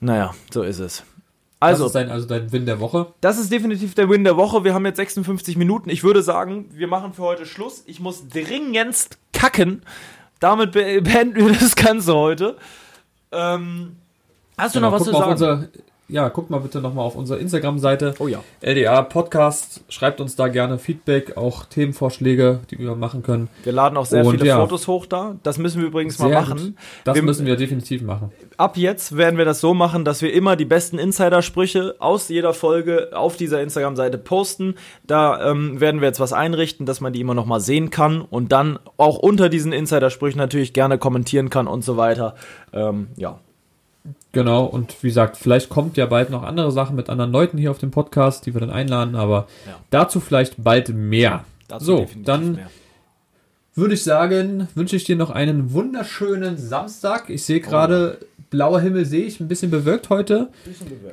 Naja, 0.00 0.34
so 0.50 0.62
ist 0.62 0.78
es. 0.78 1.04
Also, 1.60 1.84
das 1.84 1.90
ist 1.90 1.94
dein, 1.94 2.10
also 2.10 2.26
dein 2.26 2.50
Win 2.52 2.64
der 2.66 2.80
Woche. 2.80 3.12
das 3.20 3.38
ist 3.38 3.52
definitiv 3.52 3.94
der 3.94 4.08
Win 4.08 4.24
der 4.24 4.36
Woche. 4.36 4.64
Wir 4.64 4.72
haben 4.74 4.86
jetzt 4.86 4.96
56 4.96 5.56
Minuten. 5.58 5.90
Ich 5.90 6.02
würde 6.02 6.22
sagen, 6.22 6.66
wir 6.72 6.86
machen 6.88 7.12
für 7.12 7.22
heute 7.22 7.44
Schluss. 7.46 7.82
Ich 7.86 8.00
muss 8.00 8.26
dringendst 8.28 9.18
kacken. 9.32 9.82
Damit 10.40 10.72
be 10.72 11.02
beenden 11.02 11.46
wir 11.46 11.52
das 11.52 11.76
Ganze 11.76 12.14
heute. 12.14 12.56
Ähm, 13.30 13.96
hast 14.56 14.74
du 14.74 14.78
Genau, 14.80 14.90
noch 14.90 14.98
was 15.00 15.04
zu 15.06 15.12
sagen? 15.12 15.30
Unser, 15.32 15.68
ja, 16.10 16.28
guckt 16.28 16.50
mal 16.50 16.60
bitte 16.60 16.80
nochmal 16.80 17.04
auf 17.04 17.14
unsere 17.14 17.38
Instagram-Seite. 17.38 18.14
Oh 18.18 18.28
ja. 18.28 18.42
LDA 18.60 19.02
Podcast. 19.02 19.82
Schreibt 19.88 20.20
uns 20.20 20.36
da 20.36 20.48
gerne 20.48 20.78
Feedback, 20.78 21.36
auch 21.36 21.64
Themenvorschläge, 21.64 22.60
die 22.70 22.78
wir 22.78 22.94
machen 22.94 23.22
können. 23.22 23.48
Wir 23.62 23.72
laden 23.72 23.96
auch 23.96 24.06
sehr 24.06 24.24
Und 24.24 24.32
viele 24.32 24.46
ja. 24.46 24.60
Fotos 24.60 24.88
hoch 24.88 25.06
da. 25.06 25.36
Das 25.42 25.58
müssen 25.58 25.80
wir 25.80 25.88
übrigens 25.88 26.18
mal 26.18 26.28
Sehr 26.28 26.40
machen. 26.40 26.58
gut. 26.58 26.74
Das 27.04 27.14
wir, 27.14 27.22
müssen 27.22 27.46
wir 27.46 27.56
definitiv 27.56 28.02
machen. 28.02 28.32
ab 28.56 28.76
jetzt 28.76 29.16
werden 29.16 29.38
wir 29.38 29.44
das 29.44 29.60
so 29.60 29.74
machen, 29.74 30.04
dass 30.04 30.22
wir 30.22 30.32
immer 30.32 30.56
die 30.56 30.64
besten 30.64 30.98
Insider-Sprüche 30.98 31.96
aus 31.98 32.28
jeder 32.28 32.54
Folge 32.54 33.10
auf 33.12 33.36
dieser 33.36 33.62
Instagram-Seite 33.62 34.18
posten. 34.18 34.74
Da 35.06 35.50
ähm, 35.50 35.80
werden 35.80 36.00
wir 36.00 36.08
jetzt 36.08 36.20
was 36.20 36.32
einrichten, 36.32 36.86
dass 36.86 37.00
man 37.00 37.12
die 37.12 37.20
immer 37.20 37.34
noch 37.34 37.46
mal 37.46 37.60
sehen 37.60 37.90
kann 37.90 38.20
und 38.20 38.52
dann 38.52 38.78
auch 38.96 39.18
unter 39.18 39.48
diesen 39.48 39.72
Insider-Sprüchen 39.72 40.38
natürlich 40.38 40.72
gerne 40.72 40.98
kommentieren 40.98 41.50
kann 41.50 41.66
und 41.66 41.84
so 41.84 41.96
weiter. 41.96 42.34
Ähm, 42.72 43.08
ja. 43.16 43.38
Genau, 44.32 44.64
und 44.64 45.02
wie 45.02 45.08
gesagt, 45.08 45.36
vielleicht 45.36 45.68
kommt 45.70 45.96
ja 45.96 46.06
bald 46.06 46.30
noch 46.30 46.42
andere 46.44 46.70
Sachen 46.70 46.94
mit 46.94 47.08
anderen 47.10 47.32
Leuten 47.32 47.58
hier 47.58 47.70
auf 47.72 47.78
dem 47.78 47.90
Podcast, 47.90 48.46
die 48.46 48.54
wir 48.54 48.60
dann 48.60 48.70
einladen, 48.70 49.16
aber 49.16 49.48
Ja. 49.66 49.76
dazu 49.90 50.20
vielleicht 50.20 50.62
bald 50.62 50.90
mehr. 50.90 51.44
Dazu 51.66 51.84
so, 51.84 52.06
dann 52.24 52.52
mehr. 52.54 52.70
würde 53.74 53.94
ich 53.94 54.02
sagen, 54.04 54.68
wünsche 54.74 54.94
ich 54.96 55.04
dir 55.04 55.16
noch 55.16 55.30
einen 55.30 55.72
wunderschönen 55.72 56.58
Samstag. 56.58 57.28
Ich 57.28 57.44
sehe 57.44 57.60
gerade, 57.60 58.18
blauer 58.50 58.80
Himmel 58.80 59.04
sehe 59.04 59.24
ich, 59.24 59.40
ein 59.40 59.48
bisschen 59.48 59.70
bewölkt 59.70 60.10
heute. 60.10 60.48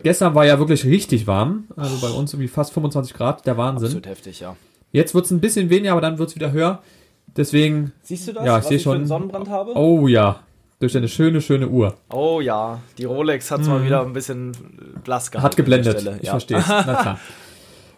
Gestern 0.03 0.35
war 0.35 0.45
ja 0.45 0.59
wirklich 0.59 0.85
richtig 0.85 1.25
warm, 1.27 1.65
also 1.75 1.97
bei 2.05 2.13
uns 2.13 2.33
irgendwie 2.33 2.47
fast 2.49 2.73
25 2.73 3.15
Grad, 3.15 3.45
der 3.47 3.57
Wahnsinn. 3.57 3.87
Absolut 3.87 4.05
heftig, 4.07 4.39
ja. 4.41 4.55
Jetzt 4.91 5.15
wird 5.15 5.25
es 5.25 5.31
ein 5.31 5.39
bisschen 5.39 5.69
weniger, 5.71 5.91
aber 5.93 6.01
dann 6.01 6.17
wird 6.19 6.29
es 6.29 6.35
wieder 6.35 6.51
höher. 6.51 6.83
Deswegen, 7.35 7.91
Siehst 8.03 8.27
du 8.27 8.33
das? 8.33 8.45
Ja, 8.45 8.57
ich 8.59 8.63
sehe 8.65 8.79
schon. 8.79 9.05
Sonnenbrand 9.05 9.49
habe? 9.49 9.73
oh 9.75 10.07
ja, 10.07 10.39
durch 10.79 10.95
eine 10.95 11.07
schöne, 11.07 11.41
schöne 11.41 11.67
Uhr. 11.67 11.97
Oh 12.09 12.39
ja, 12.39 12.79
die 12.97 13.05
Rolex 13.05 13.51
hat 13.51 13.65
mal 13.65 13.83
wieder 13.83 14.01
ein 14.01 14.13
bisschen 14.13 14.51
Glas 15.03 15.31
gehabt. 15.31 15.45
Hat 15.45 15.57
geblendet. 15.57 16.05
Ich 16.19 16.27
ja. 16.27 16.31
verstehe 16.31 16.57
es. 16.57 16.67
Na 16.69 16.83
klar. 16.83 17.19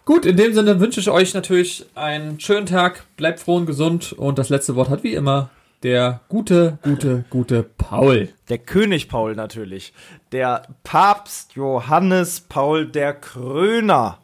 Gut, 0.06 0.26
in 0.26 0.36
dem 0.36 0.54
Sinne 0.54 0.80
wünsche 0.80 0.98
ich 1.00 1.10
euch 1.10 1.34
natürlich 1.34 1.86
einen 1.94 2.40
schönen 2.40 2.66
Tag. 2.66 3.04
Bleibt 3.16 3.40
froh 3.40 3.56
und 3.56 3.66
gesund. 3.66 4.12
Und 4.12 4.38
das 4.38 4.48
letzte 4.48 4.74
Wort 4.74 4.88
hat 4.88 5.04
wie 5.04 5.14
immer 5.14 5.50
der 5.82 6.20
gute, 6.28 6.78
gute, 6.82 7.24
gute 7.30 7.62
Paul. 7.62 8.28
Der 8.48 8.58
König 8.58 9.08
Paul 9.08 9.34
natürlich. 9.34 9.92
Der 10.32 10.62
Papst 10.84 11.54
Johannes 11.54 12.40
Paul 12.40 12.86
der 12.86 13.14
Kröner. 13.14 14.18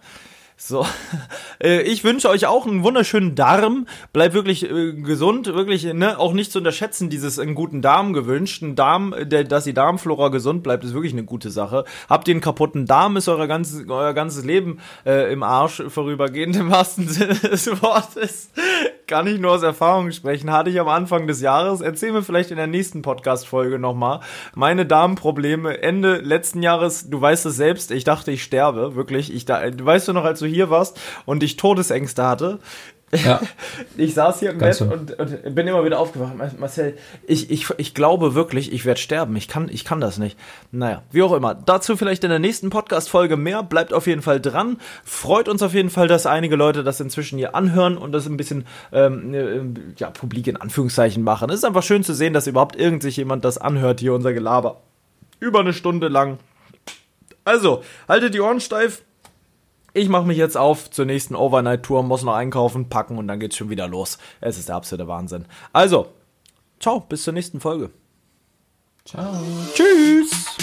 So, 0.68 0.84
äh, 1.62 1.82
ich 1.82 2.02
wünsche 2.02 2.28
euch 2.28 2.46
auch 2.46 2.66
einen 2.66 2.82
wunderschönen 2.82 3.36
Darm. 3.36 3.86
Bleibt 4.12 4.34
wirklich 4.34 4.68
äh, 4.68 4.94
gesund, 4.94 5.46
wirklich, 5.46 5.84
ne, 5.84 6.18
auch 6.18 6.32
nicht 6.32 6.50
zu 6.50 6.58
unterschätzen, 6.58 7.08
dieses 7.08 7.38
einen 7.38 7.54
guten 7.54 7.82
Darm 7.82 8.12
gewünscht. 8.12 8.62
Ein 8.62 8.74
Darm, 8.74 9.14
der, 9.22 9.44
dass 9.44 9.62
die 9.62 9.74
Darmflora 9.74 10.28
gesund 10.28 10.64
bleibt, 10.64 10.82
ist 10.82 10.92
wirklich 10.92 11.12
eine 11.12 11.22
gute 11.22 11.50
Sache. 11.50 11.84
Habt 12.08 12.26
ihr 12.26 12.34
einen 12.34 12.40
kaputten 12.40 12.84
Darm, 12.84 13.16
ist 13.16 13.28
euer 13.28 13.46
ganzes, 13.46 13.88
euer 13.88 14.12
ganzes 14.12 14.44
Leben 14.44 14.80
äh, 15.04 15.32
im 15.32 15.44
Arsch 15.44 15.84
vorübergehend, 15.86 16.56
im 16.56 16.68
wahrsten 16.68 17.06
Sinne 17.08 17.34
des 17.34 17.80
Wortes. 17.80 18.50
Kann 19.06 19.28
ich 19.28 19.38
nur 19.38 19.52
aus 19.52 19.62
Erfahrung 19.62 20.10
sprechen. 20.10 20.50
Hatte 20.50 20.68
ich 20.70 20.80
am 20.80 20.88
Anfang 20.88 21.28
des 21.28 21.40
Jahres. 21.40 21.80
Erzähl 21.80 22.10
mir 22.10 22.24
vielleicht 22.24 22.50
in 22.50 22.56
der 22.56 22.66
nächsten 22.66 23.02
Podcast-Folge 23.02 23.78
nochmal. 23.78 24.18
Meine 24.56 24.84
Darmprobleme 24.84 25.80
Ende 25.80 26.16
letzten 26.16 26.60
Jahres, 26.60 27.08
du 27.08 27.20
weißt 27.20 27.46
es 27.46 27.54
selbst, 27.54 27.92
ich 27.92 28.02
dachte, 28.02 28.32
ich 28.32 28.42
sterbe, 28.42 28.96
wirklich. 28.96 29.32
Ich 29.32 29.44
da, 29.44 29.62
weißt 29.62 30.08
du 30.08 30.12
noch, 30.12 30.24
als 30.24 30.40
du 30.40 30.46
hier 30.46 30.70
warst 30.70 31.00
und 31.24 31.44
ich 31.44 31.56
Todesängste 31.56 32.24
hatte. 32.26 32.58
Ja. 33.12 33.40
ich 33.96 34.14
saß 34.14 34.40
hier 34.40 34.50
im 34.50 34.58
Bett 34.58 34.80
und, 34.80 35.18
und, 35.18 35.54
bin 35.54 35.66
immer 35.66 35.84
wieder 35.84 35.98
aufgewacht. 35.98 36.34
Marcel, 36.58 36.98
ich, 37.26 37.50
ich, 37.50 37.68
ich 37.76 37.94
glaube 37.94 38.34
wirklich, 38.34 38.72
ich 38.72 38.84
werde 38.84 39.00
sterben. 39.00 39.36
Ich 39.36 39.46
kann, 39.48 39.68
ich 39.68 39.84
kann 39.84 40.00
das 40.00 40.18
nicht. 40.18 40.36
Naja, 40.72 41.02
wie 41.12 41.22
auch 41.22 41.32
immer. 41.32 41.54
Dazu 41.54 41.96
vielleicht 41.96 42.24
in 42.24 42.30
der 42.30 42.38
nächsten 42.38 42.70
Podcast-Folge 42.70 43.36
mehr. 43.36 43.62
Bleibt 43.62 43.92
auf 43.92 44.06
jeden 44.06 44.22
Fall 44.22 44.40
dran. 44.40 44.78
Freut 45.04 45.48
uns 45.48 45.62
auf 45.62 45.72
jeden 45.72 45.90
Fall, 45.90 46.08
dass 46.08 46.26
einige 46.26 46.56
Leute 46.56 46.82
das 46.82 47.00
inzwischen 47.00 47.38
hier 47.38 47.54
anhören 47.54 47.96
und 47.96 48.12
das 48.12 48.26
ein 48.26 48.36
bisschen 48.36 48.66
ähm, 48.92 49.34
äh, 49.34 49.60
ja, 49.98 50.10
publik 50.10 50.48
in 50.48 50.56
Anführungszeichen 50.56 51.22
machen. 51.22 51.48
Es 51.50 51.56
ist 51.56 51.64
einfach 51.64 51.84
schön 51.84 52.02
zu 52.02 52.12
sehen, 52.12 52.32
dass 52.32 52.46
überhaupt 52.46 52.76
irgend 52.76 53.02
sich 53.02 53.16
jemand 53.16 53.44
das 53.44 53.58
anhört, 53.58 54.00
hier 54.00 54.14
unser 54.14 54.32
Gelaber. 54.32 54.80
Über 55.38 55.60
eine 55.60 55.72
Stunde 55.72 56.08
lang. 56.08 56.38
Also, 57.44 57.82
haltet 58.08 58.34
die 58.34 58.40
Ohren 58.40 58.60
steif. 58.60 59.02
Ich 59.96 60.10
mache 60.10 60.26
mich 60.26 60.36
jetzt 60.36 60.58
auf 60.58 60.90
zur 60.90 61.06
nächsten 61.06 61.34
Overnight-Tour, 61.34 62.02
muss 62.02 62.22
noch 62.22 62.34
einkaufen, 62.34 62.90
packen 62.90 63.16
und 63.16 63.28
dann 63.28 63.40
geht's 63.40 63.56
schon 63.56 63.70
wieder 63.70 63.88
los. 63.88 64.18
Es 64.42 64.58
ist 64.58 64.68
der 64.68 64.76
absolute 64.76 65.08
Wahnsinn. 65.08 65.46
Also, 65.72 66.08
ciao, 66.78 67.00
bis 67.00 67.24
zur 67.24 67.32
nächsten 67.32 67.60
Folge. 67.60 67.88
Ciao. 69.06 69.42
Tschüss. 69.72 70.54